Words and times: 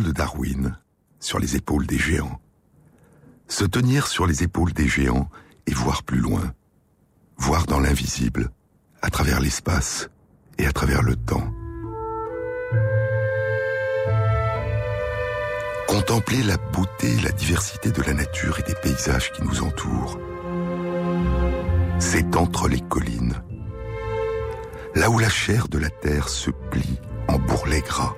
de 0.00 0.12
Darwin, 0.12 0.78
sur 1.20 1.38
les 1.38 1.56
épaules 1.56 1.86
des 1.86 1.98
géants. 1.98 2.40
Se 3.48 3.64
tenir 3.64 4.06
sur 4.06 4.26
les 4.26 4.42
épaules 4.42 4.72
des 4.72 4.88
géants 4.88 5.28
et 5.66 5.74
voir 5.74 6.02
plus 6.02 6.18
loin. 6.18 6.54
Voir 7.36 7.66
dans 7.66 7.80
l'invisible, 7.80 8.50
à 9.02 9.10
travers 9.10 9.40
l'espace 9.40 10.08
et 10.58 10.66
à 10.66 10.72
travers 10.72 11.02
le 11.02 11.16
temps. 11.16 11.52
Contempler 15.86 16.42
la 16.42 16.56
beauté, 16.56 17.14
la 17.22 17.32
diversité 17.32 17.90
de 17.90 18.02
la 18.02 18.14
nature 18.14 18.58
et 18.58 18.62
des 18.62 18.74
paysages 18.76 19.30
qui 19.32 19.42
nous 19.42 19.62
entourent. 19.62 20.18
C'est 21.98 22.36
entre 22.36 22.68
les 22.68 22.80
collines, 22.80 23.34
là 24.94 25.10
où 25.10 25.18
la 25.18 25.28
chair 25.28 25.68
de 25.68 25.78
la 25.78 25.90
terre 25.90 26.28
se 26.28 26.50
plie 26.50 26.98
en 27.28 27.38
bourrelets 27.38 27.82
gras. 27.82 28.14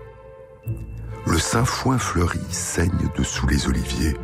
Le 1.27 1.39
sainfoin 1.39 1.99
fleuri 1.99 2.41
saigne 2.51 3.09
dessous 3.17 3.47
les 3.47 3.67
oliviers. 3.67 4.17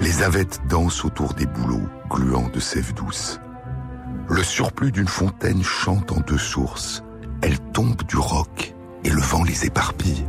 Les 0.00 0.22
avettes 0.22 0.60
dansent 0.68 1.04
autour 1.04 1.34
des 1.34 1.46
bouleaux 1.46 1.88
gluants 2.10 2.50
de 2.52 2.60
sève 2.60 2.92
douce. 2.92 3.40
Le 4.28 4.42
surplus 4.42 4.92
d'une 4.92 5.08
fontaine 5.08 5.62
chante 5.62 6.12
en 6.12 6.20
deux 6.20 6.38
sources. 6.38 7.02
Elles 7.40 7.60
tombent 7.72 8.02
du 8.02 8.16
roc 8.16 8.74
et 9.04 9.10
le 9.10 9.20
vent 9.20 9.44
les 9.44 9.64
éparpille. 9.64 10.26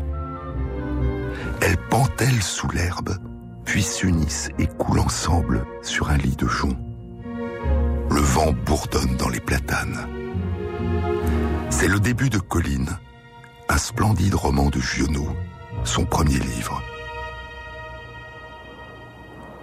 Elles 1.62 1.78
pentellent 1.90 2.44
sous 2.44 2.70
l'herbe, 2.70 3.18
puis 3.66 3.84
s'unissent 3.84 4.50
et 4.60 4.68
coulent 4.68 5.00
ensemble 5.00 5.66
sur 5.82 6.10
un 6.10 6.18
lit 6.18 6.36
de 6.36 6.48
jonc. 6.48 6.78
Le 8.12 8.22
vent 8.22 8.54
bourdonne 8.66 9.18
dans 9.18 9.30
les 9.30 9.40
platanes. 9.40 10.08
C'est 11.70 11.88
le 11.88 12.00
début 12.00 12.30
de 12.30 12.40
Colline, 12.40 12.98
un 13.70 13.78
splendide 13.78 14.36
roman 14.36 14.70
de 14.70 14.80
Giono, 14.80 15.28
son 15.84 16.06
premier 16.06 16.38
livre. 16.38 16.82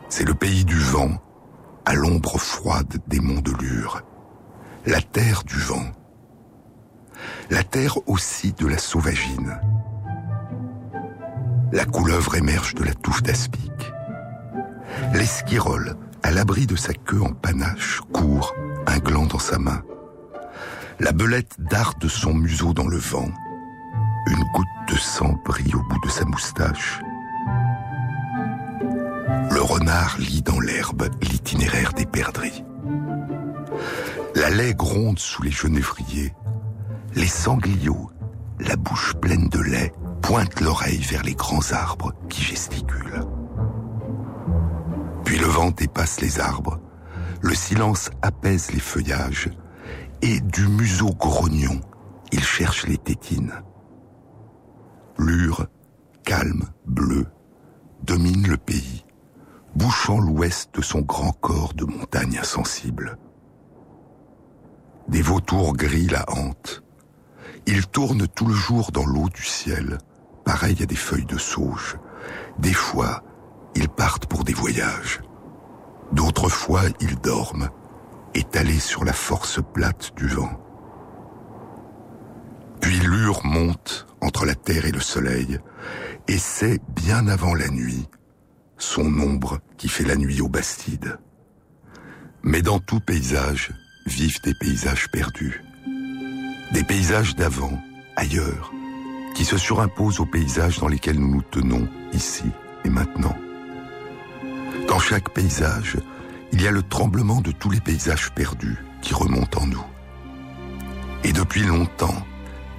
C'est 0.09 0.25
le 0.25 0.34
pays 0.34 0.64
du 0.64 0.78
vent, 0.78 1.11
à 1.84 1.95
l'ombre 1.95 2.39
froide 2.39 2.98
des 3.06 3.20
monts 3.20 3.41
de 3.41 3.53
Lure, 3.53 4.03
la 4.87 5.00
terre 5.00 5.42
du 5.44 5.56
vent, 5.56 5.92
la 7.50 7.62
terre 7.62 7.98
aussi 8.09 8.53
de 8.53 8.67
la 8.67 8.78
sauvagine. 8.78 9.61
La 11.72 11.84
couleuvre 11.84 12.37
émerge 12.37 12.75
de 12.75 12.84
la 12.84 12.94
touffe 12.94 13.22
d'aspic. 13.22 13.72
L'esquirole, 15.12 15.97
à 16.22 16.31
l'abri 16.31 16.67
de 16.67 16.77
sa 16.77 16.92
queue 16.92 17.22
en 17.22 17.33
panache, 17.33 18.00
court, 18.12 18.55
un 18.87 18.98
gland 18.98 19.27
dans 19.27 19.39
sa 19.39 19.59
main. 19.59 19.83
La 20.98 21.12
belette 21.12 21.56
darde 21.59 22.09
son 22.09 22.34
museau 22.34 22.72
dans 22.72 22.87
le 22.87 22.98
vent. 22.98 23.28
Une 24.28 24.44
goutte 24.52 24.66
de 24.88 24.96
sang 24.96 25.34
brille 25.44 25.74
au 25.74 25.82
bout 25.82 26.00
de 26.00 26.08
sa 26.08 26.24
moustache. 26.24 27.00
Le 29.50 29.60
renard 29.62 30.16
lit 30.19 30.42
dans 30.42 30.58
l'herbe 30.58 31.08
l'itinéraire 31.22 31.92
des 31.92 32.06
perdrix. 32.06 32.64
La 34.34 34.50
laie 34.50 34.74
gronde 34.74 35.19
sous 35.19 35.42
les 35.42 35.50
genévriers. 35.50 36.34
Les 37.14 37.27
sangliaux, 37.27 38.10
la 38.58 38.77
bouche 38.77 39.14
pleine 39.14 39.48
de 39.48 39.60
lait, 39.60 39.92
pointent 40.22 40.60
l'oreille 40.60 41.02
vers 41.02 41.22
les 41.22 41.34
grands 41.34 41.72
arbres 41.72 42.12
qui 42.28 42.42
gesticulent. 42.42 43.22
Puis 45.25 45.38
le 45.38 45.47
vent 45.47 45.70
dépasse 45.70 46.20
les 46.20 46.41
arbres, 46.41 46.81
le 47.41 47.54
silence 47.54 48.10
apaise 48.22 48.72
les 48.72 48.81
feuillages, 48.81 49.50
et 50.22 50.41
du 50.41 50.66
museau 50.66 51.10
grognon, 51.10 51.81
il 52.32 52.42
cherche 52.42 52.86
les 52.86 52.98
tétines. 52.98 53.53
Lure, 55.19 55.66
calme, 56.25 56.65
bleu, 56.87 57.27
domine 58.03 58.47
le 58.47 58.59
pays, 58.59 59.04
bouchant 59.75 60.21
l'ouest 60.21 60.75
de 60.75 60.82
son 60.82 61.00
grand 61.00 61.32
corps 61.32 61.72
de 61.75 61.87
montagne 61.87 62.38
insensible. 62.38 63.16
Des 65.09 65.22
vautours 65.22 65.75
gris 65.75 66.09
la 66.09 66.25
hantent. 66.28 66.82
Ils 67.66 67.87
tournent 67.87 68.28
tout 68.28 68.47
le 68.47 68.54
jour 68.54 68.93
dans 68.93 69.06
l'eau 69.06 69.28
du 69.28 69.43
ciel, 69.43 69.99
pareil 70.44 70.82
à 70.82 70.87
des 70.87 70.97
feuilles 70.97 71.27
de 71.27 71.38
sauge. 71.38 71.97
Des 72.59 72.75
fois, 72.75 73.22
ils 73.75 73.88
partent 73.88 74.27
pour 74.27 74.44
des 74.44 74.54
voyages. 74.54 75.22
D'autres 76.12 76.48
fois, 76.48 76.83
ils 77.00 77.16
dorment, 77.21 77.71
étalés 78.34 78.81
sur 78.81 79.04
la 79.04 79.12
force 79.12 79.60
plate 79.72 80.12
du 80.16 80.28
vent. 80.28 80.66
Puis 82.86 83.00
monte 83.42 84.06
entre 84.20 84.47
la 84.47 84.54
terre 84.54 84.86
et 84.86 84.92
le 84.92 85.00
soleil, 85.00 85.58
et 86.28 86.38
c'est 86.38 86.80
bien 86.94 87.26
avant 87.26 87.52
la 87.52 87.66
nuit, 87.66 88.06
son 88.78 89.06
ombre 89.19 89.58
qui 89.76 89.88
fait 89.88 90.04
la 90.04 90.14
nuit 90.14 90.41
aux 90.41 90.48
Bastides. 90.48 91.19
Mais 92.44 92.62
dans 92.62 92.78
tout 92.78 93.00
paysage 93.00 93.72
vivent 94.06 94.41
des 94.42 94.54
paysages 94.54 95.10
perdus. 95.10 95.64
Des 96.72 96.84
paysages 96.84 97.34
d'avant, 97.34 97.76
ailleurs, 98.14 98.72
qui 99.34 99.44
se 99.44 99.58
surimposent 99.58 100.20
aux 100.20 100.26
paysages 100.26 100.78
dans 100.78 100.88
lesquels 100.88 101.18
nous 101.18 101.34
nous 101.34 101.44
tenons, 101.50 101.88
ici 102.12 102.44
et 102.84 102.88
maintenant. 102.88 103.36
Dans 104.86 105.00
chaque 105.00 105.30
paysage, 105.30 105.97
il 106.53 106.62
y 106.62 106.68
a 106.68 106.70
le 106.70 106.84
tremblement 106.84 107.41
de 107.41 107.50
tous 107.50 107.70
les 107.70 107.80
paysages 107.80 108.30
perdus 108.30 108.78
qui 109.03 109.12
remontent 109.12 109.62
en 109.62 109.66
nous. 109.66 109.84
Et 111.24 111.32
depuis 111.32 111.64
longtemps, 111.64 112.24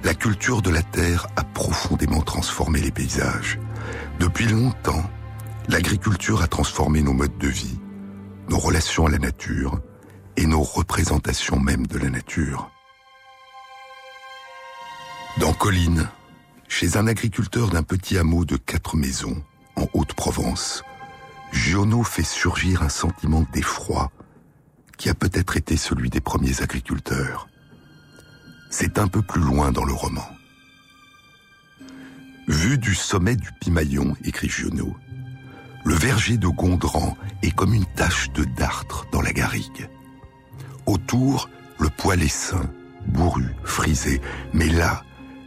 la 0.04 0.14
culture 0.14 0.62
de 0.62 0.70
la 0.70 0.82
Terre 0.82 1.26
a 1.36 1.44
profondément 1.44 2.22
transformé 2.22 2.80
les 2.80 2.90
paysages. 2.90 3.58
Depuis 4.20 4.46
longtemps, 4.46 5.02
l'agriculture 5.68 6.42
a 6.42 6.46
transformé 6.46 7.02
nos 7.02 7.12
modes 7.12 7.38
de 7.38 7.48
vie, 7.48 7.78
nos 8.48 8.58
relations 8.58 9.06
à 9.06 9.10
la 9.10 9.18
nature 9.18 9.80
et 10.36 10.46
nos 10.46 10.62
représentations 10.62 11.58
même 11.58 11.86
de 11.86 11.98
la 11.98 12.10
nature. 12.10 12.70
Dans 15.38 15.52
Colline, 15.52 16.08
chez 16.68 16.96
un 16.96 17.06
agriculteur 17.06 17.68
d'un 17.68 17.82
petit 17.82 18.18
hameau 18.18 18.44
de 18.44 18.56
quatre 18.56 18.96
maisons, 18.96 19.42
en 19.76 19.86
Haute-Provence, 19.94 20.82
Giono 21.52 22.02
fait 22.02 22.24
surgir 22.24 22.82
un 22.82 22.88
sentiment 22.88 23.44
d'effroi 23.52 24.10
qui 24.96 25.08
a 25.08 25.14
peut-être 25.14 25.56
été 25.56 25.76
celui 25.76 26.10
des 26.10 26.20
premiers 26.20 26.62
agriculteurs. 26.62 27.48
C'est 28.70 28.98
un 28.98 29.08
peu 29.08 29.22
plus 29.22 29.40
loin 29.40 29.72
dans 29.72 29.84
le 29.84 29.92
roman. 29.92 30.26
Vu 32.46 32.78
du 32.78 32.94
sommet 32.94 33.36
du 33.36 33.50
Pimaillon, 33.60 34.16
écrit 34.24 34.48
Giono, 34.48 34.96
le 35.84 35.94
verger 35.94 36.36
de 36.36 36.48
Gondran 36.48 37.16
est 37.42 37.54
comme 37.54 37.72
une 37.72 37.86
tache 37.86 38.30
de 38.32 38.44
dartre 38.44 39.06
dans 39.12 39.22
la 39.22 39.32
garrigue. 39.32 39.88
Autour, 40.86 41.48
le 41.78 41.88
poil 41.88 42.22
est 42.22 42.28
sain, 42.28 42.70
bourru, 43.06 43.46
frisé, 43.64 44.20
mais 44.52 44.68
là, 44.68 45.02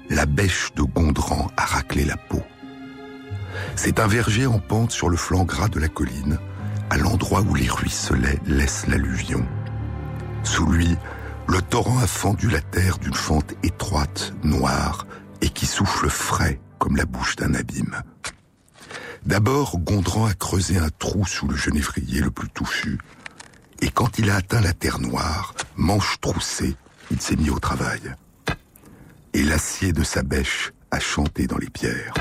la 0.09 0.25
bêche 0.25 0.73
de 0.75 0.81
Gondran 0.81 1.51
a 1.57 1.65
raclé 1.65 2.05
la 2.05 2.17
peau. 2.17 2.41
C'est 3.75 3.99
un 3.99 4.07
verger 4.07 4.45
en 4.45 4.59
pente 4.59 4.91
sur 4.91 5.09
le 5.09 5.17
flanc 5.17 5.43
gras 5.43 5.69
de 5.69 5.79
la 5.79 5.89
colline, 5.89 6.39
à 6.89 6.97
l'endroit 6.97 7.41
où 7.41 7.53
les 7.53 7.69
ruisselets 7.69 8.39
laissent 8.45 8.87
l'alluvion. 8.87 9.45
Sous 10.43 10.65
lui, 10.65 10.97
le 11.51 11.61
torrent 11.61 11.99
a 11.99 12.07
fendu 12.07 12.49
la 12.49 12.61
terre 12.61 12.97
d'une 12.97 13.13
fente 13.13 13.55
étroite, 13.61 14.33
noire, 14.41 15.05
et 15.41 15.49
qui 15.49 15.65
souffle 15.65 16.09
frais 16.09 16.61
comme 16.79 16.95
la 16.95 17.03
bouche 17.03 17.35
d'un 17.35 17.53
abîme. 17.55 18.03
D'abord, 19.25 19.77
Gondran 19.79 20.27
a 20.27 20.33
creusé 20.33 20.77
un 20.77 20.89
trou 20.89 21.25
sous 21.25 21.49
le 21.49 21.57
genévrier 21.57 22.21
le 22.21 22.31
plus 22.31 22.47
touffu, 22.47 22.99
et 23.81 23.89
quand 23.89 24.17
il 24.17 24.29
a 24.29 24.37
atteint 24.37 24.61
la 24.61 24.71
terre 24.71 24.99
noire, 24.99 25.53
manche 25.75 26.21
troussée, 26.21 26.77
il 27.11 27.21
s'est 27.21 27.35
mis 27.35 27.49
au 27.49 27.59
travail. 27.59 28.01
Et 29.33 29.43
l'acier 29.43 29.91
de 29.91 30.03
sa 30.03 30.23
bêche 30.23 30.71
a 30.89 31.01
chanté 31.01 31.47
dans 31.47 31.57
les 31.57 31.69
pierres. 31.69 32.13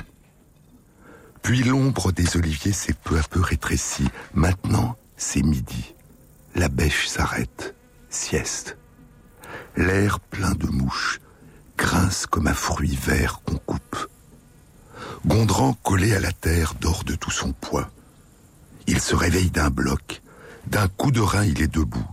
Puis 1.43 1.63
l'ombre 1.63 2.11
des 2.11 2.37
oliviers 2.37 2.73
s'est 2.73 2.97
peu 3.05 3.17
à 3.17 3.23
peu 3.23 3.41
rétrécie. 3.41 4.09
Maintenant, 4.35 4.97
c'est 5.17 5.43
midi. 5.43 5.95
La 6.57 6.69
bêche 6.69 7.07
s'arrête. 7.07 7.77
Sieste. 8.09 8.77
L'air 9.77 10.21
plein 10.21 10.53
de 10.53 10.67
mouches 10.67 11.21
grince 11.77 12.27
comme 12.27 12.47
un 12.47 12.55
fruit 12.55 12.95
vert 12.97 13.41
qu'on 13.45 13.57
coupe. 13.57 14.09
Gondran, 15.27 15.75
collé 15.83 16.15
à 16.15 16.21
la 16.21 16.33
terre, 16.33 16.75
dort 16.81 17.05
de 17.05 17.15
tout 17.15 17.31
son 17.31 17.53
poids. 17.53 17.91
Il 18.87 19.01
se 19.01 19.15
réveille 19.15 19.51
d'un 19.51 19.71
bloc. 19.71 20.21
D'un 20.67 20.89
coup 20.89 21.11
de 21.11 21.21
rein, 21.21 21.45
il 21.45 21.63
est 21.63 21.73
debout. 21.73 22.07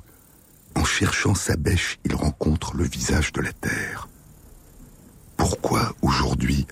En 0.75 0.85
cherchant 0.85 1.35
sa 1.35 1.57
bêche, 1.57 1.99
il 2.05 2.15
rencontre 2.15 2.75
le 2.75 2.85
visage 2.85 3.33
de 3.33 3.41
la 3.41 3.51
terre. 3.51 4.07
Pourquoi, 5.35 5.93
aujourd'hui, 6.01 6.65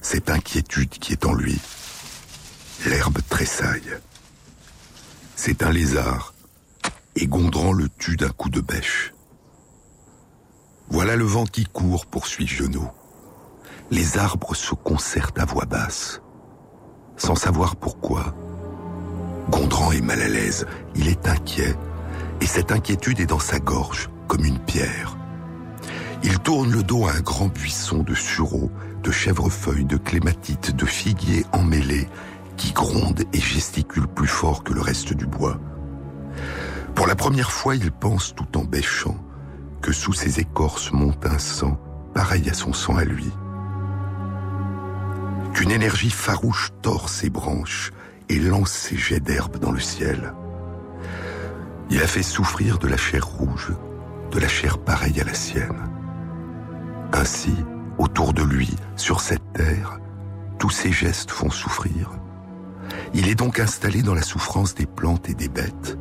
cette 0.00 0.30
inquiétude 0.30 0.90
qui 0.90 1.12
est 1.12 1.26
en 1.26 1.34
lui? 1.34 1.60
L'herbe 2.86 3.18
tressaille. 3.28 3.98
C'est 5.36 5.62
un 5.62 5.70
lézard, 5.70 6.34
et 7.14 7.26
Gondran 7.26 7.72
le 7.72 7.88
tue 7.88 8.16
d'un 8.16 8.30
coup 8.30 8.48
de 8.48 8.60
bêche. 8.60 9.12
Voilà 10.90 11.16
le 11.16 11.24
vent 11.24 11.44
qui 11.44 11.64
court, 11.64 12.06
poursuit 12.06 12.46
Genot. 12.46 12.90
les 13.90 14.16
arbres 14.16 14.54
se 14.54 14.74
concertent 14.74 15.38
à 15.38 15.44
voix 15.44 15.66
basse. 15.66 16.22
Sans 17.16 17.34
savoir 17.34 17.76
pourquoi, 17.76 18.34
Gondran 19.50 19.92
est 19.92 20.00
mal 20.00 20.20
à 20.20 20.28
l'aise, 20.28 20.66
il 20.94 21.08
est 21.08 21.28
inquiet, 21.28 21.74
et 22.40 22.46
cette 22.46 22.72
inquiétude 22.72 23.20
est 23.20 23.26
dans 23.26 23.38
sa 23.38 23.58
gorge, 23.58 24.08
comme 24.28 24.44
une 24.44 24.58
pierre. 24.58 25.16
Il 26.22 26.38
tourne 26.38 26.70
le 26.70 26.82
dos 26.82 27.06
à 27.06 27.12
un 27.12 27.20
grand 27.20 27.48
buisson 27.48 27.98
de 27.98 28.14
sureaux, 28.14 28.70
de 29.02 29.10
chèvrefeuilles, 29.10 29.84
de 29.84 29.98
clématites, 29.98 30.74
de 30.74 30.86
figuiers 30.86 31.44
emmêlés, 31.52 32.08
qui 32.56 32.72
gronde 32.72 33.24
et 33.32 33.40
gesticule 33.40 34.08
plus 34.08 34.26
fort 34.26 34.64
que 34.64 34.72
le 34.72 34.80
reste 34.80 35.12
du 35.12 35.26
bois. 35.26 35.58
Pour 36.94 37.06
la 37.06 37.14
première 37.14 37.52
fois, 37.52 37.76
il 37.76 37.92
pense 37.92 38.34
tout 38.34 38.58
en 38.58 38.64
bêchant 38.64 39.16
que 39.80 39.92
sous 39.92 40.12
ses 40.12 40.40
écorces 40.40 40.92
monte 40.92 41.26
un 41.26 41.38
sang 41.38 41.78
pareil 42.14 42.48
à 42.50 42.54
son 42.54 42.72
sang 42.72 42.96
à 42.96 43.04
lui. 43.04 43.30
Qu'une 45.54 45.70
énergie 45.70 46.10
farouche 46.10 46.70
tord 46.82 47.08
ses 47.08 47.30
branches 47.30 47.92
et 48.28 48.38
lance 48.38 48.72
ses 48.72 48.96
jets 48.96 49.20
d'herbe 49.20 49.58
dans 49.58 49.72
le 49.72 49.80
ciel. 49.80 50.34
Il 51.90 52.02
a 52.02 52.06
fait 52.06 52.22
souffrir 52.22 52.78
de 52.78 52.88
la 52.88 52.96
chair 52.96 53.26
rouge, 53.26 53.72
de 54.30 54.38
la 54.38 54.48
chair 54.48 54.78
pareille 54.78 55.20
à 55.20 55.24
la 55.24 55.34
sienne. 55.34 55.88
Ainsi, 57.12 57.54
autour 57.96 58.34
de 58.34 58.42
lui, 58.42 58.74
sur 58.96 59.20
cette 59.20 59.52
terre, 59.52 59.98
tous 60.58 60.70
ses 60.70 60.92
gestes 60.92 61.30
font 61.30 61.50
souffrir. 61.50 62.10
Il 63.14 63.28
est 63.28 63.34
donc 63.34 63.58
installé 63.58 64.02
dans 64.02 64.14
la 64.14 64.22
souffrance 64.22 64.74
des 64.74 64.86
plantes 64.86 65.30
et 65.30 65.34
des 65.34 65.48
bêtes. 65.48 65.98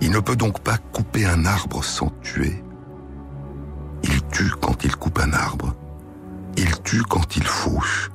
Il 0.00 0.10
ne 0.10 0.20
peut 0.20 0.36
donc 0.36 0.60
pas 0.60 0.78
couper 0.78 1.26
un 1.26 1.44
arbre 1.44 1.84
sans 1.84 2.10
tuer. 2.22 2.62
Il 4.08 4.22
tue 4.28 4.50
quand 4.60 4.84
il 4.84 4.94
coupe 4.94 5.18
un 5.18 5.32
arbre. 5.32 5.74
Il 6.56 6.80
tue 6.82 7.02
quand 7.02 7.36
il 7.36 7.44
fauche. 7.44 8.10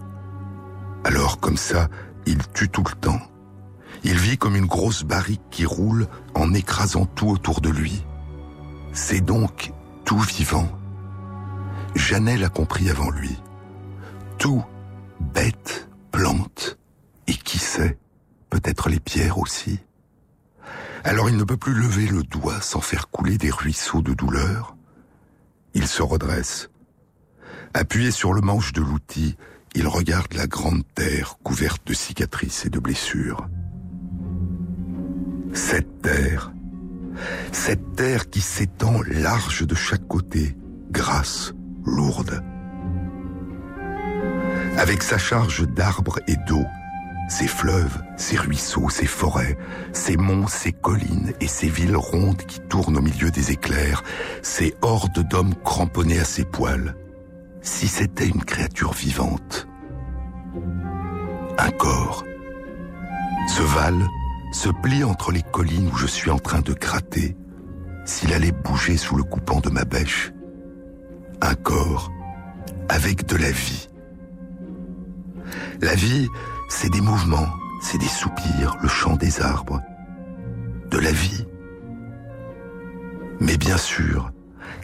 Alors 1.03 1.39
comme 1.39 1.57
ça, 1.57 1.89
il 2.25 2.37
tue 2.53 2.69
tout 2.69 2.83
le 2.87 2.95
temps. 2.95 3.21
Il 4.03 4.17
vit 4.17 4.37
comme 4.37 4.55
une 4.55 4.65
grosse 4.65 5.03
barrique 5.03 5.41
qui 5.51 5.65
roule 5.65 6.07
en 6.33 6.53
écrasant 6.53 7.05
tout 7.05 7.29
autour 7.29 7.61
de 7.61 7.69
lui. 7.69 8.05
C'est 8.93 9.21
donc 9.21 9.73
tout 10.05 10.19
vivant. 10.19 10.69
Jeannet 11.95 12.37
l'a 12.37 12.49
compris 12.49 12.89
avant 12.89 13.09
lui. 13.09 13.37
Tout, 14.37 14.63
bête, 15.19 15.89
plante, 16.11 16.77
et 17.27 17.33
qui 17.33 17.59
sait, 17.59 17.99
peut-être 18.49 18.89
les 18.89 18.99
pierres 18.99 19.37
aussi. 19.37 19.79
Alors 21.03 21.29
il 21.29 21.37
ne 21.37 21.43
peut 21.43 21.57
plus 21.57 21.73
lever 21.73 22.07
le 22.07 22.23
doigt 22.23 22.61
sans 22.61 22.81
faire 22.81 23.09
couler 23.09 23.37
des 23.37 23.51
ruisseaux 23.51 24.01
de 24.01 24.13
douleur. 24.13 24.75
Il 25.73 25.87
se 25.87 26.01
redresse. 26.01 26.69
Appuyé 27.73 28.11
sur 28.11 28.33
le 28.33 28.41
manche 28.41 28.73
de 28.73 28.81
l'outil, 28.81 29.37
il 29.73 29.87
regarde 29.87 30.33
la 30.33 30.47
grande 30.47 30.83
terre 30.93 31.37
couverte 31.43 31.87
de 31.87 31.93
cicatrices 31.93 32.65
et 32.65 32.69
de 32.69 32.79
blessures. 32.79 33.47
Cette 35.53 36.01
terre, 36.01 36.51
cette 37.51 37.95
terre 37.95 38.29
qui 38.29 38.41
s'étend 38.41 39.01
large 39.07 39.65
de 39.65 39.75
chaque 39.75 40.07
côté, 40.07 40.57
grasse, 40.91 41.53
lourde. 41.85 42.43
Avec 44.77 45.03
sa 45.03 45.17
charge 45.17 45.67
d'arbres 45.67 46.19
et 46.27 46.35
d'eau, 46.47 46.65
ses 47.31 47.47
fleuves, 47.47 47.97
ses 48.17 48.35
ruisseaux, 48.35 48.89
ses 48.89 49.05
forêts, 49.05 49.57
ses 49.93 50.17
monts, 50.17 50.47
ses 50.47 50.73
collines 50.73 51.31
et 51.39 51.47
ses 51.47 51.69
villes 51.69 51.95
rondes 51.95 52.43
qui 52.43 52.59
tournent 52.59 52.97
au 52.97 53.01
milieu 53.01 53.31
des 53.31 53.51
éclairs, 53.51 54.03
ses 54.41 54.75
hordes 54.81 55.25
d'hommes 55.29 55.55
cramponnés 55.63 56.19
à 56.19 56.25
ses 56.25 56.43
poils. 56.43 56.93
Si 57.61 57.87
c'était 57.87 58.27
une 58.27 58.43
créature 58.43 58.91
vivante. 58.91 59.65
Un 61.57 61.71
corps. 61.71 62.25
Ce 63.47 63.61
val 63.61 63.95
se 64.51 64.69
plie 64.83 65.05
entre 65.05 65.31
les 65.31 65.43
collines 65.43 65.89
où 65.93 65.95
je 65.95 66.07
suis 66.07 66.31
en 66.31 66.39
train 66.39 66.59
de 66.59 66.73
gratter, 66.73 67.37
s'il 68.03 68.33
allait 68.33 68.51
bouger 68.51 68.97
sous 68.97 69.15
le 69.15 69.23
coupant 69.23 69.61
de 69.61 69.69
ma 69.69 69.85
bêche. 69.85 70.33
Un 71.41 71.55
corps 71.55 72.11
avec 72.89 73.25
de 73.25 73.37
la 73.37 73.51
vie. 73.51 73.87
La 75.81 75.95
vie, 75.95 76.27
c'est 76.71 76.89
des 76.89 77.01
mouvements, 77.01 77.49
c'est 77.81 77.97
des 77.97 78.07
soupirs, 78.07 78.77
le 78.81 78.87
chant 78.87 79.17
des 79.17 79.41
arbres, 79.41 79.81
de 80.89 80.97
la 80.97 81.11
vie. 81.11 81.45
Mais 83.41 83.57
bien 83.57 83.77
sûr, 83.77 84.31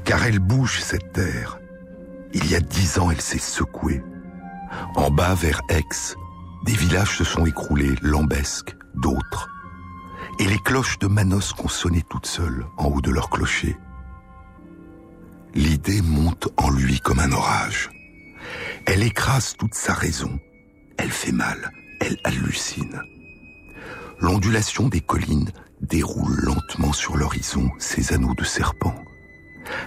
car 0.03 0.25
elle 0.25 0.39
bouge 0.39 0.81
cette 0.81 1.13
terre. 1.13 1.59
Il 2.33 2.51
y 2.51 2.55
a 2.55 2.59
dix 2.59 2.99
ans, 2.99 3.09
elle 3.09 3.21
s'est 3.21 3.39
secouée. 3.39 4.03
En 4.95 5.09
bas, 5.09 5.33
vers 5.33 5.61
Aix, 5.69 5.85
des 6.65 6.73
villages 6.73 7.17
se 7.17 7.23
sont 7.23 7.45
écroulés, 7.45 7.95
lambesques, 8.01 8.75
d'autres. 8.95 9.47
Et 10.39 10.45
les 10.45 10.59
cloches 10.59 10.99
de 10.99 11.07
Manos 11.07 11.55
ont 11.63 11.69
sonné 11.69 12.03
toutes 12.09 12.27
seules 12.27 12.67
en 12.75 12.89
haut 12.89 13.01
de 13.01 13.11
leur 13.11 13.29
clocher. 13.29 13.77
L'idée 15.55 16.01
monte 16.01 16.49
en 16.57 16.69
lui 16.69 16.99
comme 16.99 17.19
un 17.19 17.31
orage. 17.31 17.89
Elle 18.85 19.03
écrase 19.03 19.55
toute 19.57 19.73
sa 19.73 19.93
raison. 19.93 20.37
Elle 20.97 21.11
fait 21.11 21.31
mal 21.31 21.71
elle 21.99 22.17
hallucine. 22.23 23.01
L'ondulation 24.19 24.87
des 24.87 25.01
collines 25.01 25.49
déroule 25.81 26.35
lentement 26.41 26.93
sur 26.93 27.17
l'horizon 27.17 27.69
ses 27.77 28.13
anneaux 28.13 28.35
de 28.35 28.43
serpent. 28.43 28.95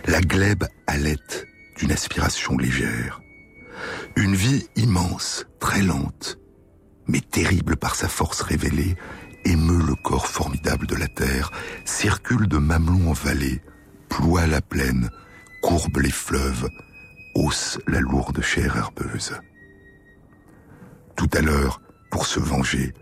La 0.07 0.21
glèbe 0.21 0.65
halète 0.87 1.47
d'une 1.77 1.93
aspiration 1.93 2.57
légère. 2.57 3.21
Une 4.17 4.35
vie 4.35 4.69
immense, 4.77 5.47
très 5.59 5.83
lente, 5.83 6.39
mais 7.07 7.21
terrible 7.21 7.77
par 7.77 7.95
sa 7.95 8.09
force 8.09 8.41
révélée, 8.43 8.97
émeut 9.45 9.85
le 9.85 9.95
corps 9.95 10.27
formidable 10.27 10.87
de 10.87 10.97
la 10.97 11.09
terre, 11.09 11.51
circule 11.85 12.47
de 12.47 12.59
mamelon 12.59 13.11
en 13.11 13.13
vallée, 13.13 13.61
ploie 14.09 14.47
la 14.47 14.61
plaine, 14.61 15.11
courbe 15.63 15.99
les 15.99 16.11
fleuves, 16.11 16.69
hausse 17.35 17.79
la 17.87 18.01
lourde 18.01 18.43
chair 18.43 18.77
herbeuse. 18.77 19.35
Tout 21.17 21.31
à 21.33 21.41
l'heure, 21.41 21.81
pour 22.11 22.27
se 22.27 22.41
venger. 22.41 22.93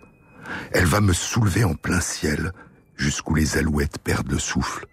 Elle 0.73 0.87
va 0.87 1.01
me 1.01 1.13
soulever 1.13 1.65
en 1.65 1.75
plein 1.75 2.01
ciel, 2.01 2.53
jusqu'où 2.97 3.35
les 3.35 3.57
alouettes 3.57 3.99
perdent 3.99 4.31
le 4.31 4.39
souffle. 4.39 4.87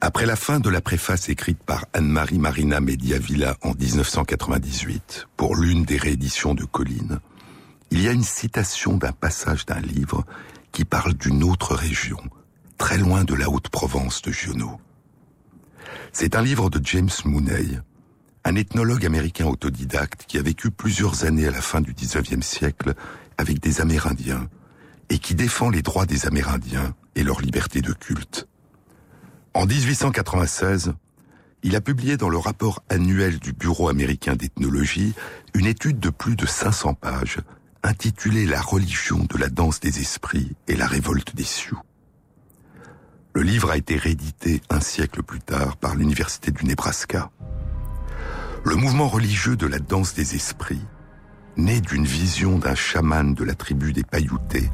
Après 0.00 0.26
la 0.26 0.36
fin 0.36 0.60
de 0.60 0.70
la 0.70 0.80
préface 0.80 1.28
écrite 1.28 1.62
par 1.62 1.84
Anne-Marie 1.92 2.38
Marina 2.38 2.80
Mediavilla 2.80 3.56
en 3.62 3.74
1998 3.74 5.28
pour 5.36 5.56
l'une 5.56 5.84
des 5.84 5.98
rééditions 5.98 6.54
de 6.54 6.64
Colline, 6.64 7.20
il 7.90 8.00
y 8.00 8.08
a 8.08 8.12
une 8.12 8.22
citation 8.22 8.96
d'un 8.96 9.12
passage 9.12 9.66
d'un 9.66 9.80
livre 9.80 10.24
qui 10.72 10.84
parle 10.84 11.14
d'une 11.14 11.44
autre 11.44 11.74
région, 11.74 12.20
très 12.78 12.98
loin 12.98 13.24
de 13.24 13.34
la 13.34 13.50
Haute-Provence 13.50 14.22
de 14.22 14.32
Giono. 14.32 14.80
C'est 16.12 16.34
un 16.34 16.42
livre 16.42 16.70
de 16.70 16.80
James 16.84 17.10
Mooney, 17.24 17.80
un 18.44 18.54
ethnologue 18.54 19.06
américain 19.06 19.46
autodidacte 19.46 20.24
qui 20.26 20.38
a 20.38 20.42
vécu 20.42 20.70
plusieurs 20.70 21.24
années 21.24 21.46
à 21.46 21.50
la 21.50 21.60
fin 21.60 21.80
du 21.80 21.92
19e 21.92 22.42
siècle 22.42 22.94
avec 23.38 23.60
des 23.60 23.80
Amérindiens 23.80 24.48
et 25.08 25.18
qui 25.18 25.34
défend 25.34 25.70
les 25.70 25.82
droits 25.82 26.06
des 26.06 26.26
Amérindiens 26.26 26.94
et 27.16 27.22
leur 27.22 27.40
liberté 27.40 27.82
de 27.82 27.92
culte. 27.92 28.48
En 29.54 29.66
1896, 29.66 30.94
il 31.62 31.76
a 31.76 31.80
publié 31.80 32.16
dans 32.16 32.28
le 32.28 32.38
rapport 32.38 32.82
annuel 32.88 33.38
du 33.38 33.52
Bureau 33.52 33.88
américain 33.88 34.36
d'ethnologie 34.36 35.14
une 35.54 35.66
étude 35.66 35.98
de 35.98 36.10
plus 36.10 36.36
de 36.36 36.46
500 36.46 36.94
pages 36.94 37.38
intitulée 37.82 38.46
La 38.46 38.60
religion 38.60 39.26
de 39.28 39.38
la 39.38 39.48
danse 39.48 39.80
des 39.80 40.00
esprits 40.00 40.54
et 40.68 40.76
la 40.76 40.86
révolte 40.86 41.34
des 41.34 41.44
Sioux. 41.44 41.80
Le 43.34 43.42
livre 43.42 43.70
a 43.70 43.76
été 43.76 43.96
réédité 43.96 44.60
un 44.70 44.80
siècle 44.80 45.22
plus 45.22 45.40
tard 45.40 45.76
par 45.76 45.94
l'Université 45.94 46.50
du 46.50 46.64
Nebraska. 46.64 47.30
Le 48.62 48.76
mouvement 48.76 49.08
religieux 49.08 49.56
de 49.56 49.66
la 49.66 49.78
danse 49.78 50.12
des 50.12 50.34
esprits, 50.34 50.84
né 51.56 51.80
d'une 51.80 52.04
vision 52.04 52.58
d'un 52.58 52.74
chaman 52.74 53.34
de 53.34 53.42
la 53.42 53.54
tribu 53.54 53.94
des 53.94 54.04
Paioutés, 54.04 54.70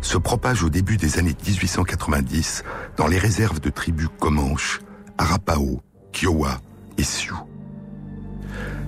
se 0.00 0.16
propage 0.16 0.62
au 0.62 0.70
début 0.70 0.96
des 0.96 1.18
années 1.18 1.36
1890 1.46 2.64
dans 2.96 3.06
les 3.06 3.18
réserves 3.18 3.60
de 3.60 3.68
tribus 3.68 4.08
Comanches, 4.18 4.80
Arapaho, 5.18 5.82
Kiowa 6.12 6.58
et 6.96 7.02
Sioux. 7.02 7.38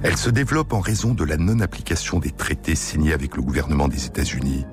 Elle 0.02 0.16
se 0.16 0.30
développe 0.30 0.73
en 0.73 0.80
raison 0.80 1.12
de 1.12 1.25
la 1.25 1.37
non-application 1.37 2.18
des 2.18 2.30
traités 2.30 2.75
signés 2.75 3.12
avec 3.12 3.37
le 3.37 3.42
gouvernement 3.42 3.88
des 3.88 4.06
États-Unis, 4.06 4.64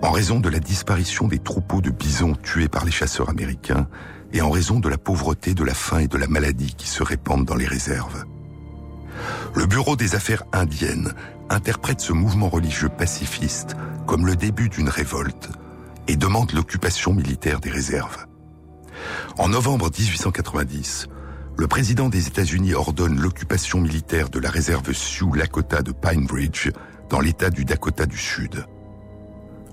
en 0.00 0.10
raison 0.10 0.40
de 0.40 0.48
la 0.48 0.58
disparition 0.58 1.28
des 1.28 1.38
troupeaux 1.38 1.82
de 1.82 1.90
bisons 1.90 2.34
tués 2.34 2.68
par 2.68 2.86
les 2.86 2.90
chasseurs 2.90 3.28
américains 3.28 3.88
et 4.32 4.40
en 4.40 4.48
raison 4.48 4.80
de 4.80 4.88
la 4.88 4.96
pauvreté, 4.96 5.52
de 5.52 5.64
la 5.64 5.74
faim 5.74 5.98
et 5.98 6.08
de 6.08 6.16
la 6.16 6.28
maladie 6.28 6.74
qui 6.74 6.88
se 6.88 7.02
répandent 7.02 7.44
dans 7.44 7.56
les 7.56 7.66
réserves. 7.66 8.24
Le 9.54 9.66
Bureau 9.66 9.96
des 9.96 10.14
affaires 10.14 10.44
indiennes 10.52 11.12
interprète 11.50 12.00
ce 12.00 12.12
mouvement 12.12 12.48
religieux 12.48 12.88
pacifiste 12.88 13.76
comme 14.06 14.26
le 14.26 14.36
début 14.36 14.68
d'une 14.68 14.88
révolte 14.88 15.50
et 16.08 16.16
demande 16.16 16.52
l'occupation 16.52 17.12
militaire 17.12 17.60
des 17.60 17.70
réserves. 17.70 18.26
En 19.38 19.48
novembre 19.48 19.90
1890, 19.90 21.08
le 21.56 21.66
président 21.66 22.08
des 22.08 22.26
États-Unis 22.28 22.74
ordonne 22.74 23.20
l'occupation 23.20 23.80
militaire 23.80 24.30
de 24.30 24.38
la 24.38 24.50
réserve 24.50 24.92
Sioux 24.92 25.34
Lakota 25.34 25.82
de 25.82 25.92
Pine 25.92 26.26
Ridge 26.30 26.70
dans 27.10 27.20
l'état 27.20 27.50
du 27.50 27.64
Dakota 27.64 28.06
du 28.06 28.16
Sud. 28.16 28.64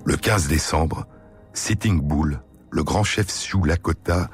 Le 0.04 0.16
15 0.16 0.48
décembre, 0.48 1.06
Sitting 1.52 2.00
Bull, 2.00 2.40
le 2.70 2.84
grand 2.84 3.04
chef 3.04 3.28
Sioux 3.30 3.64
Lakota, 3.64 4.28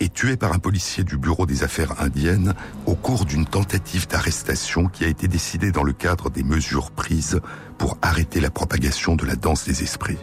est 0.00 0.12
tué 0.12 0.36
par 0.36 0.52
un 0.52 0.58
policier 0.58 1.04
du 1.04 1.18
Bureau 1.18 1.46
des 1.46 1.62
Affaires 1.62 2.00
indiennes 2.00 2.54
au 2.86 2.94
cours 2.94 3.26
d'une 3.26 3.44
tentative 3.44 4.08
d'arrestation 4.08 4.88
qui 4.88 5.04
a 5.04 5.08
été 5.08 5.28
décidée 5.28 5.72
dans 5.72 5.82
le 5.82 5.92
cadre 5.92 6.30
des 6.30 6.42
mesures 6.42 6.90
prises 6.90 7.40
pour 7.78 7.98
arrêter 8.02 8.40
la 8.40 8.50
propagation 8.50 9.14
de 9.14 9.26
la 9.26 9.36
danse 9.36 9.64
des 9.64 9.82
esprits. 9.82 10.18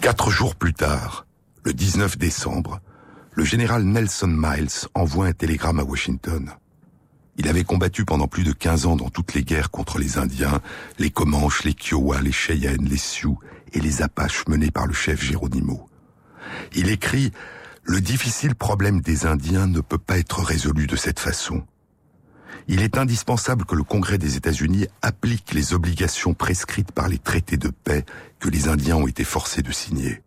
Quatre 0.00 0.30
jours 0.30 0.56
plus 0.56 0.74
tard, 0.74 1.26
le 1.62 1.72
19 1.72 2.18
décembre, 2.18 2.80
le 3.32 3.44
général 3.44 3.84
Nelson 3.84 4.28
Miles 4.28 4.88
envoie 4.94 5.26
un 5.26 5.32
télégramme 5.32 5.80
à 5.80 5.84
Washington. 5.84 6.50
Il 7.36 7.48
avait 7.48 7.64
combattu 7.64 8.04
pendant 8.04 8.28
plus 8.28 8.44
de 8.44 8.52
15 8.52 8.86
ans 8.86 8.96
dans 8.96 9.08
toutes 9.08 9.34
les 9.34 9.42
guerres 9.42 9.70
contre 9.70 9.98
les 9.98 10.18
Indiens, 10.18 10.60
les 10.98 11.10
Comanches, 11.10 11.64
les 11.64 11.74
Kiowa, 11.74 12.20
les 12.20 12.32
Cheyennes, 12.32 12.84
les 12.84 12.98
Sioux 12.98 13.38
et 13.74 13.80
les 13.80 14.02
Apaches 14.02 14.46
menées 14.48 14.70
par 14.70 14.86
le 14.86 14.94
chef 14.94 15.22
Geronimo. 15.22 15.88
Il 16.74 16.88
écrit 16.88 17.32
Le 17.82 18.00
difficile 18.00 18.54
problème 18.54 19.00
des 19.00 19.26
Indiens 19.26 19.66
ne 19.66 19.80
peut 19.80 19.98
pas 19.98 20.18
être 20.18 20.40
résolu 20.40 20.86
de 20.86 20.96
cette 20.96 21.20
façon. 21.20 21.62
Il 22.66 22.80
est 22.80 22.96
indispensable 22.96 23.66
que 23.66 23.74
le 23.74 23.82
Congrès 23.82 24.16
des 24.16 24.36
États-Unis 24.36 24.86
applique 25.02 25.52
les 25.52 25.74
obligations 25.74 26.32
prescrites 26.32 26.92
par 26.92 27.08
les 27.08 27.18
traités 27.18 27.58
de 27.58 27.68
paix 27.68 28.06
que 28.38 28.48
les 28.48 28.68
Indiens 28.68 28.96
ont 28.96 29.06
été 29.06 29.24
forcés 29.24 29.62
de 29.62 29.72
signer. 29.72 30.22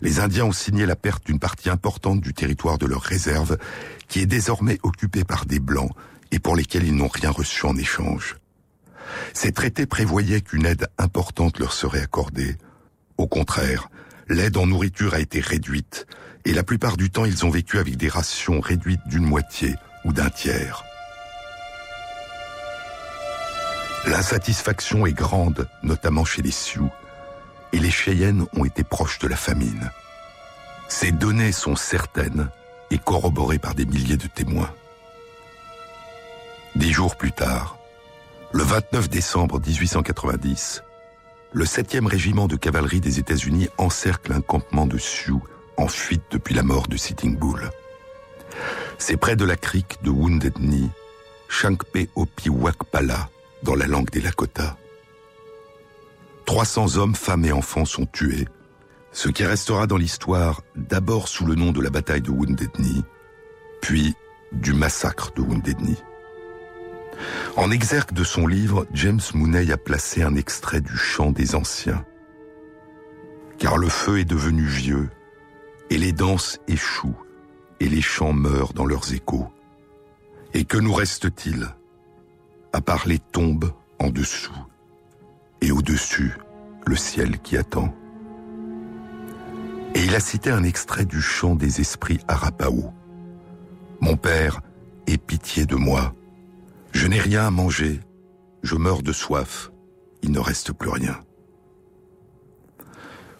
Les 0.00 0.18
Indiens 0.18 0.46
ont 0.46 0.52
signé 0.52 0.84
la 0.84 0.96
perte 0.96 1.24
d'une 1.26 1.38
partie 1.38 1.70
importante 1.70 2.20
du 2.20 2.34
territoire 2.34 2.76
de 2.76 2.86
leur 2.86 3.02
réserve 3.02 3.56
qui 4.08 4.18
est 4.18 4.26
désormais 4.26 4.80
occupé 4.82 5.22
par 5.22 5.46
des 5.46 5.60
Blancs 5.60 5.92
et 6.32 6.40
pour 6.40 6.56
lesquels 6.56 6.84
ils 6.84 6.96
n'ont 6.96 7.08
rien 7.08 7.30
reçu 7.30 7.66
en 7.66 7.76
échange. 7.76 8.36
Ces 9.34 9.52
traités 9.52 9.86
prévoyaient 9.86 10.40
qu'une 10.40 10.66
aide 10.66 10.88
importante 10.98 11.58
leur 11.58 11.72
serait 11.72 12.02
accordée. 12.02 12.56
Au 13.16 13.26
contraire, 13.26 13.88
l'aide 14.28 14.56
en 14.56 14.66
nourriture 14.66 15.14
a 15.14 15.20
été 15.20 15.40
réduite 15.40 16.06
et 16.44 16.52
la 16.52 16.62
plupart 16.62 16.96
du 16.96 17.10
temps 17.10 17.24
ils 17.24 17.44
ont 17.46 17.50
vécu 17.50 17.78
avec 17.78 17.96
des 17.96 18.08
rations 18.08 18.60
réduites 18.60 19.06
d'une 19.06 19.24
moitié 19.24 19.74
ou 20.04 20.12
d'un 20.12 20.30
tiers. 20.30 20.84
L'insatisfaction 24.06 25.06
est 25.06 25.12
grande, 25.12 25.68
notamment 25.84 26.24
chez 26.24 26.42
les 26.42 26.50
Sioux, 26.50 26.90
et 27.72 27.78
les 27.78 27.90
Cheyennes 27.90 28.46
ont 28.54 28.64
été 28.64 28.82
proches 28.82 29.20
de 29.20 29.28
la 29.28 29.36
famine. 29.36 29.90
Ces 30.88 31.12
données 31.12 31.52
sont 31.52 31.76
certaines 31.76 32.48
et 32.90 32.98
corroboré 32.98 33.58
par 33.58 33.74
des 33.74 33.86
milliers 33.86 34.16
de 34.16 34.26
témoins. 34.26 34.70
Dix 36.74 36.92
jours 36.92 37.16
plus 37.16 37.32
tard, 37.32 37.78
le 38.52 38.62
29 38.62 39.08
décembre 39.08 39.60
1890, 39.60 40.82
le 41.52 41.64
7e 41.64 42.06
régiment 42.06 42.46
de 42.46 42.56
cavalerie 42.56 43.00
des 43.00 43.18
États-Unis 43.18 43.68
encercle 43.78 44.32
un 44.32 44.40
campement 44.40 44.86
de 44.86 44.98
Sioux 44.98 45.42
en 45.76 45.88
fuite 45.88 46.22
depuis 46.30 46.54
la 46.54 46.62
mort 46.62 46.86
de 46.88 46.96
Sitting 46.96 47.36
Bull. 47.36 47.70
C'est 48.98 49.16
près 49.16 49.36
de 49.36 49.44
la 49.44 49.56
crique 49.56 49.98
de 50.02 50.10
Wounded 50.10 50.54
Knee, 50.54 50.90
Shankpe 51.48 52.08
Opi-Wakpala, 52.14 53.28
dans 53.62 53.74
la 53.74 53.86
langue 53.86 54.10
des 54.10 54.20
Lakota. 54.20 54.76
300 56.46 56.96
hommes, 56.96 57.14
femmes 57.14 57.44
et 57.44 57.52
enfants 57.52 57.84
sont 57.84 58.06
tués 58.06 58.46
ce 59.12 59.28
qui 59.28 59.44
restera 59.44 59.86
dans 59.86 59.98
l'histoire 59.98 60.62
d'abord 60.74 61.28
sous 61.28 61.44
le 61.44 61.54
nom 61.54 61.70
de 61.70 61.80
la 61.80 61.90
bataille 61.90 62.22
de 62.22 62.30
Wounded 62.30 62.70
Knee, 62.72 63.04
puis 63.82 64.14
du 64.52 64.72
massacre 64.72 65.32
de 65.34 65.42
Wounded 65.42 65.76
Knee. 65.78 65.98
En 67.56 67.70
exergue 67.70 68.12
de 68.12 68.24
son 68.24 68.46
livre, 68.46 68.86
James 68.92 69.20
Mooney 69.34 69.70
a 69.70 69.76
placé 69.76 70.22
un 70.22 70.34
extrait 70.34 70.80
du 70.80 70.96
chant 70.96 71.30
des 71.30 71.54
anciens. 71.54 72.04
Car 73.58 73.78
le 73.78 73.88
feu 73.88 74.18
est 74.18 74.24
devenu 74.24 74.62
vieux, 74.62 75.10
et 75.90 75.98
les 75.98 76.12
danses 76.12 76.58
échouent, 76.68 77.22
et 77.80 77.88
les 77.88 78.00
chants 78.00 78.32
meurent 78.32 78.72
dans 78.72 78.86
leurs 78.86 79.12
échos. 79.12 79.52
Et 80.54 80.64
que 80.64 80.78
nous 80.78 80.92
reste-t-il 80.92 81.68
À 82.72 82.80
part 82.80 83.06
les 83.06 83.18
tombes 83.18 83.72
en 83.98 84.10
dessous, 84.10 84.56
et 85.60 85.70
au-dessus, 85.70 86.32
le 86.86 86.96
ciel 86.96 87.38
qui 87.40 87.56
attend? 87.56 87.94
Et 89.94 90.04
il 90.04 90.14
a 90.14 90.20
cité 90.20 90.50
un 90.50 90.64
extrait 90.64 91.04
du 91.04 91.20
chant 91.20 91.54
des 91.54 91.80
esprits 91.80 92.20
Arapaho. 92.26 92.92
Mon 94.00 94.16
père, 94.16 94.62
aie 95.06 95.18
pitié 95.18 95.66
de 95.66 95.76
moi. 95.76 96.14
Je 96.92 97.06
n'ai 97.06 97.20
rien 97.20 97.46
à 97.46 97.50
manger. 97.50 98.00
Je 98.62 98.76
meurs 98.76 99.02
de 99.02 99.12
soif. 99.12 99.70
Il 100.22 100.30
ne 100.30 100.38
reste 100.38 100.72
plus 100.72 100.90
rien. 100.90 101.18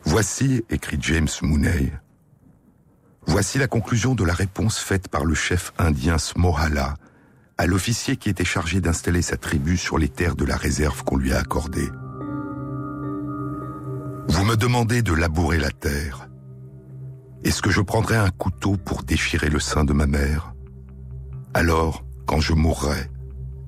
Voici, 0.05 0.65
écrit 0.69 0.99
James 1.01 1.29
Mooney, 1.43 1.93
voici 3.27 3.59
la 3.59 3.69
conclusion 3.69 4.17
de 4.17 4.25
la 4.25 4.35
réponse 4.35 4.79
faite 4.79 5.07
par 5.09 5.25
le 5.25 5.35
chef 5.35 5.73
indien 5.79 6.19
Smohala 6.19 6.95
à 7.57 7.67
l'officier 7.67 8.17
qui 8.17 8.29
était 8.29 8.45
chargé 8.45 8.81
d'installer 8.81 9.23
sa 9.23 9.37
tribu 9.37 9.77
sur 9.77 9.99
les 9.99 10.09
terres 10.09 10.35
de 10.35 10.45
la 10.45 10.57
réserve 10.57 11.05
qu'on 11.05 11.17
lui 11.17 11.33
a 11.33 11.39
accordée. 11.39 11.89
Vous 14.29 14.45
me 14.45 14.57
demandez 14.57 15.03
de 15.03 15.13
labourer 15.13 15.59
la 15.59 15.71
terre. 15.71 16.29
Est-ce 17.45 17.63
que 17.63 17.71
je 17.71 17.81
prendrai 17.81 18.17
un 18.17 18.31
couteau 18.31 18.77
pour 18.77 19.05
déchirer 19.05 19.51
le 19.51 19.61
sein 19.61 19.85
de 19.85 19.93
ma 19.93 20.07
mère? 20.07 20.55
Alors, 21.55 22.05
quand 22.27 22.41
je 22.41 22.55
mourrai, 22.55 23.11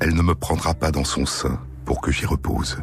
elle 0.01 0.15
ne 0.15 0.23
me 0.23 0.35
prendra 0.35 0.75
pas 0.75 0.91
dans 0.91 1.05
son 1.05 1.27
sein 1.27 1.61
pour 1.85 2.01
que 2.01 2.11
j'y 2.11 2.27
repose. 2.27 2.79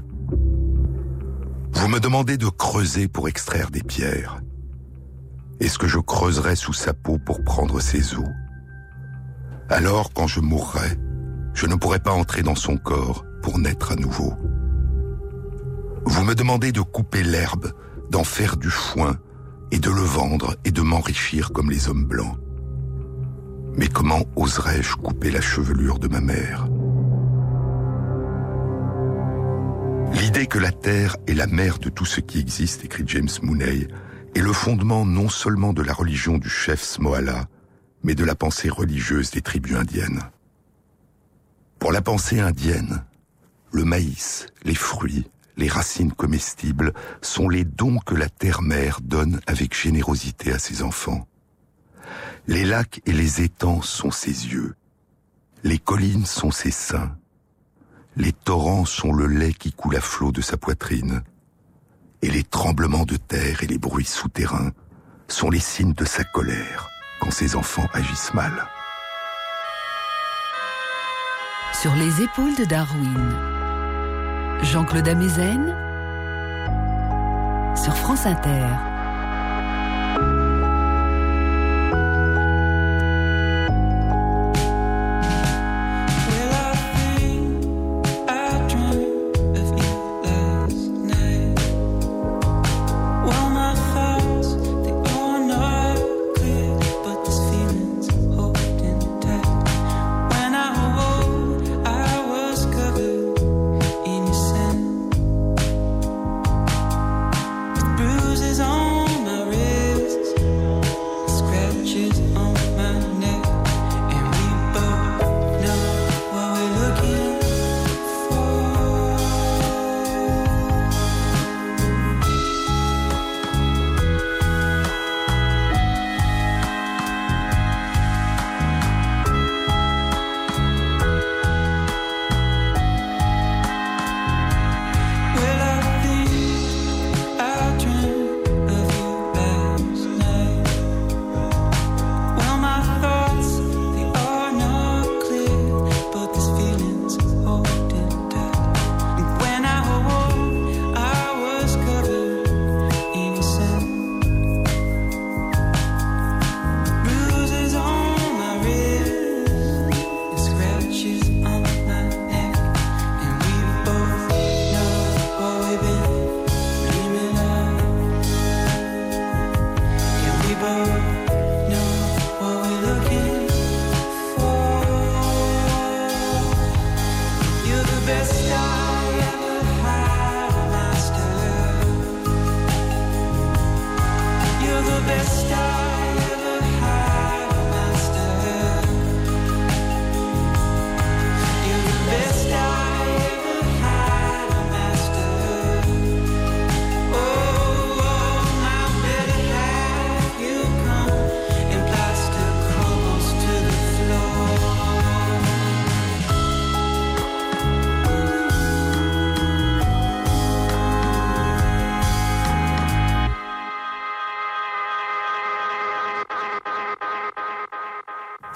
Vous 1.73 1.87
me 1.87 1.99
demandez 1.99 2.37
de 2.37 2.47
creuser 2.47 3.07
pour 3.07 3.27
extraire 3.27 3.71
des 3.71 3.83
pierres. 3.83 4.41
Est-ce 5.59 5.77
que 5.77 5.87
je 5.87 5.99
creuserai 5.99 6.55
sous 6.55 6.73
sa 6.73 6.93
peau 6.93 7.17
pour 7.17 7.43
prendre 7.43 7.79
ses 7.79 8.15
os? 8.15 8.25
Alors, 9.69 10.11
quand 10.13 10.27
je 10.27 10.41
mourrai, 10.41 10.97
je 11.53 11.65
ne 11.65 11.75
pourrai 11.75 11.99
pas 11.99 12.11
entrer 12.11 12.43
dans 12.43 12.55
son 12.55 12.77
corps 12.77 13.25
pour 13.41 13.59
naître 13.59 13.91
à 13.91 13.95
nouveau. 13.95 14.33
Vous 16.05 16.23
me 16.23 16.35
demandez 16.35 16.71
de 16.71 16.81
couper 16.81 17.23
l'herbe, 17.23 17.71
d'en 18.09 18.23
faire 18.23 18.57
du 18.57 18.69
foin, 18.69 19.17
et 19.71 19.79
de 19.79 19.89
le 19.89 20.01
vendre 20.01 20.55
et 20.65 20.71
de 20.71 20.81
m'enrichir 20.81 21.51
comme 21.51 21.71
les 21.71 21.87
hommes 21.87 22.05
blancs. 22.05 22.37
Mais 23.77 23.87
comment 23.87 24.23
oserais-je 24.35 24.95
couper 24.95 25.31
la 25.31 25.41
chevelure 25.41 25.99
de 25.99 26.09
ma 26.09 26.19
mère? 26.19 26.67
L'idée 30.13 30.47
que 30.47 30.59
la 30.59 30.71
terre 30.71 31.17
est 31.27 31.33
la 31.33 31.47
mère 31.47 31.79
de 31.79 31.89
tout 31.89 32.05
ce 32.05 32.21
qui 32.21 32.39
existe, 32.39 32.85
écrit 32.85 33.03
James 33.07 33.29
Mooney, 33.41 33.87
est 34.35 34.41
le 34.41 34.53
fondement 34.53 35.05
non 35.05 35.29
seulement 35.29 35.73
de 35.73 35.81
la 35.81 35.93
religion 35.93 36.37
du 36.37 36.49
chef 36.49 36.81
Smoala, 36.81 37.47
mais 38.03 38.15
de 38.15 38.23
la 38.23 38.35
pensée 38.35 38.69
religieuse 38.69 39.31
des 39.31 39.41
tribus 39.41 39.75
indiennes. 39.75 40.21
Pour 41.79 41.91
la 41.91 42.01
pensée 42.01 42.39
indienne, 42.39 43.03
le 43.71 43.83
maïs, 43.83 44.47
les 44.63 44.75
fruits, 44.75 45.29
les 45.57 45.67
racines 45.67 46.11
comestibles 46.11 46.93
sont 47.21 47.49
les 47.49 47.63
dons 47.63 47.99
que 47.99 48.15
la 48.15 48.29
terre-mère 48.29 48.99
donne 49.01 49.39
avec 49.47 49.75
générosité 49.75 50.51
à 50.51 50.59
ses 50.59 50.81
enfants. 50.83 51.27
Les 52.47 52.65
lacs 52.65 53.01
et 53.05 53.13
les 53.13 53.41
étangs 53.41 53.81
sont 53.81 54.11
ses 54.11 54.47
yeux. 54.47 54.75
Les 55.63 55.77
collines 55.77 56.25
sont 56.25 56.51
ses 56.51 56.71
seins. 56.71 57.15
Les 58.17 58.33
torrents 58.33 58.85
sont 58.85 59.13
le 59.13 59.27
lait 59.27 59.53
qui 59.53 59.71
coule 59.71 59.95
à 59.95 60.01
flot 60.01 60.31
de 60.31 60.41
sa 60.41 60.57
poitrine. 60.57 61.23
Et 62.21 62.29
les 62.29 62.43
tremblements 62.43 63.05
de 63.05 63.15
terre 63.15 63.63
et 63.63 63.67
les 63.67 63.77
bruits 63.77 64.05
souterrains 64.05 64.71
sont 65.27 65.49
les 65.49 65.59
signes 65.59 65.93
de 65.93 66.05
sa 66.05 66.23
colère 66.23 66.89
quand 67.19 67.31
ses 67.31 67.55
enfants 67.55 67.87
agissent 67.93 68.33
mal. 68.33 68.67
Sur 71.73 71.95
les 71.95 72.21
épaules 72.21 72.55
de 72.55 72.65
Darwin. 72.65 73.35
Jean-Claude 74.63 75.07
Amezen 75.07 75.75
sur 77.75 77.95
France 77.95 78.25
Inter. 78.25 78.90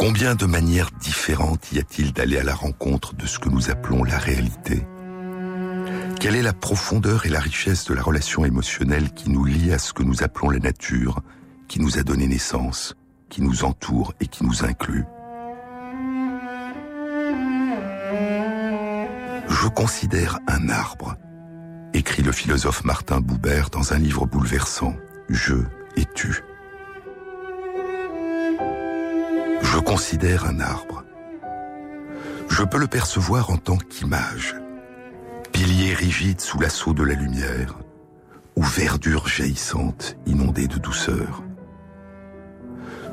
Combien 0.07 0.35
de 0.35 0.45
manières 0.45 0.91
différentes 0.91 1.71
y 1.73 1.79
a-t-il 1.79 2.13
d'aller 2.13 2.37
à 2.37 2.43
la 2.43 2.53
rencontre 2.53 3.15
de 3.15 3.25
ce 3.25 3.39
que 3.39 3.49
nous 3.49 3.71
appelons 3.71 4.03
la 4.03 4.19
réalité? 4.19 4.85
Quelle 6.19 6.35
est 6.35 6.43
la 6.43 6.53
profondeur 6.53 7.25
et 7.25 7.29
la 7.29 7.39
richesse 7.39 7.85
de 7.85 7.95
la 7.95 8.03
relation 8.03 8.45
émotionnelle 8.45 9.11
qui 9.15 9.31
nous 9.31 9.45
lie 9.45 9.73
à 9.73 9.79
ce 9.79 9.93
que 9.93 10.03
nous 10.03 10.21
appelons 10.21 10.51
la 10.51 10.59
nature, 10.59 11.21
qui 11.67 11.79
nous 11.79 11.97
a 11.97 12.03
donné 12.03 12.27
naissance, 12.27 12.93
qui 13.29 13.41
nous 13.41 13.63
entoure 13.63 14.13
et 14.19 14.27
qui 14.27 14.43
nous 14.43 14.63
inclut? 14.63 15.05
Je 19.49 19.67
considère 19.69 20.37
un 20.47 20.69
arbre, 20.69 21.15
écrit 21.95 22.21
le 22.21 22.31
philosophe 22.31 22.83
Martin 22.83 23.21
Buber 23.21 23.63
dans 23.71 23.93
un 23.93 23.97
livre 23.97 24.27
bouleversant, 24.27 24.93
Je 25.29 25.55
et 25.97 26.05
tu. 26.13 26.43
Je 29.65 29.79
considère 29.79 30.45
un 30.45 30.59
arbre. 30.59 31.03
Je 32.49 32.63
peux 32.63 32.77
le 32.77 32.87
percevoir 32.87 33.49
en 33.49 33.57
tant 33.57 33.77
qu'image, 33.77 34.55
pilier 35.51 35.93
rigide 35.93 36.39
sous 36.39 36.59
l'assaut 36.59 36.93
de 36.93 37.03
la 37.03 37.15
lumière, 37.15 37.79
ou 38.55 38.63
verdure 38.63 39.27
jaillissante 39.27 40.17
inondée 40.27 40.67
de 40.67 40.77
douceur. 40.77 41.43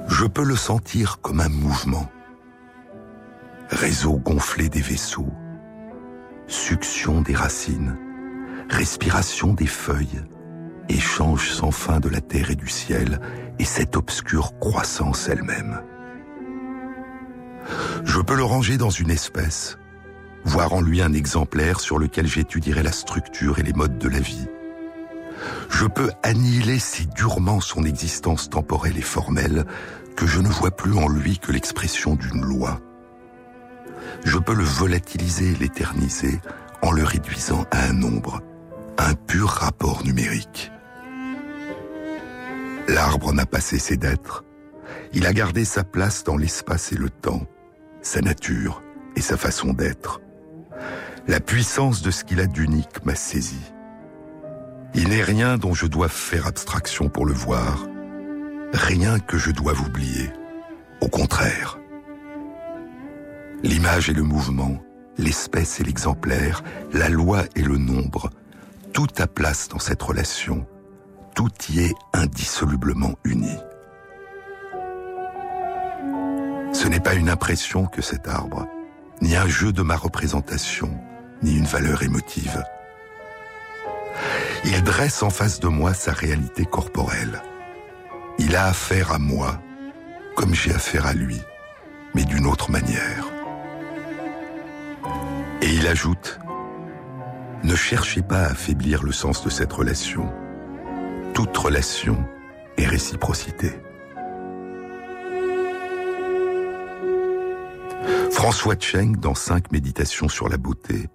Je 0.09 0.27
peux 0.27 0.45
le 0.45 0.55
sentir 0.55 1.21
comme 1.21 1.41
un 1.41 1.49
mouvement, 1.49 2.09
réseau 3.71 4.19
gonflé 4.19 4.69
des 4.69 4.83
vaisseaux, 4.83 5.33
succion 6.47 7.23
des 7.23 7.35
racines, 7.35 7.97
respiration 8.69 9.55
des 9.55 9.67
feuilles, 9.67 10.23
échange 10.89 11.51
sans 11.51 11.71
fin 11.71 11.99
de 11.99 12.11
la 12.11 12.21
terre 12.21 12.51
et 12.51 12.57
du 12.57 12.69
ciel, 12.69 13.21
et 13.59 13.65
cette 13.65 13.97
obscure 13.97 14.59
croissance 14.61 15.29
elle-même. 15.29 15.81
Je 18.05 18.21
peux 18.21 18.37
le 18.37 18.45
ranger 18.45 18.77
dans 18.77 18.91
une 18.91 19.11
espèce, 19.11 19.79
voir 20.45 20.73
en 20.73 20.81
lui 20.81 21.03
un 21.03 21.13
exemplaire 21.13 21.81
sur 21.81 21.99
lequel 21.99 22.27
j'étudierai 22.27 22.83
la 22.83 22.93
structure 22.93 23.59
et 23.59 23.63
les 23.63 23.73
modes 23.73 23.99
de 23.99 24.09
la 24.09 24.21
vie. 24.21 24.47
Je 25.71 25.87
peux 25.87 26.11
annihiler 26.23 26.79
si 26.79 27.07
durement 27.07 27.61
son 27.61 27.85
existence 27.85 28.51
temporelle 28.51 28.99
et 28.99 29.03
formelle 29.03 29.65
que 30.17 30.27
je 30.27 30.41
ne 30.41 30.49
vois 30.49 30.71
plus 30.71 30.97
en 30.97 31.09
lui 31.09 31.39
que 31.39 31.53
l'expression 31.53 32.15
d'une 32.15 32.43
loi. 32.43 32.81
Je 34.25 34.39
peux 34.39 34.55
le 34.55 34.65
volatiliser 34.65 35.53
et 35.53 35.57
l'éterniser 35.57 36.41
en 36.83 36.91
le 36.91 37.03
réduisant 37.03 37.65
à 37.71 37.85
un 37.87 37.93
nombre, 37.93 38.41
un 38.99 39.15
pur 39.15 39.49
rapport 39.49 40.05
numérique. 40.05 40.71
L'arbre 42.89 43.33
n'a 43.33 43.47
pas 43.47 43.61
cessé 43.61 43.97
d'être. 43.97 44.45
Il 45.13 45.27
a 45.27 45.33
gardé 45.33 45.65
sa 45.65 45.85
place 45.85 46.25
dans 46.25 46.37
l'espace 46.37 46.93
et 46.93 46.97
le 46.97 47.09
temps 47.09 47.47
sa 48.03 48.21
nature 48.21 48.83
et 49.17 49.21
sa 49.21 49.37
façon 49.37 49.73
d'être. 49.73 50.21
La 51.29 51.41
puissance 51.41 52.03
de 52.03 52.11
ce 52.11 52.25
qu'il 52.25 52.41
a 52.41 52.47
d'unique 52.47 53.05
m'a 53.05 53.15
saisi. 53.15 53.73
Il 54.95 55.09
n'est 55.09 55.23
rien 55.23 55.57
dont 55.57 55.73
je 55.73 55.87
dois 55.87 56.09
faire 56.09 56.47
abstraction 56.47 57.09
pour 57.09 57.25
le 57.25 57.33
voir, 57.33 57.87
rien 58.73 59.19
que 59.21 59.39
je 59.39 59.51
dois 59.51 59.79
oublier. 59.81 60.31
Au 61.01 61.09
contraire. 61.09 61.79
L'image 63.63 64.11
et 64.11 64.13
le 64.13 64.23
mouvement, 64.23 64.83
l'espèce 65.17 65.81
et 65.81 65.85
l'exemplaire, 65.85 66.63
la 66.93 67.09
loi 67.09 67.45
et 67.55 67.63
le 67.63 67.79
nombre, 67.79 68.31
tout 68.93 69.09
a 69.19 69.27
place 69.27 69.69
dans 69.69 69.79
cette 69.79 70.03
relation, 70.03 70.67
tout 71.35 71.51
y 71.71 71.81
est 71.81 71.95
indissolublement 72.13 73.15
uni. 73.25 73.57
Ce 76.83 76.89
n'est 76.89 76.99
pas 76.99 77.15
une 77.15 77.29
impression 77.29 77.87
que 77.87 78.03
cet 78.03 78.27
arbre, 78.27 78.67
ni 79.21 79.37
un 79.37 79.47
jeu 79.47 79.73
de 79.73 79.83
ma 79.83 79.95
représentation, 79.95 80.91
ni 81.41 81.57
une 81.57 81.65
valeur 81.65 82.03
émotive. 82.03 82.65
Il 84.65 84.83
dresse 84.83 85.23
en 85.23 85.31
face 85.31 85.61
de 85.61 85.69
moi 85.69 85.95
sa 85.95 86.11
réalité 86.11 86.65
corporelle. 86.65 87.41
Il 88.41 88.57
a 88.57 88.67
affaire 88.67 89.13
à 89.13 89.21
moi, 89.21 89.63
comme 90.35 90.57
j'ai 90.57 90.75
affaire 90.75 91.07
à 91.07 91.13
lui, 91.13 91.41
mais 92.17 92.25
d'une 92.25 92.49
autre 92.49 92.69
manière. 92.69 93.27
Et 95.61 95.73
il 95.73 95.87
ajoute, 95.87 96.41
ne 97.63 97.77
cherchez 97.77 98.23
pas 98.23 98.41
à 98.41 98.51
affaiblir 98.51 99.05
le 99.05 99.13
sens 99.13 99.45
de 99.45 99.51
cette 99.51 99.73
relation. 99.73 100.29
Toute 101.33 101.57
relation 101.57 102.27
est 102.77 102.89
réciprocité. 102.89 103.71
François 108.43 108.75
Cheng, 108.77 109.19
dans 109.19 109.37
Cinq 109.37 109.71
méditations 109.71 110.29
sur 110.29 110.49
la 110.49 110.57
beauté, 110.57 111.09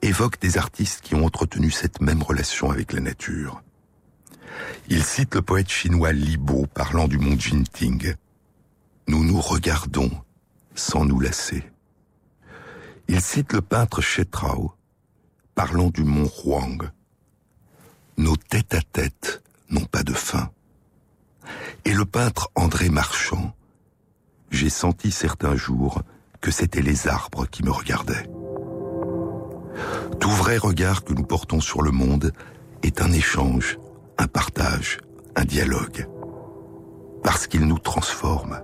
évoque 0.00 0.40
des 0.40 0.56
artistes 0.56 1.02
qui 1.02 1.14
ont 1.14 1.26
entretenu 1.26 1.70
cette 1.70 2.00
même 2.00 2.22
relation 2.22 2.70
avec 2.70 2.94
la 2.94 3.00
nature. 3.00 3.62
Il 4.88 5.04
cite 5.04 5.34
le 5.34 5.42
poète 5.42 5.68
chinois 5.68 6.12
Li 6.12 6.38
Bo 6.38 6.64
parlant 6.64 7.08
du 7.08 7.18
mont 7.18 7.38
Jinting. 7.38 8.14
Nous 9.06 9.22
nous 9.22 9.38
regardons 9.38 10.10
sans 10.74 11.04
nous 11.04 11.20
lasser. 11.20 11.62
Il 13.06 13.20
cite 13.20 13.52
le 13.52 13.60
peintre 13.60 14.00
Chetrao 14.00 14.72
parlant 15.54 15.90
du 15.90 16.04
mont 16.04 16.30
Huang. 16.42 16.90
Nos 18.16 18.36
têtes 18.36 18.72
à 18.72 18.80
tête 18.80 19.42
n'ont 19.68 19.84
pas 19.84 20.04
de 20.04 20.14
fin. 20.14 20.50
Et 21.84 21.92
le 21.92 22.06
peintre 22.06 22.50
André 22.54 22.88
Marchand, 22.88 23.54
j'ai 24.50 24.70
senti 24.70 25.10
certains 25.10 25.54
jours 25.54 26.02
que 26.42 26.50
c'étaient 26.50 26.82
les 26.82 27.08
arbres 27.08 27.46
qui 27.46 27.62
me 27.62 27.70
regardaient. 27.70 28.28
Tout 30.20 30.30
vrai 30.30 30.58
regard 30.58 31.04
que 31.04 31.14
nous 31.14 31.24
portons 31.24 31.60
sur 31.60 31.80
le 31.80 31.92
monde 31.92 32.32
est 32.82 33.00
un 33.00 33.12
échange, 33.12 33.78
un 34.18 34.26
partage, 34.26 34.98
un 35.36 35.44
dialogue. 35.44 36.06
Parce 37.22 37.46
qu'il 37.46 37.64
nous 37.64 37.78
transforme. 37.78 38.60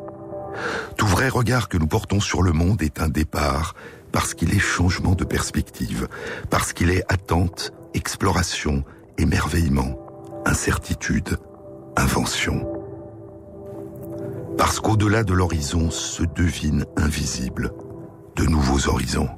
Tout 0.96 1.06
vrai 1.06 1.28
regard 1.28 1.68
que 1.68 1.78
nous 1.78 1.86
portons 1.86 2.20
sur 2.20 2.42
le 2.42 2.52
monde 2.52 2.82
est 2.82 3.00
un 3.00 3.08
départ, 3.08 3.74
parce 4.12 4.34
qu'il 4.34 4.52
est 4.54 4.58
changement 4.58 5.14
de 5.14 5.24
perspective, 5.24 6.08
parce 6.50 6.72
qu'il 6.72 6.90
est 6.90 7.04
attente, 7.08 7.72
exploration, 7.94 8.84
émerveillement, 9.16 9.98
incertitude, 10.44 11.38
invention 11.96 12.77
parce 14.58 14.80
qu'au-delà 14.80 15.22
de 15.22 15.32
l'horizon 15.32 15.90
se 15.90 16.24
devinent 16.24 16.84
invisibles 16.96 17.72
de 18.34 18.44
nouveaux 18.44 18.88
horizons. 18.88 19.30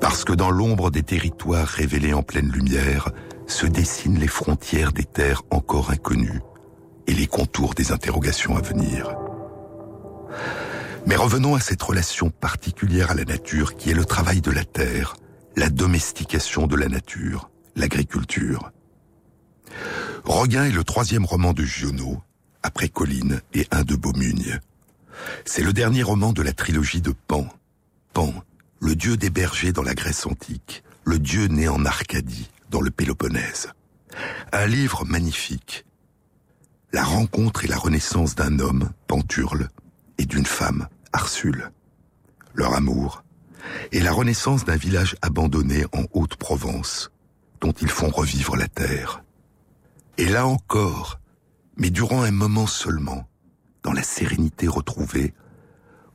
Parce 0.00 0.24
que 0.24 0.32
dans 0.32 0.50
l'ombre 0.50 0.90
des 0.90 1.04
territoires 1.04 1.66
révélés 1.66 2.12
en 2.12 2.24
pleine 2.24 2.50
lumière 2.50 3.10
se 3.46 3.66
dessinent 3.66 4.18
les 4.18 4.26
frontières 4.26 4.92
des 4.92 5.04
terres 5.04 5.42
encore 5.50 5.90
inconnues 5.90 6.40
et 7.06 7.14
les 7.14 7.28
contours 7.28 7.74
des 7.74 7.92
interrogations 7.92 8.56
à 8.56 8.60
venir. 8.60 9.14
Mais 11.06 11.16
revenons 11.16 11.54
à 11.54 11.60
cette 11.60 11.82
relation 11.82 12.30
particulière 12.30 13.12
à 13.12 13.14
la 13.14 13.24
nature 13.24 13.76
qui 13.76 13.90
est 13.90 13.94
le 13.94 14.04
travail 14.04 14.40
de 14.40 14.50
la 14.50 14.64
terre, 14.64 15.14
la 15.56 15.70
domestication 15.70 16.66
de 16.66 16.76
la 16.76 16.88
nature, 16.88 17.50
l'agriculture. 17.76 18.72
Regain 20.24 20.64
est 20.64 20.72
le 20.72 20.84
troisième 20.84 21.24
roman 21.24 21.52
de 21.52 21.62
Giono, 21.62 22.22
après 22.62 22.88
Colline 22.88 23.40
et 23.54 23.66
un 23.70 23.82
de 23.82 23.96
Beaumugne. 23.96 24.60
C'est 25.44 25.62
le 25.62 25.72
dernier 25.72 26.02
roman 26.02 26.32
de 26.32 26.42
la 26.42 26.52
trilogie 26.52 27.00
de 27.00 27.14
Pan. 27.26 27.46
Pan, 28.12 28.32
le 28.80 28.96
dieu 28.96 29.16
des 29.16 29.30
bergers 29.30 29.72
dans 29.72 29.82
la 29.82 29.94
Grèce 29.94 30.26
antique, 30.26 30.82
le 31.04 31.18
dieu 31.18 31.46
né 31.46 31.68
en 31.68 31.84
Arcadie, 31.84 32.50
dans 32.70 32.80
le 32.80 32.90
Péloponnèse. 32.90 33.68
Un 34.52 34.66
livre 34.66 35.04
magnifique. 35.04 35.84
La 36.92 37.04
rencontre 37.04 37.64
et 37.64 37.68
la 37.68 37.76
renaissance 37.76 38.34
d'un 38.34 38.58
homme, 38.58 38.90
Panturle, 39.06 39.68
et 40.18 40.24
d'une 40.24 40.46
femme, 40.46 40.88
Arsule. 41.12 41.70
Leur 42.54 42.74
amour, 42.74 43.22
et 43.92 44.00
la 44.00 44.12
renaissance 44.12 44.64
d'un 44.64 44.76
village 44.76 45.16
abandonné 45.22 45.84
en 45.92 46.04
Haute-Provence, 46.12 47.10
dont 47.60 47.72
ils 47.72 47.90
font 47.90 48.08
revivre 48.08 48.56
la 48.56 48.68
terre. 48.68 49.22
Et 50.18 50.26
là 50.26 50.46
encore, 50.46 51.19
mais 51.76 51.90
durant 51.90 52.22
un 52.22 52.30
moment 52.30 52.66
seulement, 52.66 53.28
dans 53.82 53.92
la 53.92 54.02
sérénité 54.02 54.68
retrouvée, 54.68 55.34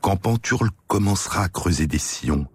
quand 0.01 0.17
Panturle 0.17 0.69
commencera 0.87 1.43
à 1.43 1.49
creuser 1.49 1.87
des 1.87 1.97
sillons, 1.97 2.47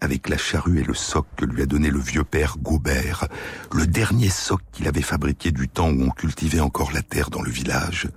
avec 0.00 0.28
la 0.28 0.36
charrue 0.36 0.80
et 0.80 0.84
le 0.84 0.94
soc 0.94 1.26
que 1.36 1.44
lui 1.44 1.62
a 1.62 1.66
donné 1.66 1.88
le 1.88 2.00
vieux 2.00 2.24
père 2.24 2.58
Gobert, 2.58 3.28
le 3.72 3.86
dernier 3.86 4.28
soc 4.28 4.60
qu'il 4.72 4.88
avait 4.88 5.00
fabriqué 5.00 5.52
du 5.52 5.68
temps 5.68 5.90
où 5.90 6.02
on 6.02 6.10
cultivait 6.10 6.60
encore 6.60 6.92
la 6.92 7.02
terre 7.02 7.30
dans 7.30 7.40
le 7.40 7.50
village, 7.50 8.08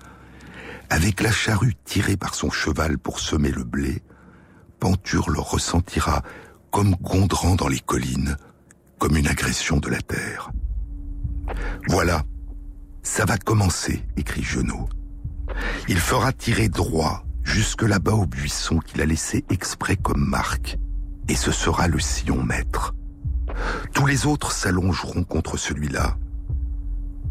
avec 0.90 1.22
la 1.22 1.32
charrue 1.32 1.76
tirée 1.86 2.18
par 2.18 2.36
son 2.36 2.50
cheval 2.50 2.98
pour 2.98 3.20
semer 3.20 3.52
le 3.52 3.64
blé, 3.64 4.02
Panturle 4.80 5.38
ressentira, 5.38 6.24
comme 6.72 6.96
Gondran 7.02 7.56
dans 7.56 7.68
les 7.68 7.80
collines, 7.80 8.36
comme 9.00 9.16
une 9.16 9.28
agression 9.28 9.78
de 9.78 9.90
la 9.90 10.02
terre. 10.02 10.52
Voilà, 11.88 12.24
ça 13.06 13.24
va 13.24 13.38
commencer, 13.38 14.04
écrit 14.18 14.44
Genot. 14.44 14.90
Il 15.88 16.00
fera 16.00 16.34
tirer 16.34 16.68
droit, 16.68 17.24
jusque 17.44 17.84
là-bas 17.84 18.14
au 18.14 18.26
buisson 18.26 18.80
qu'il 18.80 19.00
a 19.00 19.06
laissé 19.06 19.46
exprès 19.50 19.96
comme 19.96 20.28
marque, 20.28 20.78
et 21.30 21.36
ce 21.36 21.52
sera 21.52 21.88
le 21.88 22.00
sillon 22.00 22.44
maître. 22.44 22.96
Tous 23.94 24.08
les 24.08 24.26
autres 24.26 24.52
s'allongeront 24.52 25.24
contre 25.24 25.56
celui-là. 25.56 26.18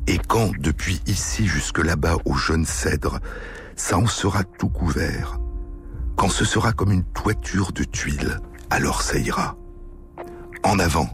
Et 0.06 0.18
quand, 0.18 0.52
depuis 0.58 1.02
ici 1.06 1.46
jusque 1.46 1.80
là-bas 1.80 2.16
au 2.24 2.34
jeune 2.34 2.64
cèdre, 2.64 3.18
ça 3.74 3.98
en 3.98 4.06
sera 4.06 4.44
tout 4.44 4.68
couvert, 4.68 5.40
quand 6.16 6.28
ce 6.28 6.44
sera 6.44 6.72
comme 6.72 6.92
une 6.92 7.04
toiture 7.04 7.72
de 7.72 7.82
tuiles, 7.82 8.38
alors 8.70 9.02
ça 9.02 9.18
ira. 9.18 9.56
En 10.62 10.78
avant, 10.78 11.10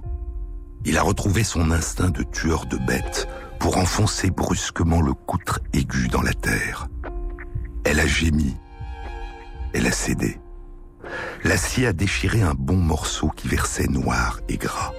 il 0.85 0.99
a 0.99 1.03
retrouvé 1.03 1.45
son 1.45 1.71
instinct 1.71 2.11
de 2.11 2.23
tueur 2.23 2.67
de 2.67 2.77
bêtes 2.77 3.27
pour 3.61 3.77
enfoncer 3.77 4.31
brusquement 4.31 5.03
le 5.03 5.13
coutre 5.13 5.61
aigu 5.75 6.09
dans 6.09 6.23
la 6.23 6.33
terre. 6.33 6.89
Elle 7.85 8.01
a 8.01 8.07
gémi. 8.07 8.57
Elle 9.75 9.87
a 9.87 9.93
cédé. 9.93 10.41
L'acier 11.45 11.87
a 11.87 11.93
déchiré 11.93 12.43
un 12.43 12.55
bon 12.55 12.77
morceau 12.77 13.29
qui 13.29 13.49
versait 13.49 13.87
noir 13.87 14.41
et 14.49 14.57
gras. 14.57 14.93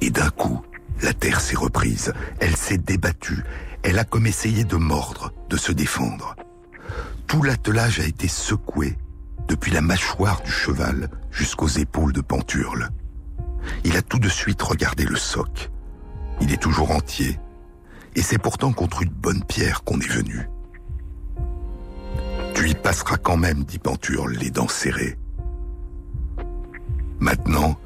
Et 0.00 0.10
d'un 0.10 0.30
coup, 0.30 0.62
la 1.02 1.12
terre 1.12 1.40
s'est 1.40 1.56
reprise. 1.56 2.12
Elle 2.40 2.56
s'est 2.56 2.78
débattue. 2.78 3.42
Elle 3.82 3.98
a 3.98 4.04
comme 4.04 4.26
essayé 4.26 4.64
de 4.64 4.76
mordre, 4.76 5.32
de 5.50 5.56
se 5.56 5.72
défendre. 5.72 6.36
Tout 7.26 7.42
l'attelage 7.42 7.98
a 8.00 8.06
été 8.06 8.28
secoué, 8.28 8.96
depuis 9.48 9.72
la 9.72 9.80
mâchoire 9.80 10.42
du 10.42 10.50
cheval 10.50 11.10
jusqu'aux 11.32 11.68
épaules 11.68 12.12
de 12.12 12.20
Panturle. 12.20 12.90
Il 13.82 13.96
a 13.96 14.02
tout 14.02 14.18
de 14.18 14.28
suite 14.28 14.62
regardé 14.62 15.04
le 15.04 15.16
soc. 15.16 15.70
Il 16.40 16.52
est 16.52 16.60
toujours 16.60 16.90
entier, 16.90 17.38
et 18.14 18.22
c'est 18.22 18.38
pourtant 18.38 18.72
contre 18.72 19.02
une 19.02 19.10
bonne 19.10 19.44
pierre 19.44 19.84
qu'on 19.84 20.00
est 20.00 20.10
venu. 20.10 20.48
Tu 22.54 22.70
y 22.70 22.74
passeras 22.74 23.16
quand 23.16 23.36
même, 23.36 23.64
dit 23.64 23.78
Panturle, 23.78 24.34
les 24.34 24.50
dents 24.50 24.68
serrées. 24.68 25.18
Maintenant, 27.18 27.76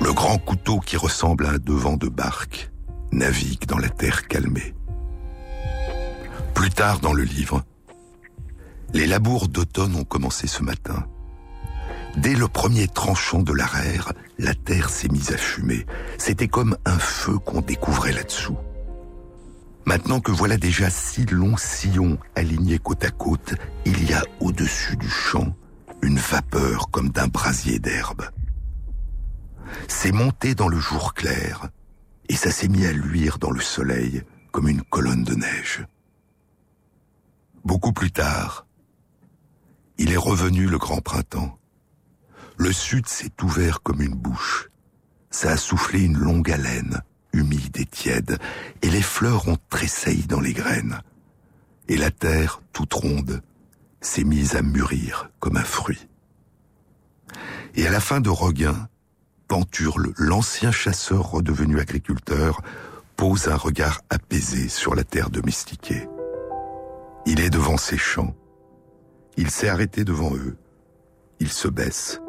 le 0.00 0.12
grand 0.12 0.38
couteau 0.38 0.80
qui 0.80 0.96
ressemble 0.96 1.46
à 1.46 1.50
un 1.50 1.58
devant 1.58 1.96
de 1.96 2.08
barque 2.08 2.70
navigue 3.12 3.66
dans 3.66 3.78
la 3.78 3.88
terre 3.88 4.26
calmée. 4.26 4.74
Plus 6.54 6.70
tard 6.70 7.00
dans 7.00 7.12
le 7.12 7.22
livre, 7.22 7.62
les 8.92 9.06
labours 9.06 9.48
d'automne 9.48 9.94
ont 9.96 10.04
commencé 10.04 10.46
ce 10.46 10.62
matin. 10.62 11.06
Dès 12.16 12.34
le 12.34 12.46
premier 12.46 12.86
tranchant 12.86 13.42
de 13.42 13.52
l'arère, 13.52 14.12
la 14.38 14.54
terre 14.54 14.88
s'est 14.88 15.08
mise 15.08 15.32
à 15.32 15.36
fumer. 15.36 15.84
C'était 16.16 16.48
comme 16.48 16.76
un 16.84 16.98
feu 16.98 17.38
qu'on 17.38 17.60
découvrait 17.60 18.12
là-dessous. 18.12 18.56
Maintenant 19.84 20.20
que 20.20 20.30
voilà 20.30 20.56
déjà 20.56 20.90
six 20.90 21.26
longs 21.26 21.56
sillons 21.56 22.18
alignés 22.36 22.78
côte 22.78 23.04
à 23.04 23.10
côte, 23.10 23.54
il 23.84 24.08
y 24.08 24.14
a 24.14 24.22
au-dessus 24.40 24.96
du 24.96 25.08
champ 25.08 25.54
une 26.02 26.18
vapeur 26.18 26.90
comme 26.90 27.10
d'un 27.10 27.26
brasier 27.26 27.78
d'herbe. 27.78 28.22
C'est 29.88 30.12
monté 30.12 30.54
dans 30.54 30.68
le 30.68 30.78
jour 30.78 31.14
clair, 31.14 31.68
et 32.28 32.36
ça 32.36 32.50
s'est 32.50 32.68
mis 32.68 32.86
à 32.86 32.92
luire 32.92 33.38
dans 33.38 33.50
le 33.50 33.60
soleil 33.60 34.22
comme 34.52 34.68
une 34.68 34.82
colonne 34.82 35.24
de 35.24 35.34
neige. 35.34 35.84
Beaucoup 37.64 37.92
plus 37.92 38.12
tard, 38.12 38.66
il 39.98 40.12
est 40.12 40.18
revenu 40.18 40.66
le 40.66 40.78
grand 40.78 41.00
printemps. 41.00 41.58
Le 42.56 42.72
sud 42.72 43.06
s'est 43.08 43.32
ouvert 43.42 43.82
comme 43.82 44.00
une 44.00 44.14
bouche. 44.14 44.70
Ça 45.30 45.50
a 45.50 45.56
soufflé 45.56 46.02
une 46.02 46.18
longue 46.18 46.50
haleine, 46.50 47.02
humide 47.32 47.76
et 47.78 47.86
tiède, 47.86 48.38
et 48.82 48.90
les 48.90 49.02
fleurs 49.02 49.48
ont 49.48 49.58
tressailli 49.68 50.26
dans 50.26 50.40
les 50.40 50.52
graines. 50.52 51.00
Et 51.88 51.96
la 51.96 52.10
terre, 52.10 52.62
toute 52.72 52.94
ronde, 52.94 53.42
s'est 54.00 54.24
mise 54.24 54.54
à 54.54 54.62
mûrir 54.62 55.30
comme 55.40 55.56
un 55.56 55.64
fruit. 55.64 56.08
Et 57.74 57.86
à 57.86 57.90
la 57.90 58.00
fin 58.00 58.20
de 58.20 58.30
Roguin, 58.30 58.88
Panturle, 59.48 60.12
l'ancien 60.16 60.70
chasseur 60.70 61.30
redevenu 61.30 61.80
agriculteur, 61.80 62.62
pose 63.16 63.48
un 63.48 63.56
regard 63.56 64.00
apaisé 64.10 64.68
sur 64.68 64.94
la 64.94 65.04
terre 65.04 65.30
domestiquée. 65.30 66.08
Il 67.26 67.40
est 67.40 67.50
devant 67.50 67.76
ses 67.76 67.98
champs. 67.98 68.34
Il 69.36 69.50
s'est 69.50 69.68
arrêté 69.68 70.04
devant 70.04 70.34
eux. 70.34 70.56
Il 71.40 71.50
se 71.50 71.68
baisse. 71.68 72.20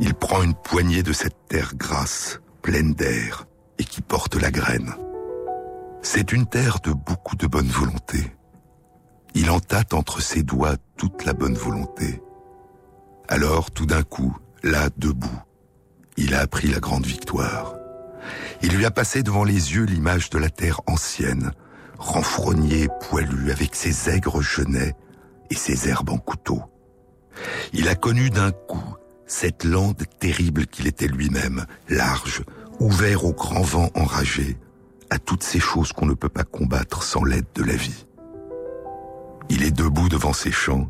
Il 0.00 0.14
prend 0.14 0.42
une 0.42 0.54
poignée 0.54 1.02
de 1.02 1.12
cette 1.12 1.46
terre 1.48 1.74
grasse, 1.76 2.40
pleine 2.62 2.94
d'air, 2.94 3.46
et 3.78 3.84
qui 3.84 4.00
porte 4.00 4.34
la 4.34 4.50
graine. 4.50 4.92
C'est 6.02 6.32
une 6.32 6.46
terre 6.46 6.80
de 6.80 6.92
beaucoup 6.92 7.36
de 7.36 7.46
bonne 7.46 7.68
volonté. 7.68 8.32
Il 9.34 9.50
en 9.50 9.60
tâte 9.60 9.94
entre 9.94 10.20
ses 10.20 10.42
doigts 10.42 10.76
toute 10.96 11.24
la 11.24 11.32
bonne 11.32 11.54
volonté. 11.54 12.22
Alors, 13.28 13.70
tout 13.70 13.86
d'un 13.86 14.02
coup, 14.02 14.36
là, 14.62 14.90
debout, 14.96 15.40
il 16.16 16.34
a 16.34 16.40
appris 16.40 16.68
la 16.68 16.80
grande 16.80 17.06
victoire. 17.06 17.74
Il 18.62 18.76
lui 18.76 18.84
a 18.86 18.90
passé 18.90 19.22
devant 19.22 19.44
les 19.44 19.74
yeux 19.74 19.84
l'image 19.84 20.30
de 20.30 20.38
la 20.38 20.50
terre 20.50 20.80
ancienne, 20.86 21.52
renfrognée, 21.98 22.88
poilue, 23.08 23.50
avec 23.50 23.74
ses 23.74 24.10
aigres 24.10 24.42
genêts 24.42 24.94
et 25.50 25.54
ses 25.54 25.88
herbes 25.88 26.10
en 26.10 26.18
couteau. 26.18 26.62
Il 27.72 27.88
a 27.88 27.94
connu 27.94 28.30
d'un 28.30 28.52
coup 28.52 28.94
cette 29.34 29.64
lande 29.64 30.04
terrible 30.20 30.64
qu'il 30.64 30.86
était 30.86 31.08
lui-même, 31.08 31.66
large, 31.88 32.44
ouvert 32.78 33.24
au 33.24 33.32
grand 33.32 33.62
vent 33.62 33.90
enragé, 33.96 34.56
à 35.10 35.18
toutes 35.18 35.42
ces 35.42 35.58
choses 35.58 35.92
qu'on 35.92 36.06
ne 36.06 36.14
peut 36.14 36.28
pas 36.28 36.44
combattre 36.44 37.02
sans 37.02 37.24
l'aide 37.24 37.48
de 37.56 37.64
la 37.64 37.74
vie. 37.74 38.06
Il 39.48 39.64
est 39.64 39.72
debout 39.72 40.08
devant 40.08 40.32
ses 40.32 40.52
champs. 40.52 40.88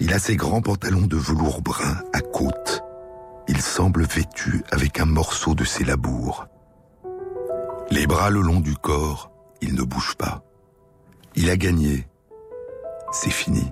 Il 0.00 0.12
a 0.12 0.18
ses 0.18 0.34
grands 0.34 0.62
pantalons 0.62 1.06
de 1.06 1.16
velours 1.16 1.62
brun 1.62 2.02
à 2.12 2.20
côte. 2.20 2.82
Il 3.46 3.62
semble 3.62 4.02
vêtu 4.02 4.64
avec 4.72 4.98
un 4.98 5.06
morceau 5.06 5.54
de 5.54 5.64
ses 5.64 5.84
labours. 5.84 6.48
Les 7.92 8.08
bras 8.08 8.30
le 8.30 8.40
long 8.40 8.58
du 8.58 8.74
corps, 8.74 9.30
il 9.60 9.76
ne 9.76 9.82
bouge 9.82 10.16
pas. 10.16 10.42
Il 11.36 11.50
a 11.50 11.56
gagné. 11.56 12.08
C'est 13.12 13.30
fini. 13.30 13.70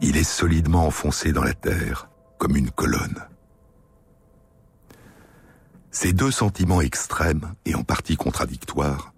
Il 0.00 0.16
est 0.16 0.24
solidement 0.24 0.86
enfoncé 0.86 1.32
dans 1.32 1.44
la 1.44 1.54
terre, 1.54 2.07
comme 2.38 2.56
une 2.56 2.70
colonne. 2.70 3.24
Ces 5.90 6.12
deux 6.12 6.30
sentiments 6.30 6.80
extrêmes, 6.80 7.54
et 7.64 7.74
en 7.74 7.82
partie 7.82 8.16
contradictoires, 8.16 9.12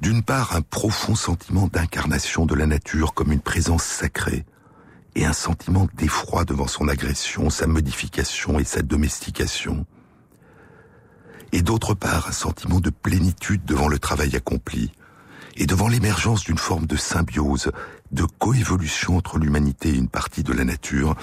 d'une 0.00 0.22
part 0.22 0.54
un 0.54 0.62
profond 0.62 1.14
sentiment 1.14 1.66
d'incarnation 1.66 2.46
de 2.46 2.54
la 2.54 2.66
nature 2.66 3.14
comme 3.14 3.32
une 3.32 3.40
présence 3.40 3.84
sacrée, 3.84 4.44
et 5.14 5.24
un 5.24 5.32
sentiment 5.32 5.88
d'effroi 5.94 6.44
devant 6.44 6.68
son 6.68 6.88
agression, 6.88 7.50
sa 7.50 7.66
modification 7.66 8.58
et 8.58 8.64
sa 8.64 8.82
domestication, 8.82 9.86
et 11.52 11.62
d'autre 11.62 11.94
part 11.94 12.28
un 12.28 12.32
sentiment 12.32 12.80
de 12.80 12.90
plénitude 12.90 13.64
devant 13.64 13.88
le 13.88 13.98
travail 13.98 14.36
accompli, 14.36 14.92
et 15.56 15.66
devant 15.66 15.88
l'émergence 15.88 16.44
d'une 16.44 16.58
forme 16.58 16.86
de 16.86 16.96
symbiose, 16.96 17.72
de 18.12 18.24
coévolution 18.24 19.16
entre 19.16 19.38
l'humanité 19.38 19.90
et 19.90 19.96
une 19.96 20.08
partie 20.08 20.42
de 20.42 20.52
la 20.52 20.64
nature, 20.64 21.16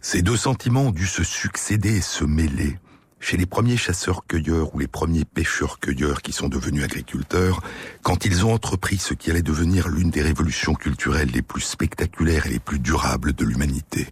ces 0.00 0.22
deux 0.22 0.36
sentiments 0.36 0.86
ont 0.86 0.90
dû 0.90 1.06
se 1.06 1.24
succéder 1.24 1.96
et 1.96 2.00
se 2.00 2.24
mêler. 2.24 2.78
Chez 3.20 3.36
les 3.36 3.46
premiers 3.46 3.76
chasseurs-cueilleurs 3.76 4.74
ou 4.74 4.78
les 4.78 4.86
premiers 4.86 5.24
pêcheurs-cueilleurs 5.24 6.22
qui 6.22 6.32
sont 6.32 6.48
devenus 6.48 6.84
agriculteurs, 6.84 7.60
quand 8.02 8.24
ils 8.24 8.46
ont 8.46 8.52
entrepris 8.52 8.98
ce 8.98 9.14
qui 9.14 9.30
allait 9.30 9.42
devenir 9.42 9.88
l'une 9.88 10.10
des 10.10 10.22
révolutions 10.22 10.74
culturelles 10.74 11.30
les 11.32 11.42
plus 11.42 11.62
spectaculaires 11.62 12.46
et 12.46 12.50
les 12.50 12.60
plus 12.60 12.78
durables 12.78 13.32
de 13.32 13.44
l'humanité. 13.44 14.08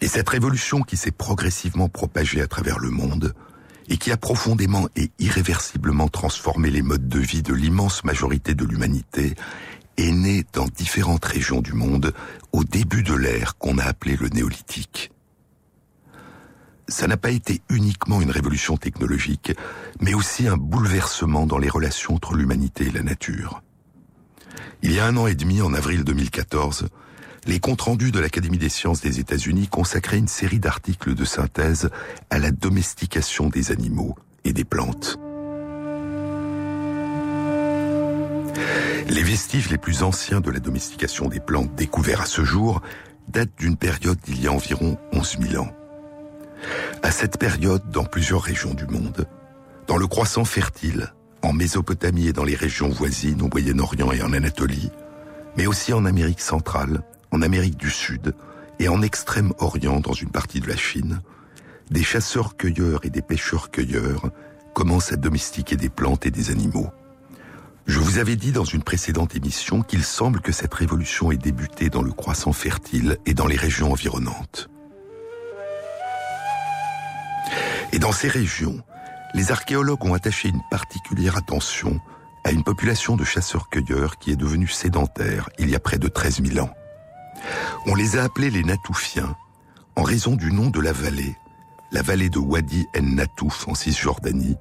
Et 0.00 0.08
cette 0.08 0.28
révolution 0.28 0.82
qui 0.82 0.96
s'est 0.96 1.10
progressivement 1.10 1.88
propagée 1.88 2.40
à 2.40 2.46
travers 2.46 2.78
le 2.78 2.90
monde, 2.90 3.34
et 3.88 3.98
qui 3.98 4.10
a 4.10 4.16
profondément 4.16 4.88
et 4.96 5.10
irréversiblement 5.18 6.08
transformé 6.08 6.70
les 6.70 6.82
modes 6.82 7.08
de 7.08 7.20
vie 7.20 7.42
de 7.42 7.54
l'immense 7.54 8.04
majorité 8.04 8.54
de 8.54 8.64
l'humanité, 8.64 9.34
est 9.96 10.12
née 10.12 10.44
dans 10.52 10.66
différentes 10.66 11.24
régions 11.24 11.60
du 11.60 11.72
monde 11.72 12.12
au 12.52 12.64
début 12.64 13.02
de 13.02 13.14
l'ère 13.14 13.56
qu'on 13.58 13.78
a 13.78 13.84
appelée 13.84 14.16
le 14.16 14.28
néolithique. 14.28 15.10
Ça 16.88 17.06
n'a 17.06 17.16
pas 17.16 17.30
été 17.30 17.62
uniquement 17.68 18.20
une 18.20 18.30
révolution 18.30 18.76
technologique, 18.76 19.52
mais 20.00 20.14
aussi 20.14 20.46
un 20.46 20.56
bouleversement 20.56 21.46
dans 21.46 21.58
les 21.58 21.68
relations 21.68 22.14
entre 22.14 22.34
l'humanité 22.34 22.86
et 22.86 22.92
la 22.92 23.02
nature. 23.02 23.62
Il 24.82 24.92
y 24.92 25.00
a 25.00 25.06
un 25.06 25.16
an 25.16 25.26
et 25.26 25.34
demi, 25.34 25.62
en 25.62 25.74
avril 25.74 26.04
2014, 26.04 26.88
les 27.46 27.60
comptes 27.60 27.82
rendus 27.82 28.12
de 28.12 28.20
l'Académie 28.20 28.58
des 28.58 28.68
sciences 28.68 29.00
des 29.00 29.20
États-Unis 29.20 29.68
consacraient 29.68 30.18
une 30.18 30.28
série 30.28 30.60
d'articles 30.60 31.14
de 31.14 31.24
synthèse 31.24 31.90
à 32.30 32.38
la 32.38 32.50
domestication 32.50 33.48
des 33.48 33.72
animaux 33.72 34.16
et 34.44 34.52
des 34.52 34.64
plantes. 34.64 35.18
Les 39.08 39.22
vestiges 39.22 39.70
les 39.70 39.78
plus 39.78 40.02
anciens 40.02 40.40
de 40.40 40.50
la 40.50 40.60
domestication 40.60 41.28
des 41.28 41.40
plantes 41.40 41.74
découverts 41.74 42.22
à 42.22 42.26
ce 42.26 42.44
jour 42.44 42.80
datent 43.28 43.56
d'une 43.58 43.76
période 43.76 44.18
d'il 44.24 44.42
y 44.42 44.46
a 44.46 44.52
environ 44.52 44.98
11 45.12 45.38
000 45.50 45.62
ans. 45.62 45.72
À 47.02 47.10
cette 47.10 47.38
période, 47.38 47.90
dans 47.90 48.04
plusieurs 48.04 48.42
régions 48.42 48.74
du 48.74 48.86
monde, 48.86 49.26
dans 49.86 49.96
le 49.96 50.06
croissant 50.06 50.44
fertile, 50.44 51.12
en 51.42 51.52
Mésopotamie 51.52 52.28
et 52.28 52.32
dans 52.32 52.44
les 52.44 52.56
régions 52.56 52.88
voisines 52.88 53.42
au 53.42 53.48
Moyen-Orient 53.48 54.12
et 54.12 54.22
en 54.22 54.32
Anatolie, 54.32 54.90
mais 55.56 55.66
aussi 55.66 55.92
en 55.92 56.04
Amérique 56.04 56.40
centrale, 56.40 57.02
en 57.30 57.42
Amérique 57.42 57.76
du 57.76 57.90
Sud 57.90 58.34
et 58.78 58.88
en 58.88 59.02
Extrême-Orient 59.02 60.00
dans 60.00 60.12
une 60.12 60.30
partie 60.30 60.60
de 60.60 60.68
la 60.68 60.76
Chine, 60.76 61.20
des 61.90 62.02
chasseurs-cueilleurs 62.02 63.04
et 63.04 63.10
des 63.10 63.22
pêcheurs-cueilleurs 63.22 64.30
commencent 64.74 65.12
à 65.12 65.16
domestiquer 65.16 65.76
des 65.76 65.88
plantes 65.88 66.26
et 66.26 66.30
des 66.30 66.50
animaux. 66.50 66.90
Je 67.86 68.00
vous 68.00 68.18
avais 68.18 68.34
dit 68.34 68.50
dans 68.50 68.64
une 68.64 68.82
précédente 68.82 69.36
émission 69.36 69.82
qu'il 69.82 70.02
semble 70.02 70.40
que 70.40 70.50
cette 70.50 70.74
révolution 70.74 71.30
ait 71.30 71.36
débuté 71.36 71.88
dans 71.88 72.02
le 72.02 72.10
croissant 72.12 72.52
fertile 72.52 73.18
et 73.26 73.34
dans 73.34 73.46
les 73.46 73.56
régions 73.56 73.92
environnantes. 73.92 74.68
Et 77.92 78.00
dans 78.00 78.10
ces 78.10 78.28
régions, 78.28 78.82
les 79.34 79.52
archéologues 79.52 80.04
ont 80.04 80.14
attaché 80.14 80.48
une 80.48 80.62
particulière 80.68 81.36
attention 81.36 82.00
à 82.42 82.50
une 82.50 82.64
population 82.64 83.16
de 83.16 83.24
chasseurs-cueilleurs 83.24 84.18
qui 84.18 84.32
est 84.32 84.36
devenue 84.36 84.68
sédentaire 84.68 85.48
il 85.58 85.70
y 85.70 85.76
a 85.76 85.80
près 85.80 85.98
de 85.98 86.08
13 86.08 86.42
000 86.44 86.66
ans. 86.66 86.74
On 87.86 87.94
les 87.94 88.16
a 88.16 88.24
appelés 88.24 88.50
les 88.50 88.64
Natoufiens 88.64 89.36
en 89.94 90.02
raison 90.02 90.34
du 90.34 90.52
nom 90.52 90.70
de 90.70 90.80
la 90.80 90.92
vallée, 90.92 91.36
la 91.92 92.02
vallée 92.02 92.30
de 92.30 92.38
Wadi 92.38 92.86
en 92.98 93.02
Natouf 93.02 93.68
en 93.68 93.74
Cisjordanie, 93.74 94.56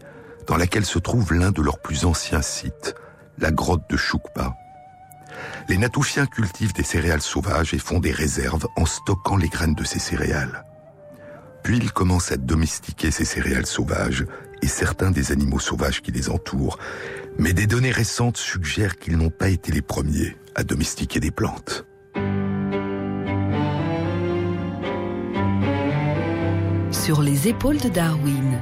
dans 0.48 0.58
laquelle 0.58 0.86
se 0.86 1.00
trouve 1.00 1.34
l'un 1.34 1.52
de 1.52 1.64
leurs 1.64 1.82
plus 1.82 2.06
anciens 2.06 2.44
sites, 2.44 2.96
la 3.40 3.52
grotte 3.52 3.90
de 3.90 3.98
Choukpa. 3.98 4.56
Les 5.68 5.78
Natoufiens 5.78 6.28
cultivent 6.28 6.74
des 6.74 6.84
céréales 6.84 7.22
sauvages 7.22 7.74
et 7.74 7.80
font 7.80 8.00
des 8.00 8.12
réserves 8.12 8.68
en 8.76 8.86
stockant 8.86 9.38
les 9.38 9.50
graines 9.50 9.74
de 9.74 9.84
ces 9.84 10.00
céréales. 10.00 10.64
Puis 11.64 11.78
ils 11.78 11.92
commencent 11.92 12.32
à 12.32 12.38
domestiquer 12.38 13.10
ces 13.10 13.26
céréales 13.26 13.66
sauvages 13.66 14.26
et 14.62 14.68
certains 14.68 15.12
des 15.12 15.32
animaux 15.32 15.60
sauvages 15.60 16.02
qui 16.02 16.12
les 16.12 16.30
entourent, 16.30 16.78
mais 17.38 17.54
des 17.54 17.68
données 17.68 17.92
récentes 17.92 18.38
suggèrent 18.38 18.98
qu'ils 18.98 19.18
n'ont 19.18 19.32
pas 19.32 19.50
été 19.50 19.72
les 19.72 19.82
premiers 19.82 20.38
à 20.56 20.64
domestiquer 20.64 21.20
des 21.20 21.32
plantes. 21.32 21.86
Sur 26.92 27.22
les 27.22 27.48
épaules 27.48 27.78
de 27.78 27.90
Darwin, 27.90 28.62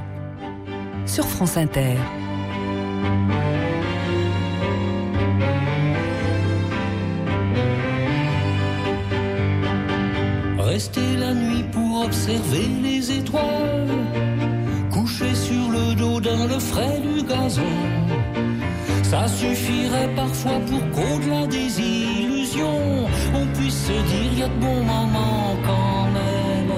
sur 1.06 1.26
France 1.26 1.56
Inter. 1.56 1.96
Rester 10.74 11.16
la 11.20 11.32
nuit 11.32 11.64
pour 11.70 12.00
observer 12.04 12.66
les 12.82 13.18
étoiles, 13.18 13.96
coucher 14.90 15.32
sur 15.32 15.70
le 15.70 15.94
dos 15.94 16.20
dans 16.20 16.46
le 16.52 16.58
frais 16.58 16.98
du 16.98 17.22
gazon. 17.22 17.76
Ça 19.04 19.28
suffirait 19.28 20.10
parfois 20.16 20.58
pour 20.68 20.82
qu'au-delà 20.90 21.46
des 21.46 21.70
illusions, 21.80 23.06
on 23.40 23.46
puisse 23.56 23.86
se 23.86 23.92
dire 23.92 24.32
y 24.36 24.42
a 24.42 24.48
de 24.48 24.60
bons 24.60 24.82
moments 24.82 25.54
quand 25.68 26.06
même. 26.20 26.74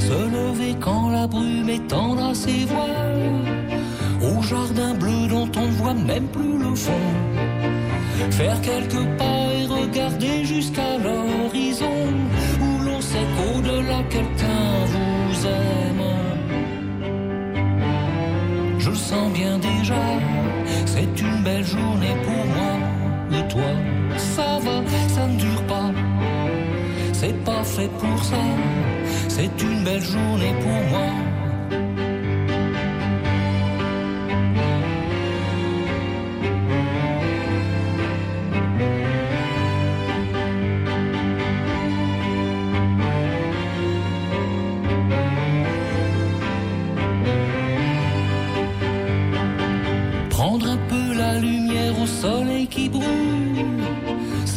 Se 0.00 0.18
lever 0.36 0.74
quand 0.80 1.10
la 1.10 1.28
brume 1.28 1.68
étendra 1.68 2.34
ses 2.34 2.64
voiles, 2.64 3.54
au 4.28 4.42
jardin 4.42 4.92
bleu 4.94 5.28
dont 5.28 5.50
on 5.56 5.66
ne 5.66 5.76
voit 5.80 5.94
même 5.94 6.26
plus 6.26 6.58
le 6.58 6.74
fond. 6.74 7.06
Faire 8.32 8.60
quelques 8.60 9.06
pas 9.18 9.40
et 9.56 9.66
regarder 9.66 10.44
jusqu'à 10.44 10.98
l'horizon, 10.98 11.99
quelqu'un 14.08 14.84
vous 14.86 15.46
aime. 15.46 16.04
Je 18.78 18.90
le 18.90 18.96
sens 18.96 19.32
bien 19.32 19.58
déjà, 19.58 20.02
c'est 20.86 21.20
une 21.20 21.42
belle 21.42 21.64
journée 21.64 22.16
pour 22.24 22.46
moi. 22.54 22.72
Et 23.38 23.48
toi, 23.48 23.70
ça 24.16 24.58
va, 24.64 24.82
ça 25.08 25.26
ne 25.26 25.38
dure 25.38 25.62
pas. 25.66 25.90
C'est 27.12 27.44
pas 27.44 27.62
fait 27.62 27.90
pour 27.98 28.24
ça, 28.24 28.42
c'est 29.28 29.62
une 29.62 29.84
belle 29.84 30.02
journée 30.02 30.54
pour 30.60 30.80
moi. 30.90 31.19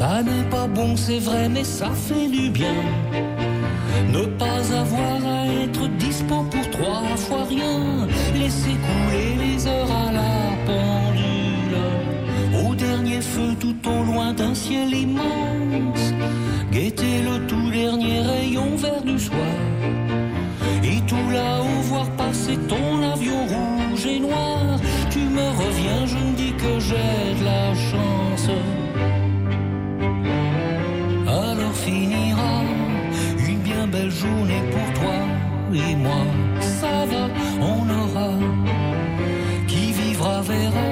Ça 0.04 0.22
n'est 0.22 0.50
pas 0.50 0.68
bon, 0.68 0.98
c'est 0.98 1.20
vrai, 1.20 1.48
mais 1.48 1.64
ça 1.64 1.90
fait 1.92 2.28
du 2.28 2.50
bien. 2.50 2.76
Ne 4.12 4.26
pas 4.38 4.62
avoir 4.82 5.20
à 5.26 5.48
être 5.64 5.88
dispo 5.98 6.44
pour 6.52 6.70
trois 6.72 7.16
fois 7.16 7.46
rien. 7.46 8.06
Laisser 8.36 8.76
couler 8.86 9.30
les 9.46 9.66
heures 9.66 9.94
à 10.06 10.12
la 10.12 10.34
pendule. 10.68 11.78
Au 12.66 12.76
dernier 12.76 13.22
feu, 13.22 13.56
tout 13.58 13.80
au 13.90 14.04
loin 14.04 14.34
d'un 14.34 14.54
ciel 14.54 14.94
immense. 14.94 16.12
Guetter 16.70 17.22
le 17.22 17.48
tout 17.48 17.72
dernier 17.72 18.20
rayon 18.20 18.76
vert 18.76 19.04
du 19.04 19.18
soir. 19.18 19.56
Et 20.84 21.00
tout 21.08 21.30
là-haut, 21.32 21.82
voir 21.84 22.10
passer 22.18 22.58
ton 22.68 23.02
avion 23.14 23.40
rouge 23.54 24.06
et 24.06 24.20
noir. 24.20 24.82
Tu 25.10 25.20
me 25.20 25.48
reviens, 25.64 26.06
je 26.06 26.16
me 26.16 26.36
dis 26.36 26.54
que 26.62 26.78
j'ai 26.88 27.40
de 27.40 27.46
la 27.46 27.74
chance. 27.74 28.50
Journée 34.22 34.62
pour 34.72 34.88
toi 35.00 35.18
et 35.74 35.96
moi. 35.96 36.24
Ça 36.60 37.06
va, 37.12 37.24
on 37.62 37.90
aura. 37.90 38.32
Qui 39.68 39.92
vivra 39.92 40.42
verra 40.42 40.88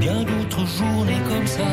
bien 0.00 0.22
d'autres 0.22 0.66
journées 0.66 1.22
comme 1.28 1.46
ça. 1.46 1.70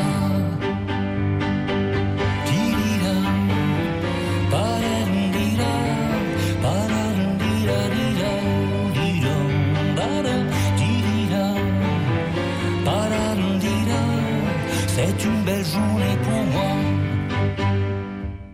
C'est 14.94 15.24
une 15.24 15.42
belle 15.44 15.64
journée 15.64 16.16
pour 16.22 16.42
moi. 16.54 16.72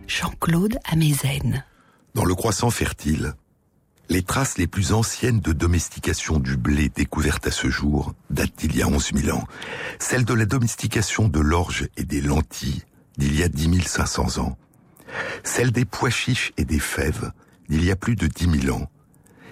Jean-Claude 0.07 0.77
Amezen. 0.91 1.63
Dans 2.15 2.25
le 2.25 2.33
croissant 2.33 2.71
fertile, 2.71 3.35
les 4.09 4.23
traces 4.23 4.57
les 4.57 4.65
plus 4.65 4.93
anciennes 4.93 5.39
de 5.39 5.53
domestication 5.53 6.39
du 6.39 6.57
blé 6.57 6.89
découvertes 6.89 7.45
à 7.45 7.51
ce 7.51 7.69
jour 7.69 8.13
datent 8.31 8.55
d'il 8.57 8.75
y 8.75 8.81
a 8.81 8.87
11 8.87 9.11
000 9.13 9.37
ans. 9.37 9.43
Celles 9.99 10.25
de 10.25 10.33
la 10.33 10.45
domestication 10.45 11.27
de 11.27 11.39
l'orge 11.39 11.87
et 11.97 12.03
des 12.03 12.21
lentilles 12.21 12.83
d'il 13.17 13.37
y 13.37 13.43
a 13.43 13.47
10 13.47 13.83
500 13.87 14.41
ans. 14.41 14.57
Celles 15.43 15.71
des 15.71 15.85
pois 15.85 16.09
chiches 16.09 16.51
et 16.57 16.65
des 16.65 16.79
fèves 16.79 17.31
d'il 17.69 17.83
y 17.85 17.91
a 17.91 17.95
plus 17.95 18.15
de 18.15 18.25
10 18.25 18.61
000 18.61 18.75
ans. 18.75 18.89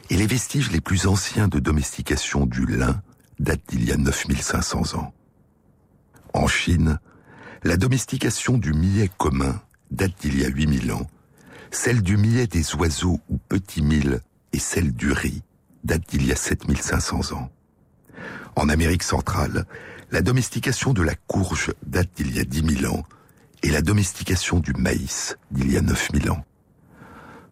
Et 0.09 0.15
les 0.15 0.27
vestiges 0.27 0.71
les 0.71 0.81
plus 0.81 1.05
anciens 1.05 1.47
de 1.47 1.59
domestication 1.59 2.47
du 2.47 2.65
lin 2.65 3.01
datent 3.39 3.67
d'il 3.67 3.85
y 3.85 3.91
a 3.91 3.97
9 3.97 4.25
500 4.41 4.97
ans. 4.97 5.13
En 6.33 6.47
Chine, 6.47 6.99
la 7.63 7.77
domestication 7.77 8.57
du 8.57 8.73
millet 8.73 9.11
commun 9.17 9.61
date 9.91 10.13
d'il 10.21 10.39
y 10.39 10.45
a 10.45 10.49
8000 10.49 10.91
ans. 10.93 11.07
Celle 11.71 12.01
du 12.01 12.17
millet 12.17 12.47
des 12.47 12.75
oiseaux 12.75 13.19
ou 13.29 13.37
petits 13.37 13.81
milles 13.81 14.21
et 14.53 14.59
celle 14.59 14.93
du 14.93 15.11
riz 15.11 15.43
date 15.83 16.09
d'il 16.09 16.25
y 16.25 16.31
a 16.31 16.35
7500 16.35 17.33
ans. 17.33 17.49
En 18.55 18.69
Amérique 18.69 19.03
centrale, 19.03 19.65
la 20.11 20.21
domestication 20.21 20.93
de 20.93 21.03
la 21.03 21.15
courge 21.15 21.73
date 21.85 22.09
d'il 22.15 22.35
y 22.35 22.39
a 22.39 22.43
10 22.43 22.79
000 22.81 22.93
ans 22.93 23.03
et 23.63 23.69
la 23.69 23.81
domestication 23.81 24.59
du 24.59 24.73
maïs 24.73 25.37
d'il 25.51 25.71
y 25.71 25.77
a 25.77 25.81
9000 25.81 26.31
ans. 26.31 26.45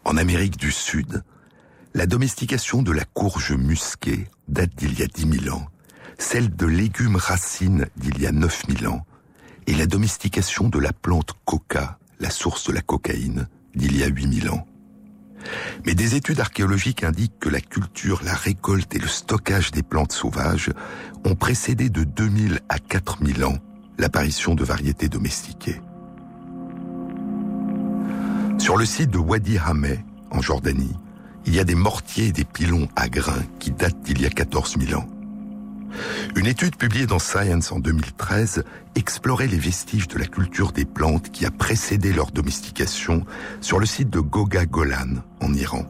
En 0.03 0.17
Amérique 0.17 0.57
du 0.57 0.71
Sud, 0.71 1.23
la 1.93 2.05
domestication 2.05 2.81
de 2.81 2.91
la 2.91 3.05
courge 3.05 3.53
musquée 3.53 4.27
date 4.47 4.75
d'il 4.75 4.97
y 4.99 5.03
a 5.03 5.07
10 5.07 5.41
000 5.43 5.55
ans, 5.55 5.67
celle 6.17 6.55
de 6.55 6.65
légumes 6.65 7.17
racines 7.17 7.87
d'il 7.97 8.19
y 8.19 8.27
a 8.27 8.31
9000 8.31 8.87
ans 8.87 9.05
et 9.67 9.73
la 9.73 9.85
domestication 9.85 10.69
de 10.69 10.79
la 10.79 10.93
plante 10.93 11.33
coca, 11.45 11.99
la 12.19 12.29
source 12.29 12.67
de 12.67 12.73
la 12.73 12.81
cocaïne, 12.81 13.47
d'il 13.75 13.97
y 13.97 14.03
a 14.03 14.07
8000 14.07 14.49
ans. 14.49 14.65
Mais 15.85 15.93
des 15.93 16.15
études 16.15 16.39
archéologiques 16.39 17.03
indiquent 17.03 17.39
que 17.39 17.49
la 17.49 17.61
culture, 17.61 18.21
la 18.23 18.33
récolte 18.33 18.95
et 18.95 18.99
le 18.99 19.07
stockage 19.07 19.71
des 19.71 19.83
plantes 19.83 20.11
sauvages 20.11 20.71
ont 21.23 21.35
précédé 21.35 21.89
de 21.89 22.03
2000 22.03 22.59
à 22.69 22.79
4000 22.79 23.45
ans 23.45 23.57
l'apparition 23.97 24.55
de 24.55 24.63
variétés 24.63 25.07
domestiquées. 25.07 25.81
Sur 28.57 28.77
le 28.77 28.85
site 28.85 29.11
de 29.11 29.17
Wadi 29.17 29.57
Hameh, 29.57 30.03
en 30.31 30.41
Jordanie, 30.41 30.95
il 31.45 31.55
y 31.55 31.59
a 31.59 31.63
des 31.63 31.75
mortiers 31.75 32.27
et 32.27 32.31
des 32.31 32.45
pilons 32.45 32.87
à 32.95 33.07
grains 33.07 33.43
qui 33.59 33.71
datent 33.71 34.01
d'il 34.01 34.21
y 34.21 34.25
a 34.25 34.29
14 34.29 34.77
000 34.79 34.99
ans. 34.99 35.07
Une 36.35 36.47
étude 36.47 36.75
publiée 36.75 37.05
dans 37.05 37.19
Science 37.19 37.71
en 37.71 37.79
2013 37.79 38.63
explorait 38.95 39.47
les 39.47 39.57
vestiges 39.57 40.07
de 40.07 40.17
la 40.17 40.25
culture 40.25 40.71
des 40.71 40.85
plantes 40.85 41.31
qui 41.31 41.45
a 41.45 41.51
précédé 41.51 42.13
leur 42.13 42.31
domestication 42.31 43.25
sur 43.61 43.79
le 43.79 43.85
site 43.85 44.09
de 44.09 44.19
Goga 44.19 44.65
Golan, 44.65 45.21
en 45.41 45.53
Iran. 45.53 45.85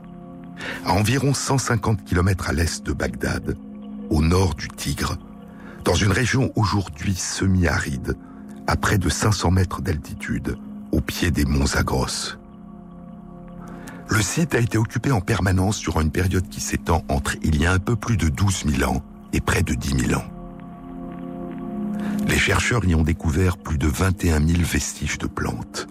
À 0.86 0.94
environ 0.94 1.34
150 1.34 2.04
km 2.04 2.50
à 2.50 2.54
l'est 2.54 2.86
de 2.86 2.94
Bagdad, 2.94 3.58
au 4.10 4.22
nord 4.22 4.56
du 4.56 4.68
Tigre, 4.68 5.18
dans 5.84 5.96
une 5.96 6.12
région 6.12 6.52
aujourd'hui 6.56 7.16
semi-aride, 7.16 8.16
à 8.68 8.76
près 8.76 8.98
de 8.98 9.10
500 9.10 9.52
mètres 9.52 9.82
d'altitude, 9.82 10.58
au 10.92 11.02
pied 11.02 11.32
des 11.32 11.46
monts 11.46 11.68
Zagros. 11.68 12.38
Le 14.08 14.22
site 14.22 14.54
a 14.56 14.60
été 14.60 14.78
occupé 14.78 15.12
en 15.12 15.22
permanence 15.22 15.80
durant 15.80 16.02
une 16.02 16.12
période 16.12 16.48
qui 16.48 16.62
s'étend 16.62 17.04
entre 17.10 17.36
il 17.44 17.60
y 17.60 17.66
a 17.66 17.72
un 17.72 17.80
peu 17.80 17.96
plus 17.96 18.18
de 18.18 18.30
12 18.30 18.66
000 18.78 18.92
ans 18.92 19.04
près 19.40 19.64
de 19.64 19.74
10 19.74 20.08
000 20.08 20.20
ans. 20.20 20.26
Les 22.28 22.38
chercheurs 22.38 22.86
y 22.86 22.96
ont 22.96 23.04
découvert 23.04 23.58
plus 23.58 23.78
de 23.78 23.88
21 23.88 24.46
000 24.46 24.62
vestiges 24.64 25.18
de 25.18 25.28
plantes. 25.28 25.88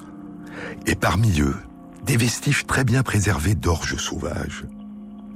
Et 0.87 0.95
parmi 0.95 1.41
eux, 1.41 1.57
des 2.05 2.17
vestiges 2.17 2.67
très 2.67 2.85
bien 2.85 3.03
préservés 3.03 3.55
d'orges 3.55 3.97
sauvages, 3.97 4.65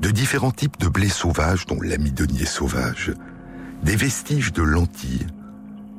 de 0.01 0.11
différents 0.11 0.51
types 0.51 0.79
de 0.79 0.88
blés 0.88 1.09
sauvages 1.09 1.66
dont 1.66 1.81
l'amidonier 1.81 2.44
sauvage, 2.44 3.12
des 3.83 3.97
vestiges 3.97 4.53
de 4.53 4.62
lentilles 4.62 5.27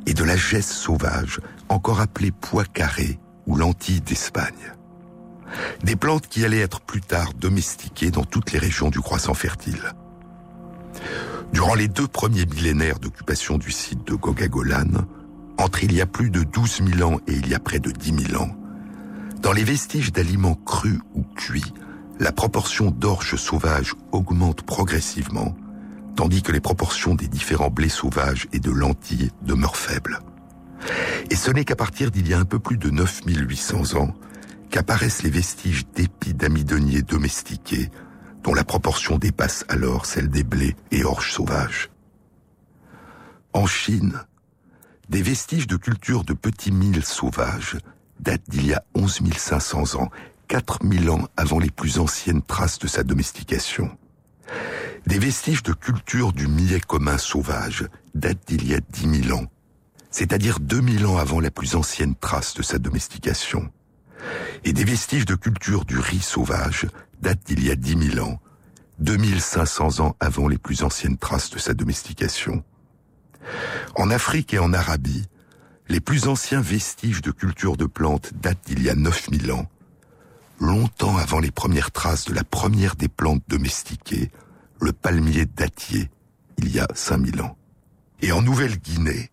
et 0.06 0.14
de 0.14 0.24
la 0.24 0.38
gesse 0.38 0.72
sauvage, 0.72 1.40
encore 1.70 2.02
appelée 2.02 2.32
pois 2.32 2.66
carré 2.66 3.20
ou 3.48 3.56
lentilles 3.56 4.02
d'Espagne. 4.02 4.74
Des 5.84 5.96
plantes 5.96 6.28
qui 6.28 6.46
allaient 6.46 6.60
être 6.60 6.82
plus 6.82 7.02
tard 7.02 7.34
domestiquées 7.34 8.12
dans 8.12 8.24
toutes 8.24 8.52
les 8.52 8.60
régions 8.60 8.90
du 8.90 9.00
croissant 9.00 9.34
fertile. 9.34 9.94
Durant 11.54 11.74
les 11.76 11.88
deux 11.88 12.08
premiers 12.08 12.46
millénaires 12.46 13.00
d'occupation 13.00 13.58
du 13.58 13.72
site 13.72 14.06
de 14.08 14.16
Gogagolan, 14.16 15.06
entre 15.58 15.84
il 15.84 15.94
y 15.94 16.02
a 16.02 16.06
plus 16.06 16.30
de 16.30 16.44
12 16.44 16.82
000 16.98 17.10
ans 17.10 17.20
et 17.28 17.34
il 17.34 17.48
y 17.48 17.54
a 17.54 17.60
près 17.60 17.80
de 17.80 17.92
10 17.92 18.28
000 18.32 18.42
ans, 18.42 18.56
dans 19.42 19.52
les 19.52 19.64
vestiges 19.64 20.12
d'aliments 20.12 20.56
crus 20.56 21.00
ou 21.16 21.24
cuits, 21.36 21.74
la 22.20 22.32
proportion 22.32 22.92
d'orge 22.92 23.36
sauvage 23.36 23.94
augmente 24.12 24.64
progressivement, 24.64 25.56
tandis 26.16 26.42
que 26.42 26.52
les 26.52 26.60
proportions 26.60 27.16
des 27.16 27.28
différents 27.28 27.70
blés 27.70 27.90
sauvages 27.90 28.48
et 28.52 28.60
de 28.60 28.72
lentilles 28.72 29.32
demeurent 29.42 29.78
faibles. 29.78 30.20
Et 31.30 31.36
ce 31.36 31.52
n'est 31.52 31.66
qu'à 31.66 31.76
partir 31.76 32.12
d'il 32.12 32.28
y 32.28 32.34
a 32.34 32.40
un 32.40 32.46
peu 32.46 32.60
plus 32.60 32.78
de 32.78 32.90
9800 32.90 33.98
ans 33.98 34.14
qu'apparaissent 34.70 35.24
les 35.24 35.30
vestiges 35.30 35.86
d'épis 35.96 36.34
d'amidoniers 36.34 37.02
domestiqués, 37.02 37.90
dont 38.44 38.54
la 38.54 38.64
proportion 38.64 39.18
dépasse 39.18 39.66
alors 39.68 40.06
celle 40.06 40.30
des 40.30 40.44
blés 40.44 40.76
et 40.92 41.04
orges 41.04 41.32
sauvages. 41.32 41.90
En 43.54 43.66
Chine, 43.66 44.20
des 45.10 45.22
vestiges 45.22 45.68
de 45.68 45.76
culture 45.76 46.24
de 46.24 46.34
petits 46.34 46.72
milles 46.72 47.04
sauvages 47.04 47.78
datent 48.20 48.50
d'il 48.50 48.68
y 48.68 48.74
a 48.74 48.84
11 48.96 49.22
500 49.36 50.00
ans, 50.00 50.10
4000 50.48 51.10
ans 51.10 51.28
avant 51.38 51.60
les 51.60 51.72
plus 51.72 52.00
anciennes 52.00 52.42
traces 52.42 52.80
de 52.80 52.88
sa 52.88 53.04
domestication. 53.04 53.98
Des 55.08 55.20
vestiges 55.20 55.64
de 55.64 55.74
culture 55.74 56.34
du 56.34 56.48
millet 56.48 56.80
commun 56.80 57.18
sauvage 57.18 57.88
datent 58.14 58.48
d'il 58.48 58.68
y 58.68 58.76
a 58.76 58.80
10 58.80 59.24
000 59.24 59.40
ans, 59.40 59.46
c'est-à-dire 60.12 60.60
2000 60.60 61.06
ans 61.06 61.18
avant 61.18 61.40
la 61.40 61.52
plus 61.52 61.76
ancienne 61.76 62.16
trace 62.16 62.54
de 62.54 62.62
sa 62.62 62.78
domestication 62.78 63.72
et 64.64 64.74
des 64.74 64.84
vestiges 64.84 65.26
de 65.26 65.36
culture 65.36 65.86
du 65.86 65.98
riz 65.98 66.20
sauvage 66.20 66.88
datent 67.22 67.46
d'il 67.46 67.66
y 67.66 67.72
a 67.72 67.76
10 67.76 68.12
000 68.14 68.26
ans, 68.26 68.40
2500 69.00 70.00
ans 70.00 70.16
avant 70.20 70.48
les 70.48 70.58
plus 70.58 70.84
anciennes 70.84 71.18
traces 71.18 71.50
de 71.50 71.60
sa 71.60 71.74
domestication. 71.74 72.64
En 73.96 74.10
Afrique 74.10 74.54
et 74.54 74.60
en 74.60 74.74
Arabie, 74.74 75.26
les 75.88 76.00
plus 76.00 76.28
anciens 76.28 76.62
vestiges 76.62 77.22
de 77.22 77.32
culture 77.32 77.78
de 77.78 77.86
plantes 77.86 78.32
datent 78.36 78.66
d'il 78.66 78.84
y 78.84 78.90
a 78.90 78.96
9000 78.96 79.52
ans, 79.52 79.68
longtemps 80.60 81.18
avant 81.18 81.40
les 81.40 81.52
premières 81.52 81.92
traces 81.92 82.26
de 82.26 82.34
la 82.34 82.44
première 82.44 82.96
des 82.96 83.08
plantes 83.08 83.44
domestiquées, 83.48 84.32
le 84.82 84.94
palmier 84.94 85.46
dattier, 85.46 86.10
il 86.58 86.74
y 86.74 86.80
a 86.80 86.88
5000 86.94 87.42
ans. 87.42 87.58
Et 88.22 88.32
en 88.32 88.42
Nouvelle-Guinée, 88.42 89.32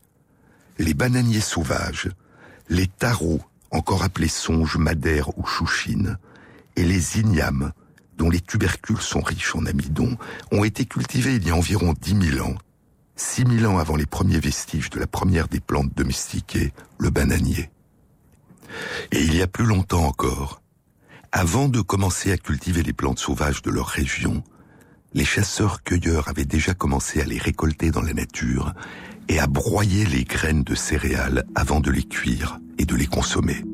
les 0.78 0.95
bananiers 0.95 1.41
sauvages, 1.41 2.09
les 2.68 2.87
tarots 2.87 3.43
encore 3.70 4.05
appelés 4.05 4.28
songes, 4.28 4.76
madère 4.76 5.37
ou 5.39 5.45
chouchine, 5.45 6.18
et 6.77 6.85
les 6.85 7.18
ignames, 7.18 7.72
dont 8.16 8.31
les 8.31 8.41
tubercules 8.41 9.01
sont 9.01 9.20
riches 9.20 9.55
en 9.57 9.66
amidon, 9.66 10.16
ont 10.53 10.64
été 10.64 10.85
cultivés 10.85 11.37
il 11.37 11.47
y 11.47 11.51
a 11.51 11.57
environ 11.57 11.95
10 12.01 12.31
000 12.37 12.47
ans, 12.47 12.55
6 13.16 13.45
000 13.61 13.72
ans 13.72 13.79
avant 13.79 13.97
les 13.97 14.07
premiers 14.07 14.41
vestiges 14.41 14.91
de 14.91 15.01
la 15.01 15.07
première 15.07 15.49
des 15.49 15.61
plantes 15.61 15.95
domestiquées, 15.95 16.72
le 16.99 17.11
bananier. 17.11 17.70
Et 19.12 19.22
il 19.22 19.35
y 19.35 19.43
a 19.43 19.47
plus 19.47 19.64
longtemps 19.64 20.05
encore, 20.05 20.62
avant 21.33 21.68
de 21.68 21.81
commencer 21.81 22.33
à 22.33 22.39
cultiver 22.39 22.83
les 22.83 22.93
plantes 22.93 23.18
sauvages 23.18 23.62
de 23.62 23.70
leur 23.70 23.87
région, 23.87 24.43
les 25.12 25.24
chasseurs-cueilleurs 25.24 26.29
avaient 26.29 26.45
déjà 26.45 26.74
commencé 26.74 27.20
à 27.20 27.24
les 27.24 27.39
récolter 27.39 27.91
dans 27.91 28.03
la 28.03 28.12
nature 28.12 28.74
et 29.29 29.39
à 29.39 29.47
broyer 29.47 30.05
les 30.05 30.24
graines 30.24 30.62
de 30.62 30.74
céréales 30.74 31.45
avant 31.55 31.81
de 31.81 31.91
les 31.91 32.05
cuire 32.05 32.59
et 32.79 32.85
de 32.85 32.95
les 32.95 33.07
consommer. 33.07 33.64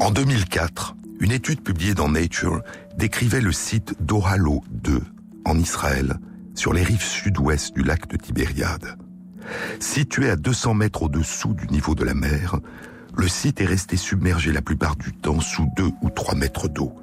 En 0.00 0.12
2004, 0.12 0.94
une 1.20 1.32
étude 1.32 1.60
publiée 1.60 1.92
dans 1.92 2.08
Nature 2.08 2.62
décrivait 2.96 3.40
le 3.40 3.50
site 3.50 3.96
d'Ohalo 4.00 4.62
2 4.70 5.02
en 5.44 5.58
Israël, 5.58 6.18
sur 6.54 6.72
les 6.72 6.84
rives 6.84 7.02
sud-ouest 7.02 7.74
du 7.74 7.82
lac 7.82 8.06
de 8.08 8.16
Tibériade. 8.16 8.96
Situé 9.80 10.30
à 10.30 10.36
200 10.36 10.74
mètres 10.74 11.02
au-dessous 11.02 11.52
du 11.52 11.66
niveau 11.66 11.96
de 11.96 12.04
la 12.04 12.14
mer, 12.14 12.60
le 13.16 13.26
site 13.26 13.60
est 13.60 13.66
resté 13.66 13.96
submergé 13.96 14.52
la 14.52 14.62
plupart 14.62 14.94
du 14.94 15.12
temps 15.12 15.40
sous 15.40 15.68
2 15.76 15.90
ou 16.02 16.10
3 16.10 16.36
mètres 16.36 16.68
d'eau. 16.68 16.94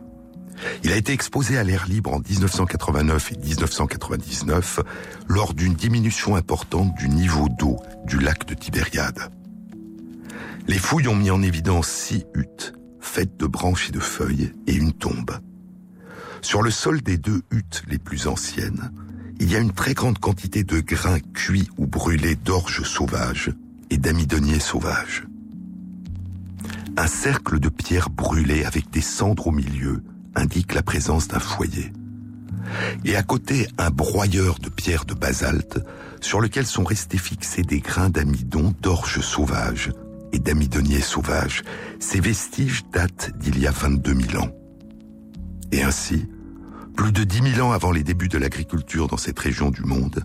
Il 0.84 0.94
a 0.94 0.96
été 0.96 1.12
exposé 1.12 1.58
à 1.58 1.64
l'air 1.64 1.88
libre 1.88 2.14
en 2.14 2.20
1989 2.20 3.34
et 3.34 3.38
1999 3.38 4.80
lors 5.28 5.54
d'une 5.54 5.74
diminution 5.74 6.38
importante 6.38 6.96
du 6.96 7.10
niveau 7.10 7.50
d'eau 7.60 7.76
du 8.06 8.20
lac 8.20 8.46
de 8.46 8.54
Tibériade. 8.54 9.20
Les 10.68 10.78
fouilles 10.78 11.10
ont 11.10 11.16
mis 11.16 11.30
en 11.30 11.42
évidence 11.42 11.90
six 11.90 12.26
huttes 12.34 12.74
faites 13.06 13.38
de 13.38 13.46
branches 13.46 13.90
et 13.90 13.92
de 13.92 14.00
feuilles 14.00 14.52
et 14.68 14.74
une 14.74 14.92
tombe. 14.92 15.32
Sur 16.42 16.62
le 16.62 16.72
sol 16.72 17.02
des 17.02 17.18
deux 17.18 17.44
huttes 17.52 17.84
les 17.88 17.98
plus 17.98 18.28
anciennes, 18.28 18.92
il 19.40 19.52
y 19.52 19.56
a 19.56 19.60
une 19.60 19.72
très 19.72 19.94
grande 19.94 20.20
quantité 20.20 20.64
de 20.64 20.80
grains 20.80 21.20
cuits 21.34 21.70
ou 21.78 21.88
brûlés 21.88 22.36
d'orge 22.36 22.84
sauvages 22.84 23.52
et 23.90 23.98
d'amidoniers 23.98 24.60
sauvages. 24.60 25.26
Un 26.98 27.08
cercle 27.08 27.60
de 27.60 27.70
pierres 27.70 28.10
brûlées 28.10 28.66
avec 28.66 28.90
des 28.90 29.02
cendres 29.02 29.48
au 29.48 29.52
milieu 29.52 30.04
indique 30.36 30.74
la 30.74 30.84
présence 30.84 31.28
d'un 31.28 31.40
foyer. 31.40 31.94
Et 33.06 33.16
à 33.16 33.24
côté, 33.24 33.68
un 33.78 33.92
broyeur 33.92 34.60
de 34.60 34.70
pierres 34.70 35.06
de 35.06 35.14
basalte 35.14 35.80
sur 36.22 36.42
lequel 36.42 36.66
sont 36.66 36.84
restés 36.84 37.18
fixés 37.18 37.62
des 37.62 37.80
grains 37.80 38.10
d'amidon 38.10 38.74
d'orge 38.82 39.22
sauvage 39.22 39.92
et 40.36 40.40
d'amidonier 40.40 41.00
sauvage. 41.00 41.64
Ces 42.00 42.20
vestiges 42.20 42.84
datent 42.92 43.32
d'il 43.38 43.58
y 43.58 43.68
a 43.68 43.72
22 43.72 44.14
000 44.32 44.44
ans. 44.44 44.52
Et 45.72 45.82
ainsi, 45.82 46.28
plus 46.96 47.14
de 47.14 47.24
10 47.24 47.54
000 47.56 47.68
ans 47.68 47.72
avant 47.72 47.92
les 47.92 48.04
débuts 48.04 48.28
de 48.28 48.38
l'agriculture 48.38 49.08
dans 49.08 49.18
cette 49.18 49.40
région 49.40 49.72
du 49.72 49.84
monde, 49.84 50.24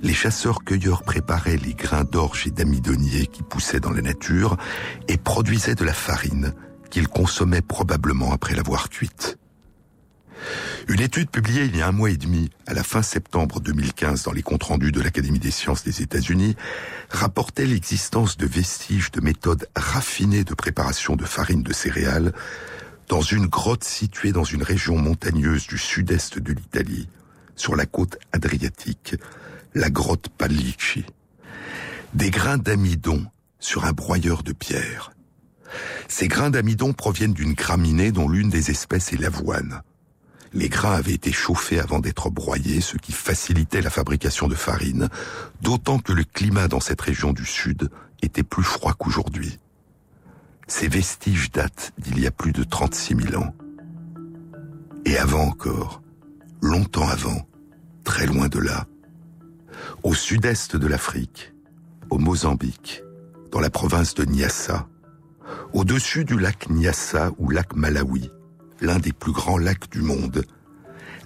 les 0.00 0.14
chasseurs-cueilleurs 0.14 1.02
préparaient 1.02 1.56
les 1.56 1.74
grains 1.74 2.04
d'orge 2.04 2.46
et 2.46 2.52
d'amidonier 2.52 3.26
qui 3.26 3.42
poussaient 3.42 3.80
dans 3.80 3.90
la 3.90 4.02
nature 4.02 4.56
et 5.08 5.16
produisaient 5.16 5.74
de 5.74 5.84
la 5.84 5.92
farine 5.92 6.54
qu'ils 6.90 7.08
consommaient 7.08 7.60
probablement 7.60 8.32
après 8.32 8.54
l'avoir 8.54 8.88
cuite. 8.88 9.38
Une 10.88 11.00
étude 11.00 11.30
publiée 11.30 11.64
il 11.64 11.76
y 11.76 11.82
a 11.82 11.88
un 11.88 11.92
mois 11.92 12.10
et 12.10 12.16
demi, 12.16 12.50
à 12.66 12.74
la 12.74 12.82
fin 12.82 13.02
septembre 13.02 13.60
2015, 13.60 14.22
dans 14.22 14.32
les 14.32 14.42
comptes 14.42 14.62
rendus 14.62 14.92
de 14.92 15.00
l'Académie 15.00 15.38
des 15.38 15.50
sciences 15.50 15.84
des 15.84 16.02
États-Unis, 16.02 16.56
rapportait 17.10 17.66
l'existence 17.66 18.36
de 18.36 18.46
vestiges 18.46 19.10
de 19.10 19.20
méthodes 19.20 19.68
raffinées 19.76 20.44
de 20.44 20.54
préparation 20.54 21.16
de 21.16 21.24
farine 21.24 21.62
de 21.62 21.72
céréales 21.72 22.32
dans 23.08 23.22
une 23.22 23.46
grotte 23.46 23.84
située 23.84 24.32
dans 24.32 24.44
une 24.44 24.62
région 24.62 24.96
montagneuse 24.96 25.66
du 25.66 25.78
sud-est 25.78 26.38
de 26.38 26.52
l'Italie, 26.52 27.08
sur 27.56 27.74
la 27.74 27.86
côte 27.86 28.18
adriatique, 28.32 29.16
la 29.74 29.90
grotte 29.90 30.28
Pallici. 30.28 31.04
Des 32.14 32.30
grains 32.30 32.58
d'amidon 32.58 33.26
sur 33.60 33.84
un 33.84 33.92
broyeur 33.92 34.42
de 34.42 34.52
pierre. 34.52 35.12
Ces 36.08 36.28
grains 36.28 36.50
d'amidon 36.50 36.92
proviennent 36.92 37.34
d'une 37.34 37.52
graminée 37.52 38.12
dont 38.12 38.28
l'une 38.28 38.48
des 38.48 38.70
espèces 38.70 39.12
est 39.12 39.20
l'avoine. 39.20 39.82
Les 40.52 40.68
grains 40.68 40.94
avaient 40.94 41.12
été 41.12 41.32
chauffés 41.32 41.78
avant 41.78 41.98
d'être 41.98 42.30
broyés, 42.30 42.80
ce 42.80 42.96
qui 42.96 43.12
facilitait 43.12 43.82
la 43.82 43.90
fabrication 43.90 44.48
de 44.48 44.54
farine, 44.54 45.08
d'autant 45.60 45.98
que 45.98 46.12
le 46.12 46.24
climat 46.24 46.68
dans 46.68 46.80
cette 46.80 47.00
région 47.00 47.32
du 47.32 47.44
sud 47.44 47.90
était 48.22 48.42
plus 48.42 48.62
froid 48.62 48.94
qu'aujourd'hui. 48.94 49.58
Ces 50.66 50.88
vestiges 50.88 51.50
datent 51.50 51.92
d'il 51.98 52.20
y 52.20 52.26
a 52.26 52.30
plus 52.30 52.52
de 52.52 52.64
36 52.64 53.16
000 53.30 53.42
ans. 53.42 53.54
Et 55.04 55.16
avant 55.16 55.44
encore, 55.44 56.02
longtemps 56.60 57.08
avant, 57.08 57.46
très 58.04 58.26
loin 58.26 58.48
de 58.48 58.58
là, 58.58 58.86
Au 60.02 60.14
sud-est 60.14 60.76
de 60.76 60.86
l'Afrique, 60.86 61.52
au 62.10 62.18
Mozambique, 62.18 63.02
dans 63.52 63.60
la 63.60 63.70
province 63.70 64.14
de 64.14 64.24
Nyassa, 64.24 64.88
au-dessus 65.72 66.24
du 66.24 66.38
lac 66.38 66.68
Nyassa 66.68 67.30
ou 67.38 67.50
lac 67.50 67.74
Malawi, 67.74 68.30
l'un 68.80 68.98
des 68.98 69.12
plus 69.12 69.32
grands 69.32 69.58
lacs 69.58 69.90
du 69.90 70.00
monde, 70.02 70.44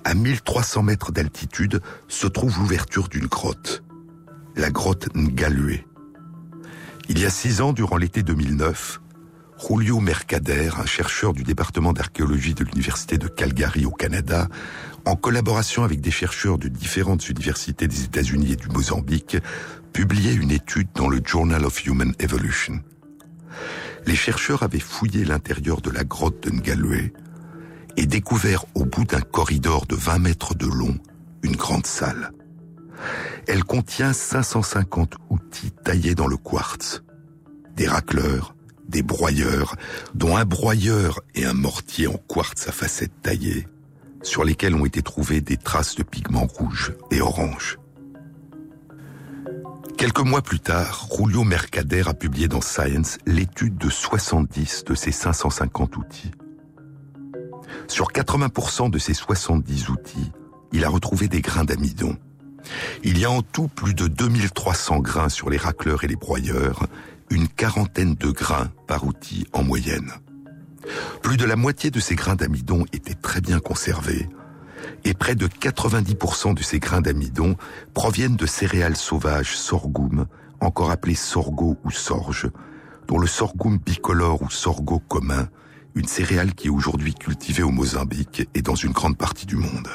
à 0.05 0.15
1300 0.15 0.83
mètres 0.83 1.13
d'altitude 1.13 1.81
se 2.09 2.27
trouve 2.27 2.59
l'ouverture 2.59 3.09
d'une 3.09 3.27
grotte, 3.27 3.83
la 4.57 4.71
grotte 4.71 5.09
Ngalue. 5.15 5.81
Il 7.09 7.19
y 7.19 7.25
a 7.25 7.31
six 7.31 7.61
ans, 7.61 7.73
durant 7.73 7.97
l'été 7.97 8.23
2009, 8.23 9.01
Julio 9.59 10.01
Mercader, 10.01 10.71
un 10.77 10.87
chercheur 10.87 11.33
du 11.33 11.45
département 11.45 11.93
d'archéologie 11.93 12.55
de 12.55 12.65
l'Université 12.65 13.17
de 13.17 13.29
Calgary 13.29 13.85
au 13.85 13.91
Canada, 13.91 14.49
en 15.05 15.15
collaboration 15.15 15.85
avec 15.85 16.01
des 16.01 16.11
chercheurs 16.11 16.59
de 16.59 16.69
différentes 16.69 17.29
universités 17.29 17.87
des 17.87 18.05
États-Unis 18.05 18.53
et 18.53 18.57
du 18.57 18.69
Mozambique, 18.69 19.37
publiait 19.93 20.35
une 20.35 20.51
étude 20.51 20.89
dans 20.95 21.09
le 21.09 21.21
Journal 21.25 21.65
of 21.65 21.85
Human 21.85 22.13
Evolution. 22.19 22.81
Les 24.07 24.17
chercheurs 24.17 24.65
avaient 24.65 24.81
fouillé 24.81 25.25
l'intérieur 25.25 25.81
de 25.81 25.91
la 25.91 26.03
grotte 26.03 26.43
de 26.43 26.51
Ngalue 26.51 27.13
et 27.97 28.07
découvert 28.07 28.65
au 28.75 28.85
bout 28.85 29.05
d'un 29.05 29.21
corridor 29.21 29.87
de 29.87 29.95
20 29.95 30.19
mètres 30.19 30.55
de 30.55 30.67
long 30.67 30.99
une 31.43 31.57
grande 31.57 31.87
salle. 31.87 32.31
Elle 33.47 33.65
contient 33.65 34.13
550 34.13 35.15
outils 35.31 35.73
taillés 35.85 36.15
dans 36.15 36.29
le 36.29 36.37
quartz. 36.37 37.03
Des 37.77 37.89
racleurs, 37.89 38.55
des 38.89 39.03
broyeurs, 39.03 39.77
dont 40.15 40.37
un 40.37 40.45
broyeur 40.45 41.21
et 41.35 41.45
un 41.45 41.55
mortier 41.55 42.07
en 42.07 42.17
quartz 42.29 42.69
à 42.69 42.73
facettes 42.73 43.23
taillées, 43.23 43.67
sur 44.23 44.45
lesquels 44.45 44.75
ont 44.75 44.87
été 44.87 45.03
trouvées 45.03 45.41
des 45.41 45.57
traces 45.57 45.97
de 45.97 46.03
pigments 46.03 46.47
rouges 46.47 46.95
et 47.11 47.21
oranges. 47.21 47.79
Quelques 49.97 50.21
mois 50.21 50.43
plus 50.43 50.61
tard, 50.61 51.09
Julio 51.17 51.45
Mercader 51.45 52.05
a 52.07 52.15
publié 52.15 52.49
dans 52.49 52.61
Science 52.61 53.19
l'étude 53.27 53.77
de 53.77 53.89
70 53.89 54.85
de 54.85 54.95
ces 54.95 55.13
550 55.13 55.97
outils. 55.97 56.31
Sur 57.89 58.09
80% 58.09 58.91
de 58.91 58.99
ces 58.99 59.15
70 59.15 59.89
outils, 59.89 60.33
il 60.73 60.85
a 60.85 60.89
retrouvé 60.89 61.29
des 61.29 61.41
grains 61.41 61.65
d'amidon. 61.65 62.17
Il 63.03 63.19
y 63.19 63.25
a 63.25 63.31
en 63.31 63.43
tout 63.43 63.69
plus 63.69 63.95
de 63.95 64.07
2300 64.07 65.01
grains 65.01 65.29
sur 65.29 65.51
les 65.51 65.57
racleurs 65.57 66.05
et 66.05 66.09
les 66.09 66.17
broyeurs, 66.17 66.87
une 67.31 67.49
quarantaine 67.49 68.15
de 68.15 68.31
grains 68.31 68.71
par 68.87 69.05
outil 69.05 69.47
en 69.53 69.63
moyenne. 69.63 70.13
Plus 71.23 71.37
de 71.37 71.45
la 71.45 71.57
moitié 71.57 71.91
de 71.91 72.01
ces 72.01 72.15
grains 72.15 72.37
d'amidon 72.37 72.85
étaient 72.93 73.15
très 73.15 73.41
bien 73.41 73.59
conservés, 73.59 74.29
et 75.05 75.15
près 75.15 75.35
de 75.35 75.47
90% 75.47 76.55
de 76.55 76.63
ces 76.63 76.79
grains 76.79 77.01
d'amidon 77.01 77.57
proviennent 77.95 78.37
de 78.37 78.47
céréales 78.47 78.97
sauvages 78.97 79.57
sorghum, 79.57 80.27
encore 80.61 80.91
appelées 80.91 81.15
sorgho 81.15 81.77
ou 81.85 81.91
sorge, 81.91 82.51
dont 83.09 83.19
le 83.19 83.27
sorghum 83.27 83.79
bicolore 83.79 84.43
ou 84.43 84.51
sorgho 84.51 85.01
commun, 85.01 85.49
une 85.95 86.07
céréale 86.07 86.55
qui 86.55 86.69
est 86.69 86.71
aujourd'hui 86.71 87.15
cultivée 87.15 87.63
au 87.63 87.71
Mozambique 87.71 88.49
et 88.55 88.63
dans 88.63 88.75
une 88.75 88.93
grande 88.93 89.17
partie 89.17 89.47
du 89.47 89.57
monde. 89.57 89.89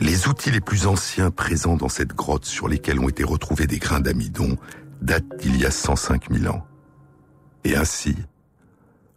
Les 0.00 0.26
outils 0.26 0.50
les 0.50 0.60
plus 0.60 0.86
anciens 0.86 1.30
présents 1.30 1.76
dans 1.76 1.88
cette 1.88 2.14
grotte 2.14 2.44
sur 2.44 2.68
lesquels 2.68 2.98
ont 2.98 3.08
été 3.08 3.24
retrouvés 3.24 3.66
des 3.66 3.78
grains 3.78 4.00
d'amidon 4.00 4.56
datent 5.00 5.38
d'il 5.38 5.56
y 5.56 5.64
a 5.64 5.70
105 5.70 6.32
000 6.32 6.52
ans. 6.52 6.66
Et 7.64 7.76
ainsi, 7.76 8.16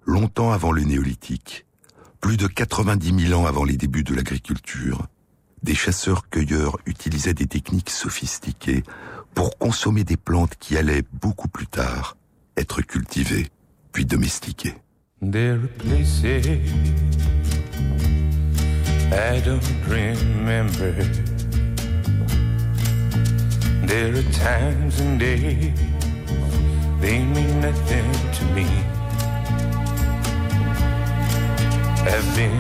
longtemps 0.06 0.52
avant 0.52 0.72
le 0.72 0.84
néolithique, 0.84 1.66
plus 2.22 2.38
de 2.38 2.48
90 2.48 3.28
000 3.28 3.40
ans 3.40 3.46
avant 3.46 3.64
les 3.64 3.78
débuts 3.78 4.04
de 4.04 4.14
l'agriculture, 4.14 5.08
des 5.64 5.76
chasseurs-cueilleurs 5.76 6.78
utilisaient 6.86 7.34
des 7.34 7.48
techniques 7.48 7.90
sophistiquées 7.90 8.84
pour 9.34 9.58
consommer 9.58 10.04
des 10.04 10.18
plantes 10.18 10.56
qui 10.60 10.78
allaient 10.78 11.04
beaucoup 11.14 11.48
plus 11.48 11.68
tard 11.68 12.16
être 12.58 12.82
cultivées 12.82 13.50
puis 13.92 14.06
domestiquées. 14.06 14.76
There 15.22 15.56
are 15.56 15.68
places 15.80 16.74
I 19.14 19.40
don't 19.46 19.64
remember. 19.88 20.92
There 23.88 24.14
are 24.14 24.32
times 24.34 25.00
and 25.00 25.18
days 25.18 25.80
they 27.00 27.24
mean 27.24 27.62
nothing 27.62 28.12
to 28.34 28.46
me. 28.54 28.68
I've 32.04 32.36
been 32.36 32.60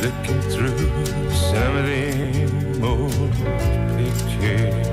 looking 0.00 0.40
through 0.50 1.30
some 1.30 1.76
of 1.76 1.86
them 1.86 2.82
old 2.82 3.32
pictures. 3.98 4.86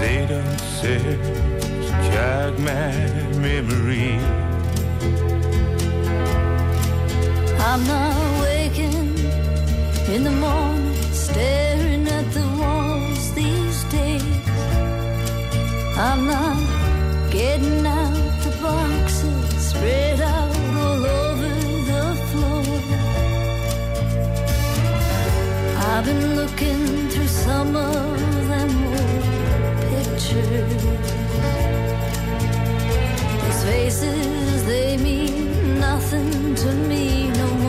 They 0.00 0.26
don't 0.28 0.60
serve 0.60 1.45
jog 2.26 2.58
my 2.58 2.92
memory. 3.46 4.10
I'm 7.68 7.82
not 7.94 8.16
waking 8.44 9.08
in 10.14 10.20
the 10.28 10.36
morning, 10.46 10.94
staring 11.26 12.04
at 12.18 12.26
the 12.38 12.46
walls 12.60 13.24
these 13.40 13.78
days. 13.98 14.48
I'm 16.08 16.22
not 16.34 16.58
getting 17.30 17.86
out 18.00 18.32
the 18.44 18.52
boxes 18.62 19.44
spread 19.70 20.20
out 20.20 20.56
all 20.82 21.02
over 21.22 21.50
the 21.90 22.04
floor. 22.28 22.66
I've 25.90 26.04
been 26.08 26.24
looking 26.40 26.80
through 27.12 27.32
some 27.46 27.70
of 27.76 28.48
them 28.50 28.72
old 28.98 29.24
pictures 29.90 31.25
faces, 33.66 34.64
they 34.64 34.96
mean 34.96 35.80
nothing 35.80 36.54
to 36.54 36.72
me 36.88 37.28
no 37.30 37.46
more. 37.54 37.65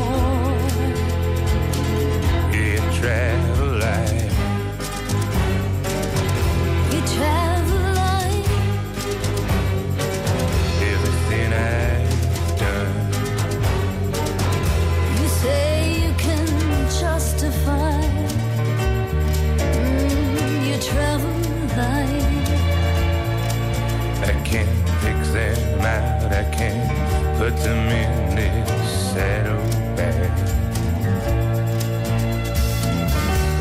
Out. 26.28 26.34
I 26.34 26.44
can't 26.52 27.38
put 27.38 27.56
them 27.58 27.88
in 27.90 28.36
this 28.36 29.14
saddlebag. 29.14 30.32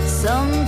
Some 0.06 0.65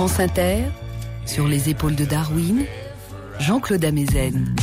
France 0.00 0.20
Inter, 0.20 0.64
sur 1.26 1.46
les 1.46 1.68
épaules 1.68 1.94
de 1.94 2.06
Darwin, 2.06 2.64
Jean-Claude 3.38 3.84
Amezen. 3.84 4.56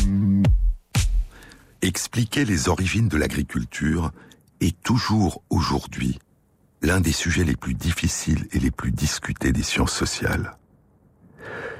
Expliquer 1.83 2.43
les 2.43 2.69
origines 2.69 3.07
de 3.07 3.17
l'agriculture 3.17 4.11
est 4.61 4.81
toujours 4.81 5.43
aujourd'hui 5.51 6.17
l'un 6.81 7.01
des 7.01 7.11
sujets 7.11 7.43
les 7.43 7.55
plus 7.55 7.75
difficiles 7.75 8.47
et 8.51 8.57
les 8.57 8.71
plus 8.71 8.89
discutés 8.89 9.51
des 9.51 9.61
sciences 9.61 9.93
sociales. 9.93 10.57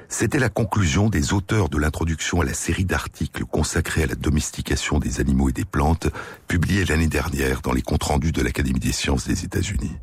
C'était 0.08 0.38
la 0.38 0.49
conclusion 0.49 1.10
des 1.10 1.34
auteurs 1.34 1.70
de 1.70 1.80
l'introduction 1.80 2.41
à 2.41 2.45
la 2.45 2.53
série 2.53 2.86
d'articles 2.86 3.43
consacrés 3.45 4.03
à 4.03 4.08
la 4.08 4.14
domestication 4.14 4.99
des 4.99 5.20
animaux 5.20 5.49
et 5.49 5.53
des 5.53 5.66
plantes, 5.66 6.10
publiée 6.47 6.86
l'année 6.86 7.08
dernière 7.08 7.62
dans 7.62 7.74
les 7.74 7.82
comptes 7.82 8.03
rendus 8.03 8.34
de 8.34 8.43
l'Académie 8.43 8.80
des 8.80 8.91
sciences 8.91 9.28
des 9.28 9.45
États-Unis. 9.45 9.95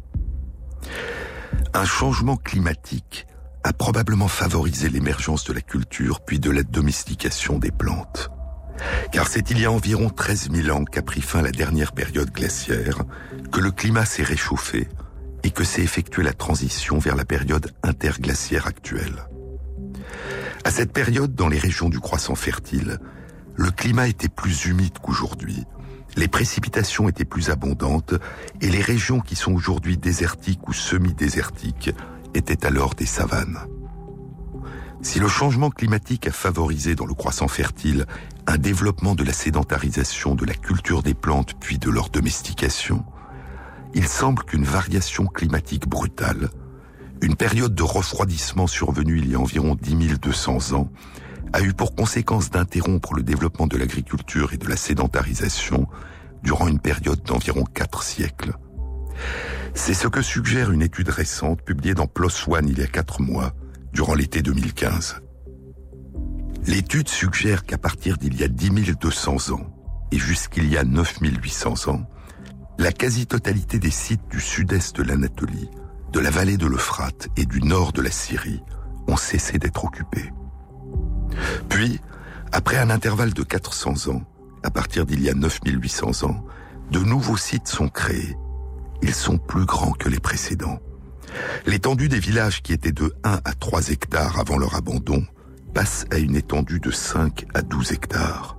Un 1.73 1.85
changement 1.85 2.37
climatique 2.37 3.29
a 3.65 3.73
probablement 3.73 4.29
favorisé 4.29 4.91
l'émergence 4.91 5.45
de 5.45 5.55
la 5.55 5.63
culture 5.63 6.21
puis 6.21 6.39
de 6.39 6.51
la 6.51 6.63
domestication 6.63 7.59
des 7.59 7.71
plantes. 7.71 8.31
Car 9.11 9.29
c'est 9.29 9.51
il 9.51 9.59
y 9.59 9.65
a 9.65 9.73
environ 9.73 10.11
13 10.11 10.51
000 10.53 10.77
ans 10.77 10.85
qu'a 10.85 11.03
pris 11.03 11.23
fin 11.23 11.41
la 11.41 11.51
dernière 11.51 11.93
période 11.93 12.31
glaciaire, 12.31 13.03
que 13.51 13.61
le 13.61 13.71
climat 13.71 14.05
s'est 14.05 14.23
réchauffé 14.23 14.89
et 15.43 15.51
que 15.51 15.65
s'est 15.65 15.83
effectuée 15.83 16.23
la 16.23 16.33
transition 16.33 16.99
vers 16.99 17.17
la 17.17 17.25
période 17.25 17.73
interglaciaire 17.83 18.67
actuelle. 18.67 19.29
À 20.65 20.71
cette 20.71 20.93
période, 20.93 21.35
dans 21.35 21.49
les 21.49 21.59
régions 21.59 21.89
du 21.89 22.01
croissant 22.01 22.35
fertile, 22.35 22.99
le 23.55 23.71
climat 23.71 24.09
était 24.09 24.29
plus 24.29 24.67
humide 24.67 24.99
qu'aujourd'hui, 25.01 25.65
les 26.17 26.29
précipitations 26.29 27.09
étaient 27.09 27.25
plus 27.25 27.51
abondantes 27.51 28.15
et 28.61 28.69
les 28.69 28.83
régions 28.83 29.21
qui 29.21 29.37
sont 29.37 29.53
aujourd'hui 29.53 29.97
désertiques 29.97 30.69
ou 30.69 30.73
semi-désertiques 30.73 31.91
étaient 32.35 32.67
alors 32.67 32.95
des 32.95 33.07
savanes. 33.07 33.59
Si 35.03 35.21
le 35.21 35.29
changement 35.29 35.71
climatique 35.71 36.27
a 36.27 36.33
favorisé 36.33 36.95
dans 36.95 37.07
le 37.07 37.15
croissant 37.15 37.49
fertile 37.49 38.07
un 38.47 38.57
développement 38.57 39.15
de 39.15 39.25
la 39.25 39.33
sédentarisation 39.33 40.35
de 40.35 40.47
la 40.47 40.55
culture 40.55 41.03
des 41.03 41.15
plantes 41.15 41.55
puis 41.61 41.79
de 41.79 41.91
leur 41.91 42.09
domestication, 42.09 43.05
il 43.95 44.09
semble 44.09 44.43
qu'une 44.45 44.65
variation 44.65 45.27
climatique 45.27 45.89
brutale, 45.89 46.51
une 47.23 47.37
période 47.37 47.75
de 47.75 47.83
refroidissement 47.83 48.67
survenue 48.67 49.19
il 49.19 49.31
y 49.31 49.35
a 49.35 49.41
environ 49.41 49.77
10 49.81 50.19
200 50.19 50.73
ans, 50.73 50.91
a 51.53 51.61
eu 51.61 51.73
pour 51.73 51.95
conséquence 51.95 52.51
d'interrompre 52.51 53.15
le 53.15 53.23
développement 53.23 53.67
de 53.67 53.77
l'agriculture 53.77 54.53
et 54.53 54.57
de 54.57 54.69
la 54.69 54.77
sédentarisation 54.77 55.87
durant 56.43 56.67
une 56.67 56.81
période 56.81 57.23
d'environ 57.23 57.65
quatre 57.65 58.03
siècles. 58.03 58.55
C'est 59.75 59.95
ce 59.95 60.09
que 60.09 60.23
suggère 60.23 60.71
une 60.71 60.83
étude 60.83 61.11
récente 61.11 61.61
publiée 61.63 61.95
dans 61.95 62.07
PLOS 62.07 62.49
ONE 62.49 62.69
il 62.69 62.79
y 62.79 62.83
a 62.83 62.87
quatre 62.87 63.21
mois, 63.21 63.53
durant 63.93 64.15
l'été 64.15 64.41
2015. 64.41 65.21
L'étude 66.67 67.09
suggère 67.09 67.67
qu'à 67.67 67.77
partir 67.77 68.17
d'il 68.17 68.39
y 68.39 68.45
a 68.45 68.49
10 68.49 68.97
200 68.99 69.53
ans 69.53 69.67
et 70.11 70.19
jusqu'il 70.19 70.71
y 70.71 70.79
a 70.79 70.85
9 70.85 71.19
800 71.21 71.91
ans, 71.91 72.09
la 72.79 72.93
quasi-totalité 72.93 73.79
des 73.79 73.91
sites 73.91 74.27
du 74.31 74.41
sud-est 74.41 74.97
de 74.97 75.03
l'Anatolie, 75.03 75.69
de 76.13 76.21
la 76.21 76.31
vallée 76.31 76.57
de 76.57 76.67
l'Euphrate 76.67 77.29
et 77.37 77.45
du 77.45 77.61
nord 77.61 77.93
de 77.93 78.01
la 78.01 78.11
Syrie 78.11 78.63
ont 79.07 79.17
cessé 79.17 79.59
d'être 79.59 79.85
occupés. 79.85 80.33
Puis, 81.69 82.01
après 82.53 82.79
un 82.79 82.91
intervalle 82.91 83.35
de 83.35 83.43
400 83.43 84.11
ans, 84.13 84.23
à 84.63 84.71
partir 84.71 85.05
d'il 85.05 85.21
y 85.21 85.29
a 85.29 85.35
9800 85.35 86.27
ans, 86.27 86.45
de 86.91 87.01
nouveaux 87.01 87.37
sites 87.37 87.69
sont 87.69 87.89
créés. 87.89 88.37
Ils 89.07 89.13
sont 89.13 89.37
plus 89.37 89.67
grands 89.67 89.93
que 89.93 90.09
les 90.09 90.19
précédents. 90.19 90.79
L'étendue 91.67 92.09
des 92.09 92.19
villages 92.19 92.63
qui 92.63 92.73
étaient 92.73 92.91
de 92.91 93.13
1 93.23 93.41
à 93.45 93.53
3 93.53 93.91
hectares 93.91 94.41
avant 94.41 94.57
leur 94.57 94.77
abandon 94.77 95.27
passe 95.75 96.07
à 96.11 96.17
une 96.17 96.35
étendue 96.35 96.81
de 96.81 96.91
5 96.91 97.45
à 97.53 97.61
12 97.61 97.93
hectares. 97.93 98.57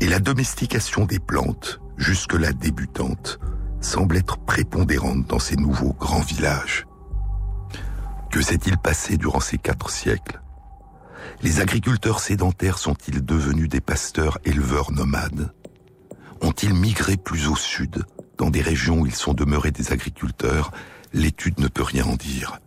Et 0.00 0.08
la 0.08 0.18
domestication 0.18 1.04
des 1.04 1.20
plantes, 1.20 1.80
jusque-là 1.98 2.52
débutante, 2.52 3.38
semble 3.80 4.16
être 4.16 4.38
prépondérante 4.38 5.28
dans 5.28 5.38
ces 5.38 5.54
nouveaux 5.54 5.92
grands 5.92 6.18
villages. 6.18 6.88
Que 8.32 8.42
s'est-il 8.42 8.76
passé 8.76 9.18
durant 9.18 9.38
ces 9.38 9.58
quatre 9.58 9.90
siècles? 9.90 10.42
Les 11.42 11.60
agriculteurs 11.60 12.18
sédentaires 12.18 12.78
sont-ils 12.78 13.24
devenus 13.24 13.68
des 13.68 13.80
pasteurs 13.80 14.38
éleveurs 14.44 14.90
nomades? 14.90 15.54
Ont-ils 16.40 16.74
migré 16.74 17.16
plus 17.16 17.46
au 17.46 17.54
sud, 17.54 18.04
dans 18.38 18.50
des 18.50 18.62
régions 18.62 19.00
où 19.00 19.06
ils 19.06 19.14
sont 19.14 19.34
demeurés 19.34 19.72
des 19.72 19.92
agriculteurs 19.92 20.72
L'étude 21.12 21.58
ne 21.58 21.68
peut 21.68 21.82
rien 21.82 22.04
en 22.04 22.16
dire. 22.16 22.58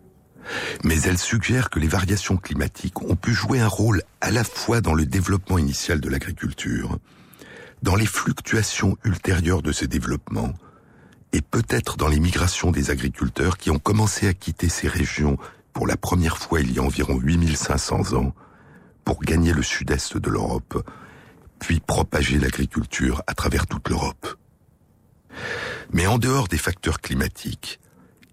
Mais 0.83 0.99
elle 1.01 1.17
suggère 1.17 1.69
que 1.69 1.79
les 1.79 1.87
variations 1.87 2.37
climatiques 2.37 3.01
ont 3.03 3.15
pu 3.15 3.33
jouer 3.33 3.59
un 3.59 3.67
rôle 3.67 4.03
à 4.19 4.31
la 4.31 4.43
fois 4.43 4.81
dans 4.81 4.93
le 4.93 5.05
développement 5.05 5.57
initial 5.57 6.01
de 6.01 6.09
l'agriculture, 6.09 6.97
dans 7.83 7.95
les 7.95 8.05
fluctuations 8.05 8.97
ultérieures 9.03 9.61
de 9.61 9.71
ce 9.71 9.85
développement, 9.85 10.53
et 11.33 11.41
peut-être 11.41 11.97
dans 11.97 12.07
les 12.07 12.19
migrations 12.19 12.71
des 12.71 12.89
agriculteurs 12.89 13.57
qui 13.57 13.69
ont 13.69 13.79
commencé 13.79 14.27
à 14.27 14.33
quitter 14.33 14.67
ces 14.67 14.87
régions 14.87 15.37
pour 15.71 15.87
la 15.87 15.95
première 15.95 16.37
fois 16.37 16.59
il 16.59 16.73
y 16.73 16.79
a 16.79 16.83
environ 16.83 17.17
8500 17.17 18.13
ans 18.17 18.33
pour 19.05 19.21
gagner 19.21 19.53
le 19.53 19.63
sud-est 19.63 20.17
de 20.17 20.29
l'Europe, 20.29 20.83
puis 21.59 21.79
propager 21.79 22.39
l'agriculture 22.39 23.21
à 23.27 23.33
travers 23.33 23.67
toute 23.67 23.87
l'Europe. 23.87 24.40
Mais 25.93 26.07
en 26.07 26.17
dehors 26.17 26.47
des 26.47 26.57
facteurs 26.57 27.01
climatiques, 27.01 27.79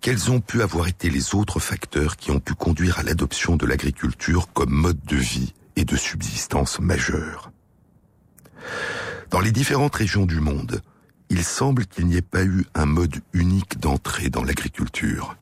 quels 0.00 0.30
ont 0.30 0.40
pu 0.40 0.62
avoir 0.62 0.86
été 0.86 1.10
les 1.10 1.34
autres 1.34 1.58
facteurs 1.58 2.16
qui 2.16 2.30
ont 2.30 2.40
pu 2.40 2.54
conduire 2.54 2.98
à 2.98 3.02
l'adoption 3.02 3.56
de 3.56 3.66
l'agriculture 3.66 4.52
comme 4.52 4.70
mode 4.70 5.02
de 5.04 5.16
vie 5.16 5.54
et 5.76 5.84
de 5.84 5.96
subsistance 5.96 6.78
majeur? 6.78 7.50
Dans 9.30 9.40
les 9.40 9.52
différentes 9.52 9.94
régions 9.94 10.24
du 10.24 10.40
monde, 10.40 10.80
il 11.30 11.44
semble 11.44 11.86
qu'il 11.86 12.06
n'y 12.06 12.16
ait 12.16 12.22
pas 12.22 12.44
eu 12.44 12.64
un 12.74 12.86
mode 12.86 13.16
unique 13.32 13.78
d'entrée 13.78 14.30
dans 14.30 14.44
l'agriculture. 14.44 15.36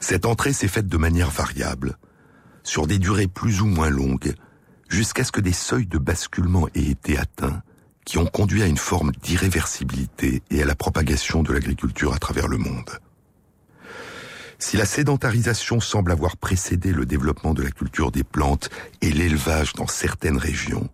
Cette 0.00 0.24
entrée 0.24 0.52
s'est 0.52 0.68
faite 0.68 0.88
de 0.88 0.96
manière 0.96 1.30
variable, 1.30 1.98
sur 2.62 2.86
des 2.86 2.98
durées 2.98 3.26
plus 3.26 3.60
ou 3.60 3.66
moins 3.66 3.90
longues, 3.90 4.34
jusqu'à 4.88 5.24
ce 5.24 5.32
que 5.32 5.40
des 5.40 5.52
seuils 5.52 5.86
de 5.86 5.98
basculement 5.98 6.68
aient 6.74 6.90
été 6.90 7.18
atteints, 7.18 7.62
qui 8.04 8.18
ont 8.18 8.26
conduit 8.26 8.62
à 8.62 8.66
une 8.66 8.76
forme 8.76 9.12
d'irréversibilité 9.22 10.42
et 10.50 10.62
à 10.62 10.66
la 10.66 10.74
propagation 10.74 11.42
de 11.42 11.52
l'agriculture 11.52 12.12
à 12.12 12.18
travers 12.18 12.48
le 12.48 12.58
monde. 12.58 12.98
Si 14.58 14.76
la 14.76 14.86
sédentarisation 14.86 15.80
semble 15.80 16.12
avoir 16.12 16.36
précédé 16.36 16.92
le 16.92 17.06
développement 17.06 17.54
de 17.54 17.62
la 17.62 17.70
culture 17.70 18.10
des 18.10 18.24
plantes 18.24 18.70
et 19.02 19.10
l'élevage 19.10 19.72
dans 19.74 19.86
certaines 19.86 20.38
régions, 20.38 20.88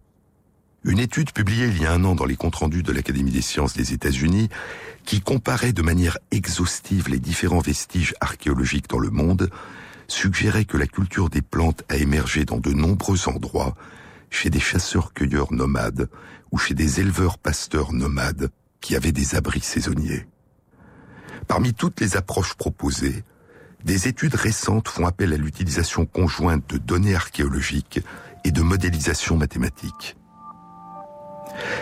une 0.83 0.99
étude 0.99 1.33
publiée 1.33 1.67
il 1.67 1.81
y 1.81 1.85
a 1.85 1.93
un 1.93 2.05
an 2.05 2.15
dans 2.15 2.25
les 2.25 2.37
comptes 2.37 2.55
rendus 2.55 2.83
de 2.83 2.93
l'Académie 2.93 3.31
des 3.31 3.43
sciences 3.43 3.75
des 3.75 3.93
États-Unis, 3.93 4.49
qui 5.05 5.21
comparait 5.21 5.75
de 5.75 5.83
manière 5.83 6.17
exhaustive 6.31 7.09
les 7.09 7.19
différents 7.19 7.61
vestiges 7.61 8.15
archéologiques 8.21 8.89
dans 8.89 8.99
le 8.99 9.11
monde, 9.11 9.51
suggérait 10.09 10.65
que 10.65 10.79
la 10.79 10.87
culture 10.87 11.29
des 11.29 11.43
plantes 11.43 11.85
a 11.91 11.97
émergé 11.97 12.45
dans 12.45 12.59
de 12.59 12.71
nombreux 12.73 13.29
endroits, 13.29 13.77
chez 14.31 14.49
des 14.49 14.61
chasseurs-cueilleurs 14.61 15.53
nomades 15.53 16.09
ou 16.53 16.59
chez 16.59 16.75
des 16.75 17.01
éleveurs-pasteurs 17.01 17.93
nomades 17.93 18.51
qui 18.81 18.97
avaient 18.97 19.13
des 19.13 19.35
abris 19.35 19.61
saisonniers. 19.61 20.27
Parmi 21.47 21.75
toutes 21.75 22.01
les 22.01 22.17
approches 22.17 22.55
proposées, 22.55 23.25
des 23.85 24.09
études 24.09 24.35
récentes 24.35 24.89
font 24.89 25.07
appel 25.07 25.33
à 25.33 25.37
l'utilisation 25.37 26.07
conjointe 26.07 26.69
de 26.69 26.79
données 26.79 27.15
archéologiques 27.15 28.01
et 28.45 28.53
de 28.53 28.63
modélisation 28.63 29.37
mathématique. 29.37 30.17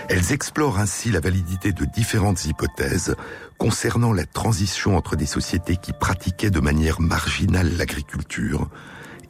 Elles 0.08 0.32
explorent 0.32 0.78
ainsi 0.78 1.10
la 1.10 1.20
validité 1.20 1.72
de 1.72 1.84
différentes 1.84 2.44
hypothèses 2.46 3.14
concernant 3.58 4.12
la 4.12 4.24
transition 4.24 4.96
entre 4.96 5.16
des 5.16 5.26
sociétés 5.26 5.76
qui 5.76 5.92
pratiquaient 5.92 6.50
de 6.50 6.60
manière 6.60 7.00
marginale 7.00 7.76
l'agriculture 7.76 8.68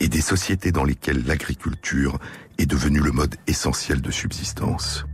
et 0.01 0.09
des 0.09 0.21
sociétés 0.21 0.73
dans 0.73 0.85
lesquelles 0.85 1.27
l'agriculture 1.27 2.19
est 2.59 2.67
devenue 2.67 3.01
le 3.01 3.13
mode 3.13 3.35
essentiel 3.47 4.01
de 4.01 4.11
subsistance. 4.11 5.05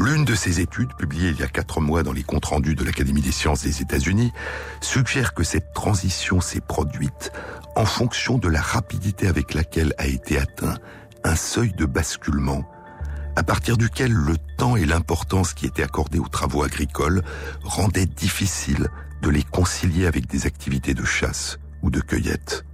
L'une 0.00 0.24
de 0.24 0.34
ces 0.34 0.60
études, 0.60 0.94
publiée 0.94 1.30
il 1.30 1.40
y 1.40 1.42
a 1.42 1.48
quatre 1.48 1.80
mois 1.80 2.04
dans 2.04 2.12
les 2.12 2.22
comptes 2.22 2.44
rendus 2.44 2.76
de 2.76 2.84
l'Académie 2.84 3.20
des 3.20 3.32
sciences 3.32 3.62
des 3.62 3.82
États-Unis, 3.82 4.32
suggère 4.80 5.34
que 5.34 5.42
cette 5.42 5.72
transition 5.72 6.40
s'est 6.40 6.60
produite 6.60 7.32
en 7.74 7.84
fonction 7.84 8.38
de 8.38 8.48
la 8.48 8.60
rapidité 8.60 9.26
avec 9.26 9.54
laquelle 9.54 9.94
a 9.98 10.06
été 10.06 10.38
atteint 10.38 10.76
un 11.24 11.34
seuil 11.34 11.72
de 11.72 11.84
basculement 11.84 12.64
à 13.34 13.42
partir 13.42 13.76
duquel 13.76 14.12
le 14.12 14.36
temps 14.56 14.76
et 14.76 14.84
l'importance 14.84 15.54
qui 15.54 15.66
étaient 15.66 15.84
accordés 15.84 16.18
aux 16.18 16.28
travaux 16.28 16.62
agricoles 16.64 17.22
rendaient 17.62 18.06
difficile 18.06 18.88
de 19.22 19.30
les 19.30 19.44
concilier 19.44 20.06
avec 20.06 20.26
des 20.26 20.46
activités 20.46 20.94
de 20.94 21.04
chasse 21.04 21.58
ou 21.82 21.90
de 21.90 22.00
cueillette. 22.00 22.64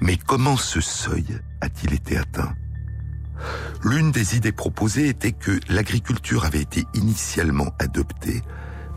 Mais 0.00 0.16
comment 0.16 0.56
ce 0.56 0.80
seuil 0.80 1.40
a-t-il 1.60 1.94
été 1.94 2.18
atteint? 2.18 2.54
L'une 3.82 4.12
des 4.12 4.36
idées 4.36 4.52
proposées 4.52 5.08
était 5.08 5.32
que 5.32 5.58
l'agriculture 5.68 6.44
avait 6.44 6.60
été 6.60 6.84
initialement 6.94 7.72
adoptée 7.78 8.42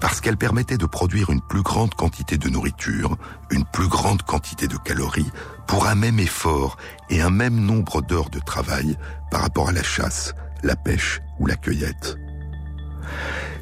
parce 0.03 0.19
qu'elle 0.19 0.35
permettait 0.35 0.77
de 0.77 0.85
produire 0.85 1.29
une 1.29 1.39
plus 1.39 1.61
grande 1.61 1.93
quantité 1.93 2.37
de 2.37 2.49
nourriture, 2.49 3.17
une 3.51 3.63
plus 3.63 3.87
grande 3.87 4.21
quantité 4.23 4.67
de 4.67 4.75
calories, 4.75 5.31
pour 5.65 5.87
un 5.87 5.95
même 5.95 6.19
effort 6.19 6.75
et 7.09 7.21
un 7.21 7.29
même 7.29 7.55
nombre 7.55 8.01
d'heures 8.01 8.29
de 8.29 8.39
travail 8.39 8.97
par 9.31 9.39
rapport 9.39 9.69
à 9.69 9.71
la 9.71 9.81
chasse, 9.81 10.33
la 10.61 10.75
pêche 10.75 11.21
ou 11.39 11.45
la 11.45 11.55
cueillette. 11.55 12.17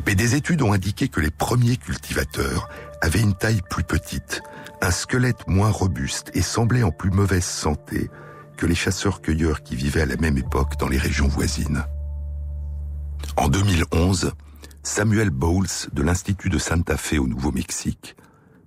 Mais 0.07 0.15
des 0.15 0.34
études 0.34 0.63
ont 0.63 0.73
indiqué 0.73 1.09
que 1.09 1.21
les 1.21 1.29
premiers 1.29 1.77
cultivateurs 1.77 2.69
avaient 3.01 3.21
une 3.21 3.36
taille 3.36 3.61
plus 3.69 3.84
petite, 3.84 4.41
un 4.82 4.91
squelette 4.91 5.47
moins 5.47 5.69
robuste 5.69 6.32
et 6.34 6.41
semblaient 6.41 6.82
en 6.82 6.91
plus 6.91 7.11
mauvaise 7.11 7.45
santé 7.45 8.09
les 8.68 8.76
chasseurs-cueilleurs 8.76 9.64
qui 9.64 9.76
vivaient 9.76 10.01
à 10.01 10.05
la 10.05 10.18
même 10.18 10.38
époque 10.38 10.78
dans 10.80 10.88
les 10.88 10.97
régions 10.97 11.28
voisines. 11.28 11.84
En 13.38 13.47
2011, 13.47 14.32
Samuel 14.84 15.30
Bowles 15.30 15.68
de 15.93 16.01
l'Institut 16.01 16.49
de 16.49 16.57
Santa 16.57 16.97
Fe 16.97 17.20
au 17.20 17.28
Nouveau-Mexique 17.28 18.16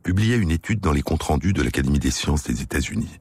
publiait 0.02 0.36
une 0.36 0.50
étude 0.50 0.80
dans 0.80 0.92
les 0.92 1.02
comptes 1.02 1.22
rendus 1.22 1.52
de 1.52 1.62
l'Académie 1.62 1.98
des 1.98 2.10
sciences 2.10 2.44
des 2.44 2.62
États-Unis. 2.62 3.20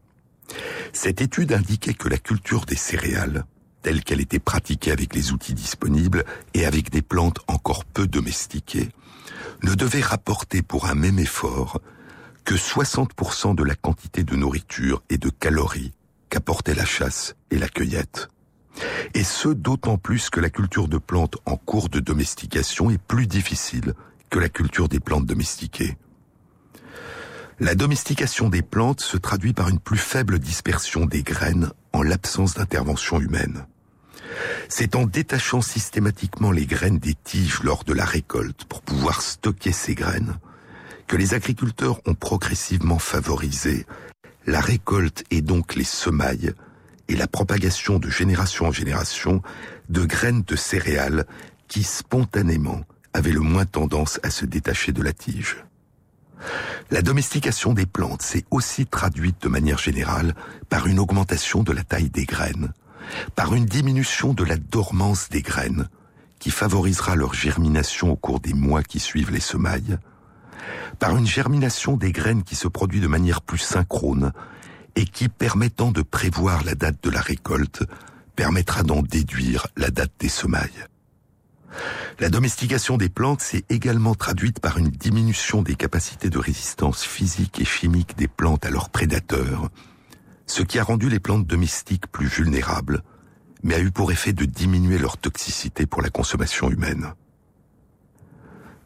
Cette 0.91 1.21
étude 1.21 1.53
indiquait 1.53 1.93
que 1.93 2.09
la 2.09 2.17
culture 2.17 2.65
des 2.65 2.76
céréales, 2.76 3.45
telle 3.82 4.03
qu'elle 4.03 4.21
était 4.21 4.39
pratiquée 4.39 4.91
avec 4.91 5.15
les 5.15 5.32
outils 5.32 5.53
disponibles 5.53 6.24
et 6.53 6.65
avec 6.65 6.89
des 6.89 7.01
plantes 7.01 7.39
encore 7.47 7.86
peu 7.86 8.05
domestiquées, 8.07 8.89
ne 9.63 9.74
devait 9.74 10.01
rapporter 10.01 10.61
pour 10.61 10.86
un 10.86 10.95
même 10.95 11.19
effort 11.19 11.82
que 12.43 12.55
60% 12.55 13.55
de 13.55 13.63
la 13.63 13.76
quantité 13.76 14.24
de 14.24 14.36
nourriture 14.36 15.01
et 15.09 15.17
de 15.17 15.30
calories 15.30 15.93
qu'apportait 16.34 16.73
la 16.73 16.84
chasse 16.84 17.36
et 17.51 17.59
la 17.59 17.67
cueillette. 17.67 18.27
Et 19.13 19.23
ce, 19.23 19.49
d'autant 19.49 19.99
plus 19.99 20.31
que 20.31 20.39
la 20.39 20.49
culture 20.49 20.88
de 20.88 20.97
plantes 20.97 21.38
en 21.45 21.57
cours 21.57 21.89
de 21.89 21.99
domestication 21.99 22.89
est 22.89 22.97
plus 22.97 23.27
difficile 23.27 23.93
que 24.31 24.39
la 24.39 24.49
culture 24.49 24.89
des 24.89 24.99
plantes 24.99 25.27
domestiquées. 25.27 25.95
La 27.59 27.75
domestication 27.75 28.49
des 28.49 28.63
plantes 28.63 29.01
se 29.01 29.15
traduit 29.15 29.53
par 29.53 29.69
une 29.69 29.77
plus 29.77 29.99
faible 29.99 30.39
dispersion 30.39 31.05
des 31.05 31.21
graines 31.21 31.69
en 31.91 32.01
l'absence 32.01 32.55
d'intervention 32.55 33.19
humaine. 33.19 33.67
C'est 34.69 34.95
en 34.95 35.05
détachant 35.05 35.61
systématiquement 35.61 36.49
les 36.49 36.65
graines 36.65 36.97
des 36.97 37.13
tiges 37.13 37.61
lors 37.61 37.84
de 37.84 37.93
la 37.93 38.05
récolte 38.05 38.65
pour 38.65 38.81
pouvoir 38.81 39.21
stocker 39.21 39.71
ces 39.71 39.93
graines 39.93 40.39
que 41.05 41.15
les 41.15 41.36
agriculteurs 41.36 42.01
ont 42.07 42.15
progressivement 42.15 42.97
favorisé 42.97 43.86
la 44.45 44.59
récolte 44.59 45.23
et 45.31 45.41
donc 45.41 45.75
les 45.75 45.83
semailles 45.83 46.53
et 47.07 47.15
la 47.15 47.27
propagation 47.27 47.99
de 47.99 48.09
génération 48.09 48.67
en 48.67 48.71
génération 48.71 49.41
de 49.89 50.05
graines 50.05 50.43
de 50.43 50.55
céréales 50.55 51.25
qui 51.67 51.83
spontanément 51.83 52.81
avaient 53.13 53.31
le 53.31 53.39
moins 53.39 53.65
tendance 53.65 54.19
à 54.23 54.29
se 54.29 54.45
détacher 54.45 54.91
de 54.91 55.01
la 55.01 55.13
tige. 55.13 55.57
La 56.91 57.01
domestication 57.01 57.73
des 57.73 57.85
plantes 57.85 58.21
s'est 58.21 58.45
aussi 58.51 58.85
traduite 58.85 59.41
de 59.41 59.47
manière 59.47 59.77
générale 59.77 60.35
par 60.69 60.87
une 60.87 60.99
augmentation 60.99 61.63
de 61.63 61.71
la 61.71 61.83
taille 61.83 62.09
des 62.09 62.25
graines, 62.25 62.73
par 63.35 63.53
une 63.53 63.65
diminution 63.65 64.33
de 64.33 64.43
la 64.43 64.57
dormance 64.57 65.29
des 65.29 65.41
graines, 65.41 65.87
qui 66.39 66.51
favorisera 66.51 67.15
leur 67.15 67.33
germination 67.33 68.11
au 68.11 68.15
cours 68.15 68.39
des 68.39 68.53
mois 68.53 68.83
qui 68.83 68.99
suivent 68.99 69.31
les 69.31 69.39
semailles, 69.39 69.97
par 70.99 71.17
une 71.17 71.27
germination 71.27 71.97
des 71.97 72.11
graines 72.11 72.43
qui 72.43 72.55
se 72.55 72.67
produit 72.67 72.99
de 72.99 73.07
manière 73.07 73.41
plus 73.41 73.57
synchrone 73.57 74.31
et 74.95 75.05
qui, 75.05 75.29
permettant 75.29 75.91
de 75.91 76.01
prévoir 76.01 76.63
la 76.63 76.75
date 76.75 77.03
de 77.03 77.09
la 77.09 77.21
récolte, 77.21 77.83
permettra 78.35 78.83
d'en 78.83 79.01
déduire 79.01 79.67
la 79.75 79.89
date 79.89 80.13
des 80.19 80.29
semailles. 80.29 80.85
La 82.19 82.29
domestication 82.29 82.97
des 82.97 83.09
plantes 83.09 83.41
s'est 83.41 83.65
également 83.69 84.13
traduite 84.13 84.59
par 84.59 84.77
une 84.77 84.89
diminution 84.89 85.63
des 85.63 85.75
capacités 85.75 86.29
de 86.29 86.37
résistance 86.37 87.03
physique 87.03 87.59
et 87.59 87.65
chimique 87.65 88.15
des 88.15 88.27
plantes 88.27 88.65
à 88.65 88.69
leurs 88.69 88.89
prédateurs, 88.89 89.69
ce 90.45 90.61
qui 90.61 90.77
a 90.77 90.83
rendu 90.83 91.09
les 91.09 91.19
plantes 91.19 91.47
domestiques 91.47 92.07
plus 92.07 92.27
vulnérables, 92.27 93.03
mais 93.63 93.75
a 93.75 93.79
eu 93.79 93.91
pour 93.91 94.11
effet 94.11 94.33
de 94.33 94.45
diminuer 94.45 94.99
leur 94.99 95.17
toxicité 95.17 95.85
pour 95.85 96.01
la 96.01 96.09
consommation 96.09 96.69
humaine. 96.69 97.13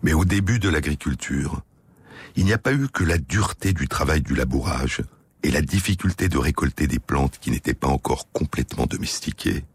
Mais 0.03 0.13
au 0.13 0.23
début 0.23 0.59
de 0.59 0.69
l'agriculture, 0.69 1.61
il 2.38 2.45
n'y 2.45 2.53
a 2.53 2.59
pas 2.59 2.71
eu 2.71 2.88
que 2.88 3.03
la 3.03 3.17
dureté 3.17 3.73
du 3.73 3.88
travail 3.88 4.21
du 4.21 4.35
labourage 4.35 5.01
et 5.41 5.49
la 5.49 5.61
difficulté 5.61 6.29
de 6.29 6.38
récolter 6.38 6.85
des 6.85 6.99
plantes 6.99 7.39
qui 7.39 7.49
n'étaient 7.49 7.73
pas 7.73 7.88
encore 7.88 8.31
complètement 8.31 8.85
domestiquées. 8.85 9.65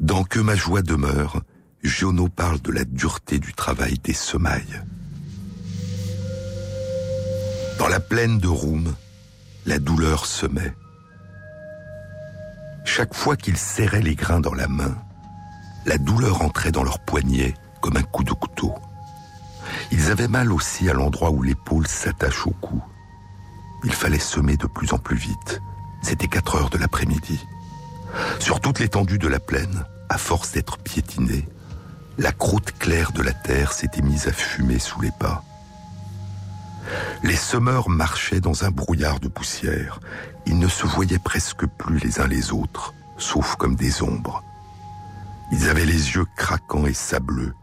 Dans 0.00 0.24
Que 0.24 0.40
ma 0.40 0.56
joie 0.56 0.80
demeure, 0.80 1.42
Giono 1.84 2.28
parle 2.28 2.60
de 2.62 2.72
la 2.72 2.84
dureté 2.84 3.38
du 3.38 3.52
travail 3.52 3.98
des 4.02 4.14
semailles. 4.14 4.82
Dans 7.78 7.88
la 7.88 8.00
plaine 8.00 8.38
de 8.38 8.48
Roum, 8.48 8.94
la 9.66 9.78
douleur 9.78 10.24
semait. 10.24 10.72
Chaque 12.86 13.14
fois 13.14 13.36
qu'ils 13.36 13.58
serraient 13.58 14.00
les 14.00 14.14
grains 14.14 14.40
dans 14.40 14.54
la 14.54 14.68
main, 14.68 14.96
la 15.84 15.98
douleur 15.98 16.40
entrait 16.40 16.72
dans 16.72 16.82
leurs 16.82 17.00
poignets 17.00 17.54
comme 17.82 17.98
un 17.98 18.02
coup 18.02 18.24
de 18.24 18.32
couteau. 18.32 18.74
Ils 19.90 20.10
avaient 20.10 20.28
mal 20.28 20.52
aussi 20.52 20.88
à 20.88 20.92
l'endroit 20.92 21.30
où 21.30 21.42
l'épaule 21.42 21.86
s'attache 21.86 22.46
au 22.46 22.50
cou. 22.50 22.82
Il 23.84 23.92
fallait 23.92 24.18
semer 24.18 24.56
de 24.56 24.66
plus 24.66 24.92
en 24.92 24.98
plus 24.98 25.16
vite. 25.16 25.60
C'était 26.02 26.28
4 26.28 26.56
heures 26.56 26.70
de 26.70 26.78
l'après-midi. 26.78 27.46
Sur 28.38 28.60
toute 28.60 28.78
l'étendue 28.78 29.18
de 29.18 29.28
la 29.28 29.40
plaine, 29.40 29.84
à 30.08 30.18
force 30.18 30.52
d'être 30.52 30.78
piétinée, 30.78 31.48
la 32.18 32.32
croûte 32.32 32.72
claire 32.78 33.12
de 33.12 33.22
la 33.22 33.32
terre 33.32 33.72
s'était 33.72 34.02
mise 34.02 34.28
à 34.28 34.32
fumer 34.32 34.78
sous 34.78 35.00
les 35.00 35.12
pas. 35.12 35.42
Les 37.22 37.36
semeurs 37.36 37.88
marchaient 37.88 38.40
dans 38.40 38.64
un 38.64 38.70
brouillard 38.70 39.20
de 39.20 39.28
poussière. 39.28 40.00
Ils 40.46 40.58
ne 40.58 40.68
se 40.68 40.86
voyaient 40.86 41.18
presque 41.18 41.66
plus 41.66 41.98
les 41.98 42.20
uns 42.20 42.26
les 42.26 42.52
autres, 42.52 42.94
sauf 43.16 43.56
comme 43.56 43.76
des 43.76 44.02
ombres. 44.02 44.42
Ils 45.52 45.68
avaient 45.68 45.86
les 45.86 46.14
yeux 46.14 46.26
craquants 46.36 46.86
et 46.86 46.94
sableux, 46.94 47.54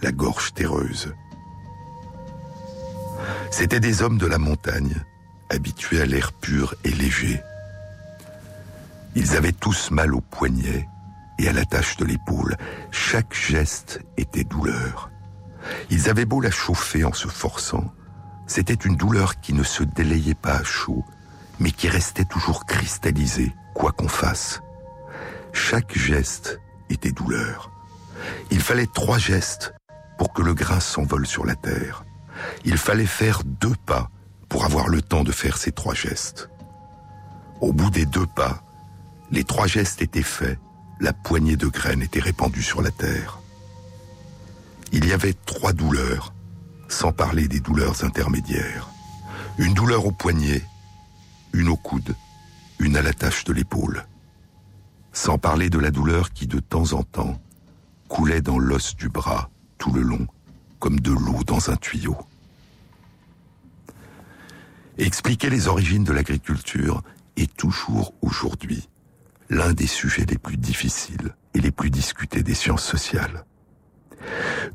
la 0.00 0.12
gorge 0.12 0.54
terreuse. 0.54 1.14
C'étaient 3.50 3.80
des 3.80 4.02
hommes 4.02 4.18
de 4.18 4.26
la 4.26 4.38
montagne, 4.38 4.94
habitués 5.50 6.00
à 6.00 6.06
l'air 6.06 6.32
pur 6.32 6.74
et 6.84 6.90
léger. 6.90 7.40
Ils 9.14 9.36
avaient 9.36 9.52
tous 9.52 9.90
mal 9.90 10.14
aux 10.14 10.20
poignets 10.20 10.88
et 11.38 11.48
à 11.48 11.52
la 11.52 11.64
tâche 11.64 11.96
de 11.96 12.04
l'épaule. 12.04 12.56
Chaque 12.90 13.34
geste 13.34 14.00
était 14.16 14.44
douleur. 14.44 15.10
Ils 15.90 16.08
avaient 16.08 16.24
beau 16.24 16.40
la 16.40 16.50
chauffer 16.50 17.04
en 17.04 17.12
se 17.12 17.28
forçant, 17.28 17.92
c'était 18.50 18.74
une 18.74 18.96
douleur 18.96 19.40
qui 19.40 19.52
ne 19.52 19.62
se 19.62 19.84
délayait 19.84 20.34
pas 20.34 20.56
à 20.56 20.64
chaud, 20.64 21.04
mais 21.60 21.70
qui 21.70 21.88
restait 21.88 22.24
toujours 22.24 22.66
cristallisée, 22.66 23.54
quoi 23.74 23.92
qu'on 23.92 24.08
fasse. 24.08 24.60
Chaque 25.52 25.96
geste 25.96 26.58
était 26.88 27.12
douleur. 27.12 27.70
Il 28.50 28.60
fallait 28.60 28.88
trois 28.92 29.18
gestes 29.18 29.72
pour 30.18 30.32
que 30.32 30.42
le 30.42 30.52
grain 30.52 30.80
s'envole 30.80 31.28
sur 31.28 31.46
la 31.46 31.54
terre. 31.54 32.04
Il 32.64 32.76
fallait 32.76 33.06
faire 33.06 33.42
deux 33.44 33.74
pas 33.86 34.10
pour 34.48 34.64
avoir 34.64 34.88
le 34.88 35.00
temps 35.00 35.24
de 35.24 35.32
faire 35.32 35.56
ces 35.56 35.72
trois 35.72 35.94
gestes. 35.94 36.50
Au 37.60 37.72
bout 37.72 37.90
des 37.90 38.06
deux 38.06 38.26
pas, 38.26 38.62
les 39.30 39.44
trois 39.44 39.66
gestes 39.66 40.02
étaient 40.02 40.22
faits, 40.22 40.58
la 40.98 41.12
poignée 41.12 41.56
de 41.56 41.68
graines 41.68 42.02
était 42.02 42.20
répandue 42.20 42.62
sur 42.62 42.82
la 42.82 42.90
terre. 42.90 43.38
Il 44.92 45.06
y 45.06 45.12
avait 45.12 45.34
trois 45.46 45.72
douleurs, 45.72 46.32
sans 46.88 47.12
parler 47.12 47.46
des 47.48 47.60
douleurs 47.60 48.04
intermédiaires. 48.04 48.88
Une 49.58 49.74
douleur 49.74 50.04
au 50.06 50.10
poignet, 50.10 50.62
une 51.52 51.68
au 51.68 51.76
coude, 51.76 52.14
une 52.80 52.96
à 52.96 53.02
la 53.02 53.12
tâche 53.12 53.44
de 53.44 53.52
l'épaule. 53.52 54.06
Sans 55.12 55.38
parler 55.38 55.70
de 55.70 55.78
la 55.78 55.90
douleur 55.90 56.32
qui, 56.32 56.46
de 56.46 56.58
temps 56.58 56.92
en 56.92 57.02
temps, 57.02 57.40
coulait 58.08 58.40
dans 58.40 58.58
l'os 58.58 58.96
du 58.96 59.08
bras 59.08 59.50
tout 59.78 59.92
le 59.92 60.02
long, 60.02 60.26
comme 60.78 60.98
de 60.98 61.12
l'eau 61.12 61.44
dans 61.44 61.70
un 61.70 61.76
tuyau. 61.76 62.16
Expliquer 65.00 65.48
les 65.48 65.66
origines 65.66 66.04
de 66.04 66.12
l'agriculture 66.12 67.02
est 67.38 67.56
toujours 67.56 68.12
aujourd'hui 68.20 68.86
l'un 69.48 69.72
des 69.72 69.86
sujets 69.86 70.26
les 70.28 70.36
plus 70.36 70.58
difficiles 70.58 71.34
et 71.54 71.60
les 71.60 71.70
plus 71.70 71.88
discutés 71.88 72.42
des 72.42 72.52
sciences 72.52 72.84
sociales. 72.84 73.46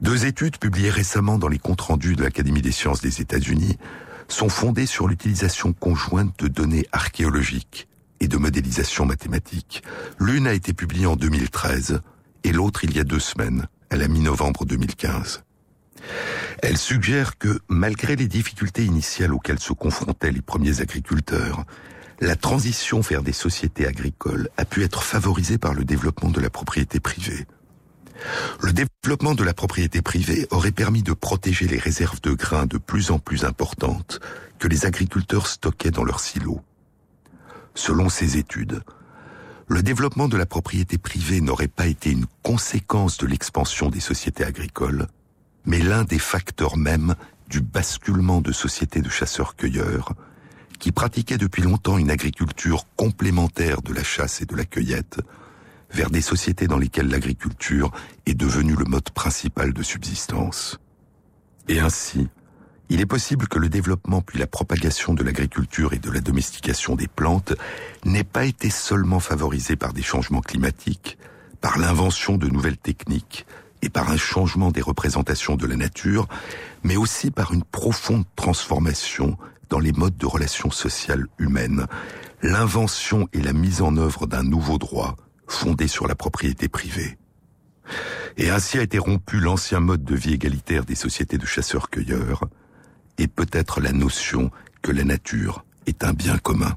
Deux 0.01 0.26
études 0.26 0.57
publiées 0.57 0.89
récemment 0.89 1.38
dans 1.38 1.47
les 1.47 1.59
comptes 1.59 1.82
rendus 1.82 2.15
de 2.15 2.23
l'Académie 2.23 2.63
des 2.63 2.71
sciences 2.71 3.01
des 3.01 3.21
États-Unis 3.21 3.78
sont 4.28 4.49
fondées 4.49 4.88
sur 4.88 5.07
l'utilisation 5.07 5.73
conjointe 5.73 6.39
de 6.39 6.47
données 6.47 6.88
archéologiques 6.91 7.88
et 8.19 8.28
de 8.28 8.38
modélisation 8.38 9.05
mathématique. 9.05 9.84
L'une 10.19 10.47
a 10.47 10.53
été 10.53 10.73
publiée 10.73 11.05
en 11.05 11.15
2013 11.15 12.01
et 12.43 12.51
l'autre 12.51 12.84
il 12.84 12.97
y 12.97 12.99
a 12.99 13.03
deux 13.03 13.19
semaines, 13.19 13.67
à 13.91 13.95
la 13.95 14.07
mi-novembre 14.07 14.65
2015. 14.65 15.45
Elle 16.62 16.78
suggère 16.78 17.38
que, 17.38 17.60
malgré 17.68 18.16
les 18.16 18.28
difficultés 18.28 18.86
initiales 18.86 19.34
auxquelles 19.34 19.60
se 19.60 19.74
confrontaient 19.74 20.32
les 20.32 20.41
premiers 20.41 20.82
agriculteurs, 20.82 21.66
la 22.22 22.36
transition 22.36 23.01
vers 23.01 23.22
des 23.22 23.34
sociétés 23.34 23.86
agricoles 23.86 24.49
a 24.58 24.66
pu 24.66 24.84
être 24.84 25.03
favorisée 25.03 25.58
par 25.58 25.74
le 25.74 25.84
développement 25.84 26.30
de 26.30 26.39
la 26.39 26.49
propriété 26.49 26.99
privée. 26.99 27.45
Le 28.62 28.72
développement 28.72 29.36
de 29.36 29.43
la 29.43 29.53
propriété 29.53 30.01
privée 30.01 30.47
aurait 30.49 30.72
permis 30.72 31.03
de 31.03 31.14
protéger 31.14 31.68
les 31.68 31.78
réserves 31.78 32.22
de 32.22 32.32
grains 32.32 32.66
de 32.66 32.78
plus 32.78 33.12
en 33.12 33.20
plus 33.20 33.43
importantes 33.43 34.20
que 34.60 34.70
les 34.70 34.86
agriculteurs 34.86 35.47
stockaient 35.47 35.91
dans 35.91 36.06
leurs 36.06 36.22
silos. 36.22 36.62
Selon 37.74 38.08
ces 38.08 38.38
études, 38.38 38.82
le 39.68 39.84
développement 39.84 40.30
de 40.30 40.38
la 40.38 40.45
propriété 40.45 40.97
privée 40.97 41.41
n'aurait 41.41 41.68
pas 41.68 41.88
été 41.88 42.12
une 42.12 42.28
conséquence 42.41 43.18
de 43.18 43.28
l'expansion 43.28 43.89
des 43.89 43.99
sociétés 43.99 44.45
agricoles, 44.45 45.08
mais 45.66 45.80
l'un 45.80 46.03
des 46.03 46.20
facteurs 46.20 46.78
mêmes 46.78 47.16
du 47.49 47.61
basculement 47.61 48.41
de 48.41 48.51
sociétés 48.51 49.01
de 49.01 49.09
chasseurs-cueilleurs 49.09 50.13
qui 50.80 50.91
pratiquaient 50.91 51.38
depuis 51.38 51.61
longtemps 51.61 51.97
une 51.97 52.11
agriculture 52.11 52.86
complémentaire 52.95 53.82
de 53.82 53.93
la 53.93 54.03
chasse 54.03 54.41
et 54.41 54.45
de 54.45 54.55
la 54.55 54.66
cueillette 54.66 55.20
vers 55.91 56.09
des 56.09 56.22
sociétés 56.22 56.68
dans 56.68 56.78
lesquelles 56.78 57.07
l'agriculture 57.07 57.91
est 58.26 58.34
devenue 58.34 58.76
le 58.76 58.86
mode 58.86 59.09
principal 59.11 59.74
de 59.74 59.84
subsistance. 59.84 60.80
Et 61.70 61.80
ainsi, 61.80 62.28
il 62.89 63.01
est 63.01 63.05
possible 63.05 63.47
que 63.47 63.59
le 63.59 63.70
développement 63.70 64.22
puis 64.22 64.38
la 64.38 64.47
propagation 64.47 65.13
de 65.13 65.24
l'agriculture 65.24 65.93
et 65.93 65.99
de 65.99 66.11
la 66.11 66.20
domestication 66.20 66.95
des 66.95 67.07
plantes 67.07 67.53
n'ait 68.03 68.24
pas 68.24 68.45
été 68.45 68.70
seulement 68.70 69.20
favorisé 69.20 69.76
par 69.76 69.93
des 69.93 70.03
changements 70.03 70.41
climatiques, 70.41 71.18
par 71.61 71.78
l'invention 71.78 72.38
de 72.38 72.47
nouvelles 72.47 72.78
techniques 72.78 73.45
et 73.82 73.89
par 73.89 74.09
un 74.09 74.17
changement 74.17 74.71
des 74.71 74.82
représentations 74.82 75.55
de 75.55 75.65
la 75.65 75.76
nature, 75.76 76.28
mais 76.84 76.97
aussi 76.97 77.32
par 77.32 77.53
une 77.53 77.63
profonde 77.63 78.26
transformation 78.36 79.38
dans 79.69 79.80
les 79.80 79.91
modes 79.91 80.17
de 80.17 80.26
relations 80.26 80.71
sociales 80.71 81.28
humaines, 81.39 81.88
l'invention 82.41 83.28
et 83.34 83.41
la 83.41 83.53
mise 83.53 83.82
en 83.82 83.97
œuvre 83.97 84.28
d'un 84.28 84.43
nouveau 84.43 84.78
droit 84.78 85.15
fondé 85.47 85.88
sur 85.88 86.07
la 86.07 86.15
propriété 86.15 86.67
privée. 86.67 87.17
Et 88.38 88.49
ainsi 88.49 88.78
a 88.78 88.82
été 88.82 88.97
rompu 88.97 89.39
l'ancien 89.39 89.80
mode 89.80 90.03
de 90.03 90.15
vie 90.15 90.34
égalitaire 90.34 90.86
des 90.86 90.95
sociétés 90.95 91.38
de 91.38 91.45
chasseurs-cueilleurs, 91.45 92.45
et 93.17 93.28
peut-être 93.28 93.80
la 93.80 93.91
notion 93.91 94.51
que 94.82 94.91
la 94.91 95.03
nature 95.03 95.63
est 95.88 96.03
un 96.03 96.13
bien 96.13 96.38
commun. 96.38 96.76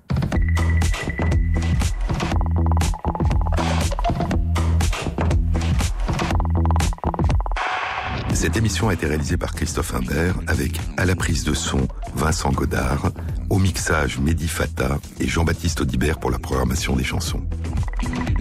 Cette 8.39 8.57
émission 8.57 8.89
a 8.89 8.95
été 8.95 9.05
réalisée 9.05 9.37
par 9.37 9.53
Christophe 9.53 9.97
Imbert 9.97 10.37
avec 10.47 10.79
à 10.97 11.05
la 11.05 11.17
prise 11.17 11.43
de 11.43 11.55
son 11.55 11.89
Vincent 12.15 12.53
Godard, 12.53 13.11
au 13.51 13.59
mixage 13.59 14.21
Mehdi 14.21 14.47
Fata 14.47 15.01
et 15.19 15.27
Jean-Baptiste 15.27 15.81
Audibert 15.81 16.21
pour 16.21 16.31
la 16.31 16.39
programmation 16.39 16.95
des 16.95 17.03
chansons. 17.03 17.43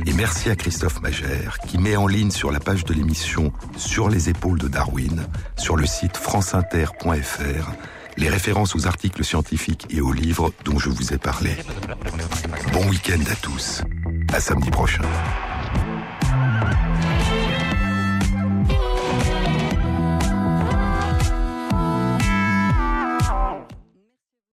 Et 0.06 0.14
merci 0.14 0.52
à 0.52 0.56
Christophe 0.56 1.02
Magère 1.02 1.58
qui 1.68 1.80
met 1.80 1.96
en 1.96 2.06
ligne 2.06 2.30
sur 2.30 2.52
la 2.52 2.60
page 2.60 2.86
de 2.86 2.94
l'émission 2.94 3.52
Sur 3.76 4.08
les 4.08 4.30
épaules 4.30 4.60
de 4.60 4.68
Darwin, 4.68 5.26
sur 5.58 5.76
le 5.76 5.88
site 5.88 6.16
franceinter.fr, 6.16 7.72
les 8.18 8.30
références 8.30 8.76
aux 8.76 8.86
articles 8.86 9.26
scientifiques 9.26 9.88
et 9.90 10.00
aux 10.00 10.14
livres 10.14 10.54
dont 10.64 10.78
je 10.78 10.90
vous 10.90 11.12
ai 11.12 11.18
parlé. 11.18 11.56
Bon 12.72 12.88
week-end 12.88 13.24
à 13.32 13.36
tous. 13.36 13.82
À 14.32 14.40
samedi 14.40 14.70
prochain. 14.70 15.02